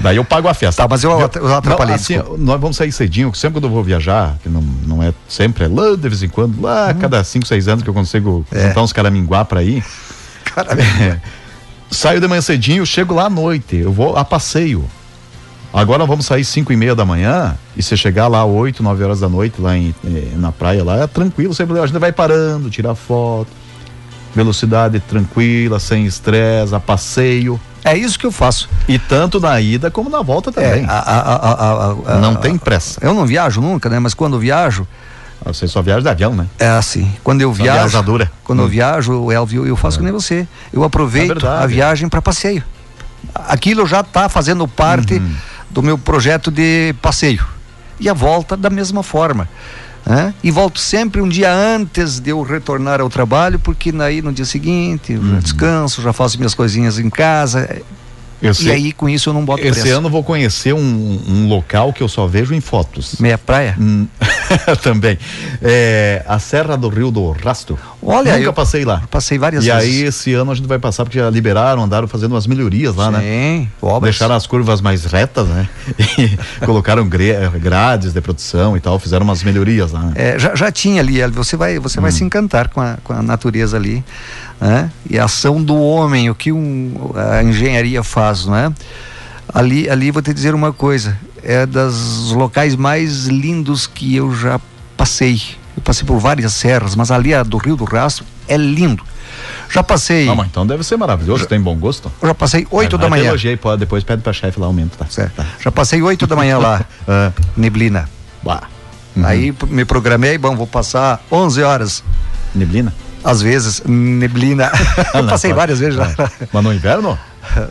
Daí 0.01 0.17
eu 0.17 0.25
pago 0.25 0.49
a 0.49 0.55
festa. 0.55 0.83
Tá, 0.83 0.89
mas 0.89 1.03
eu, 1.03 1.11
eu 1.11 1.55
atrapalhei. 1.55 1.95
Não, 1.95 1.95
assim, 1.95 2.17
nós 2.39 2.61
vamos 2.61 2.77
sair 2.77 2.93
cedinho, 2.93 3.35
sempre 3.35 3.61
quando 3.61 3.65
eu 3.65 3.71
vou 3.71 3.83
viajar, 3.83 4.37
que 4.43 4.49
não, 4.49 4.63
não 4.63 5.03
é 5.03 5.13
sempre, 5.29 5.65
é 5.65 5.69
lá 5.69 5.97
de 5.97 6.09
vez 6.09 6.23
em 6.23 6.29
quando, 6.29 6.61
lá 6.61 6.91
hum. 6.91 6.99
cada 6.99 7.23
5, 7.23 7.47
6 7.47 7.69
anos 7.69 7.83
que 7.83 7.91
eu 7.91 7.95
consigo 7.95 8.47
é. 8.53 8.69
juntar 8.69 8.83
uns 8.83 8.93
caraminguá 8.93 9.45
pra 9.45 9.63
ir. 9.63 9.85
Caraminguá. 10.45 11.05
É, 11.05 11.21
saio 11.91 12.21
de 12.21 12.29
manhã 12.29 12.41
cedinho, 12.41 12.85
chego 12.85 13.15
lá 13.15 13.25
à 13.25 13.31
noite, 13.31 13.77
eu 13.77 13.93
vou 13.93 14.17
a 14.17 14.25
passeio. 14.25 14.85
Agora 15.73 16.07
vamos 16.07 16.25
sair 16.25 16.45
5 16.45 16.73
e 16.73 16.77
meia 16.77 16.95
da 16.95 17.05
manhã 17.05 17.57
e 17.77 17.83
você 17.83 17.97
chegar 17.97 18.27
lá 18.27 18.45
8, 18.45 18.83
9 18.83 19.05
horas 19.05 19.21
da 19.21 19.29
noite 19.29 19.61
lá 19.61 19.77
em, 19.77 19.95
eh, 20.05 20.33
na 20.37 20.51
praia 20.51 20.83
lá, 20.83 21.03
é 21.03 21.07
tranquilo, 21.07 21.53
sempre 21.55 21.79
a 21.79 21.87
gente 21.87 21.99
vai 21.99 22.11
parando, 22.11 22.71
tirar 22.71 22.95
foto. 22.95 23.49
Velocidade 24.35 25.01
tranquila, 25.01 25.79
sem 25.79 26.07
estresse, 26.07 26.75
a 26.75 26.81
passeio. 26.81 27.61
É 27.85 27.97
isso 27.97 28.19
que 28.19 28.27
eu 28.27 28.33
faço. 28.33 28.69
E 28.87 28.99
tanto 28.99 29.41
na 29.41 29.61
ida 29.61 29.91
como 29.91 30.11
na 30.11 30.23
volta 30.23 30.51
também. 30.53 30.85
É, 30.85 30.87
a, 30.89 30.99
a, 30.99 32.15
a, 32.15 32.19
não 32.19 32.35
tem 32.35 32.59
pressa. 32.59 32.99
Eu 33.03 33.15
não 33.15 33.25
viajo 33.25 33.61
nunca, 33.61 33.89
né? 33.89 33.99
Mas 33.99 34.15
quando 34.15 34.39
viajo, 34.39 34.87
ah, 35.45 35.53
você 35.53 35.67
só 35.69 35.81
viaja 35.81 36.03
de 36.03 36.09
avião, 36.09 36.35
né? 36.35 36.47
É 36.59 36.69
assim. 36.69 37.13
Quando 37.23 37.41
eu 37.41 37.53
viajo. 37.53 37.79
Viajadora. 37.79 38.31
Quando 38.45 38.61
hum. 38.61 38.63
eu 38.65 38.69
viajo, 38.69 39.33
Elvio, 39.33 39.67
eu 39.67 39.77
faço 39.77 39.97
é. 39.97 39.99
que 39.99 40.05
nem 40.05 40.13
você. 40.13 40.47
Eu 40.73 40.85
aproveito 40.85 41.47
é 41.47 41.49
a 41.49 41.67
viagem 41.67 42.09
para 42.09 42.21
passeio. 42.21 42.63
Aquilo 43.35 43.87
já 43.87 44.01
está 44.01 44.29
fazendo 44.29 44.67
parte 44.67 45.15
uhum 45.15 45.35
do 45.71 45.83
meu 45.83 45.99
projeto 45.99 46.51
de 46.51 46.95
passeio. 47.01 47.45
E 48.01 48.09
a 48.09 48.15
volta 48.15 48.57
da 48.57 48.71
mesma 48.71 49.03
forma. 49.03 49.49
Né? 50.09 50.33
E 50.43 50.51
volto 50.51 50.81
sempre 50.81 51.21
um 51.21 51.29
dia 51.29 51.53
antes 51.53 52.19
de 52.19 52.31
eu 52.31 52.41
retornar 52.41 52.99
ao 52.99 53.11
trabalho, 53.11 53.59
porque 53.59 53.93
aí 54.01 54.23
no 54.23 54.33
dia 54.33 54.47
seguinte 54.47 55.13
eu 55.13 55.21
uhum. 55.21 55.39
descanso, 55.39 56.01
já 56.01 56.15
faço 56.15 56.39
minhas 56.39 56.55
coisinhas 56.55 56.99
em 56.99 57.11
casa. 57.11 57.83
E 58.41 58.71
aí 58.71 58.93
com 58.93 59.09
isso 59.09 59.31
eu 59.31 59.35
não 59.35 59.45
boto 59.45 59.65
Esse 59.65 59.91
ano 59.91 60.09
vou 60.09 60.23
conhecer 60.23 60.73
um, 60.73 61.21
um, 61.29 61.49
local 61.49 61.93
que 61.93 62.03
eu 62.03 62.09
só 62.09 62.27
vejo 62.27 62.55
em 62.55 62.61
fotos. 62.61 63.17
Meia 63.19 63.37
praia? 63.37 63.77
Hum, 63.79 64.07
também. 64.83 65.19
É, 65.61 66.25
a 66.27 66.39
Serra 66.39 66.77
do 66.77 66.89
Rio 66.89 67.11
do 67.11 67.31
Rastro. 67.33 67.79
Olha, 68.01 68.33
Nunca 68.35 68.45
eu 68.45 68.53
passei 68.53 68.85
lá. 68.85 69.03
Passei 69.11 69.39
várias 69.39 69.65
e 69.65 69.71
vezes. 69.71 69.85
E 69.85 69.87
aí 69.87 70.03
esse 70.05 70.35
ano 70.35 70.53
a 70.53 70.55
gente 70.55 70.69
vai 70.69 70.79
passar 70.79 71.05
porque 71.05 71.19
já 71.19 71.29
liberaram, 71.29 71.83
andaram 71.83 72.07
fazendo 72.07 72.33
umas 72.33 72.47
melhorias 72.47 72.95
lá, 72.95 73.07
Sim, 73.07 73.13
né? 73.13 73.21
Sim. 73.21 73.69
Deixaram 74.03 74.35
as 74.35 74.47
curvas 74.47 74.81
mais 74.81 75.05
retas, 75.05 75.49
né? 75.49 75.69
E 76.19 76.37
colocaram 76.65 77.09
grades 77.09 78.13
de 78.13 78.21
produção 78.21 78.77
e 78.77 78.81
tal, 78.81 78.99
fizeram 78.99 79.25
umas 79.25 79.43
melhorias 79.43 79.93
lá. 79.93 80.01
Né? 80.01 80.13
É, 80.17 80.39
já, 80.39 80.55
já 80.55 80.71
tinha 80.71 81.01
ali, 81.01 81.25
você 81.29 81.57
vai, 81.57 81.79
você 81.79 81.99
hum. 81.99 82.03
vai 82.03 82.13
se 82.13 82.25
encantar 82.25 82.69
com 82.69 82.81
a, 82.81 82.99
com 83.05 83.13
a 83.13 83.23
natureza 83.23 83.77
ali, 83.77 84.05
né? 84.61 84.91
E 85.09 85.19
a 85.19 85.25
ação 85.25 85.63
do 85.63 85.77
homem, 85.77 86.31
o 86.31 86.35
que 86.35 86.53
um, 86.53 87.13
a 87.15 87.43
engenharia 87.43 88.03
faz, 88.03 88.47
não 88.47 88.57
é? 88.57 88.73
Ali, 89.53 89.89
ali 89.89 90.11
vou 90.11 90.21
te 90.21 90.35
dizer 90.35 90.55
uma 90.55 90.73
coisa, 90.73 91.19
é 91.43 91.65
dos 91.65 92.33
locais 92.33 92.77
mais 92.77 93.27
lindos 93.27 93.87
que 93.87 94.17
eu 94.17 94.35
já 94.35 94.61
passei. 94.97 95.41
Eu 95.77 95.83
passei 95.83 96.07
por 96.07 96.19
várias 96.19 96.53
serras, 96.53 96.95
mas 96.95 97.11
ali 97.11 97.33
a 97.33 97.43
do 97.43 97.57
Rio 97.57 97.77
do 97.77 97.85
Rastro 97.85 98.25
é 98.47 98.57
lindo. 98.57 99.03
Já 99.71 99.83
passei. 99.83 100.27
Mas 100.27 100.47
então 100.47 100.67
deve 100.67 100.83
ser 100.83 100.97
maravilhoso, 100.97 101.43
já, 101.43 101.49
tem 101.49 101.61
bom 101.61 101.77
gosto. 101.77 102.11
Já 102.23 102.35
passei 102.35 102.67
8 102.71 102.97
ah, 102.97 102.99
da 102.99 103.09
manhã. 103.09 103.29
Elogiei, 103.29 103.57
pode, 103.57 103.81
depois 103.81 104.03
pede 104.03 104.23
pra 104.23 104.33
chefe 104.33 104.59
lá, 104.59 104.67
aumento, 104.67 104.97
tá? 104.97 105.07
Certo. 105.09 105.35
Tá. 105.37 105.47
Já 105.61 105.71
passei 105.71 106.03
8 106.03 106.27
da 106.27 106.35
manhã 106.35 106.59
lá, 106.59 106.85
uh, 107.03 107.33
neblina. 107.57 108.09
Bah. 108.43 108.63
Uhum. 109.15 109.25
Aí 109.25 109.55
me 109.69 109.85
programei, 109.85 110.39
bom, 110.39 110.57
vou 110.57 110.67
passar 110.67 111.23
11 111.31 111.63
horas. 111.63 112.05
Neblina? 112.55 112.93
Às 113.29 113.43
vezes, 113.43 113.83
neblina. 113.85 114.73
eu 115.13 115.27
passei 115.27 115.53
várias 115.53 115.81
vezes 115.81 115.97
já. 115.97 116.09
Mas 116.51 116.65
no 116.65 116.73
inverno? 116.73 117.19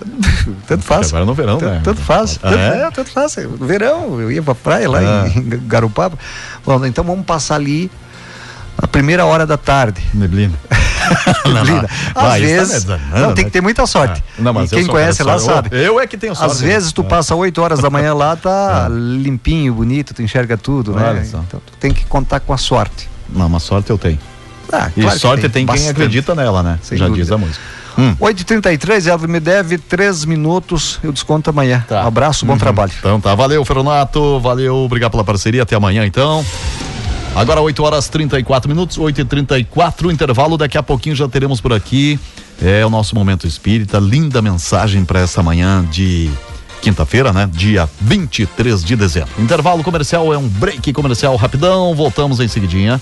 tanto 0.67 0.83
faz. 0.83 1.07
Agora 1.07 1.25
no 1.25 1.33
verão, 1.33 1.57
tanto, 1.57 1.71
né? 1.71 1.81
Tanto 1.83 2.01
faz. 2.01 2.39
Ah, 2.43 2.49
tanto, 2.51 2.59
é? 2.59 2.91
tanto 2.91 3.11
faz. 3.11 3.35
No 3.37 3.65
verão, 3.65 4.21
eu 4.21 4.31
ia 4.31 4.43
pra 4.43 4.53
praia 4.53 4.87
lá 4.87 4.99
ah. 4.99 5.27
em 5.35 5.49
Garupaba. 5.67 6.15
Bom, 6.63 6.85
então 6.85 7.03
vamos 7.03 7.25
passar 7.25 7.55
ali 7.55 7.89
a 8.77 8.87
primeira 8.87 9.25
hora 9.25 9.47
da 9.47 9.57
tarde. 9.57 9.99
Neblina. 10.13 10.53
Neblina. 11.45 11.89
Às 12.13 12.23
Vai, 12.23 12.41
vezes. 12.41 12.83
Tá 12.83 12.99
não, 13.15 13.33
tem 13.33 13.45
que 13.45 13.51
ter 13.51 13.61
muita 13.61 13.87
sorte. 13.87 14.23
Ah, 14.37 14.41
não, 14.41 14.53
mas 14.53 14.69
quem 14.69 14.85
conhece 14.85 15.23
lá 15.23 15.39
sabe. 15.39 15.69
Eu 15.71 15.99
é 15.99 16.05
que 16.05 16.17
tenho 16.17 16.35
sorte. 16.35 16.51
Às 16.51 16.61
vezes 16.61 16.91
tu 16.91 17.03
passa 17.03 17.33
8 17.33 17.59
horas 17.59 17.79
da 17.79 17.89
manhã 17.89 18.13
lá, 18.13 18.35
tá 18.35 18.87
limpinho, 18.89 19.73
bonito, 19.73 20.13
tu 20.13 20.21
enxerga 20.21 20.55
tudo, 20.55 20.93
né? 20.93 21.23
Então 21.27 21.43
tu 21.49 21.61
tem 21.79 21.91
que 21.91 22.05
contar 22.05 22.41
com 22.41 22.53
a 22.53 22.57
sorte. 22.57 23.09
Não, 23.27 23.47
uma 23.47 23.59
sorte 23.59 23.89
eu 23.89 23.97
tenho. 23.97 24.19
Ah, 24.71 24.91
e 24.95 25.01
claro 25.01 25.19
sorte 25.19 25.49
tem, 25.49 25.65
tem 25.65 25.75
quem 25.75 25.89
acredita 25.89 26.35
nela, 26.35 26.61
né? 26.61 26.79
Sem 26.81 26.97
Já 26.97 27.07
dúvida. 27.07 27.23
diz 27.23 27.31
a 27.31 27.37
música. 27.37 27.63
Hum. 27.97 28.15
8h33, 28.21 29.07
Elvio 29.07 29.27
me 29.27 29.39
deve 29.39 29.77
três 29.77 30.23
minutos, 30.23 30.99
eu 31.03 31.11
desconto 31.11 31.49
amanhã. 31.49 31.83
Tá. 31.87 32.03
Um 32.03 32.07
abraço, 32.07 32.45
bom 32.45 32.53
uhum. 32.53 32.59
trabalho. 32.59 32.91
Então 32.99 33.19
tá, 33.19 33.33
valeu, 33.33 33.65
Fernando, 33.65 34.39
valeu, 34.39 34.75
obrigado 34.75 35.11
pela 35.11 35.23
parceria, 35.23 35.63
até 35.63 35.75
amanhã 35.75 36.05
então. 36.05 36.45
Agora 37.35 37.61
8 37.61 37.83
horas 37.83 38.07
34 38.07 38.69
minutos, 38.69 38.97
8 38.97 39.21
e 39.21 39.25
34 39.25 40.11
intervalo, 40.11 40.57
daqui 40.57 40.77
a 40.77 40.83
pouquinho 40.83 41.15
já 41.15 41.27
teremos 41.27 41.59
por 41.59 41.73
aqui 41.73 42.19
é 42.61 42.85
o 42.85 42.89
nosso 42.89 43.15
momento 43.15 43.45
espírita, 43.45 43.99
linda 43.99 44.41
mensagem 44.41 45.05
para 45.05 45.19
essa 45.19 45.43
manhã 45.43 45.85
de 45.85 46.29
quinta-feira, 46.81 47.31
né? 47.33 47.49
Dia 47.51 47.89
23 48.01 48.83
de 48.83 48.95
dezembro. 48.95 49.29
Intervalo 49.37 49.83
comercial 49.83 50.33
é 50.33 50.37
um 50.37 50.47
break 50.47 50.93
comercial 50.93 51.35
rapidão, 51.35 51.93
voltamos 51.93 52.39
em 52.39 52.47
seguidinha. 52.47 53.01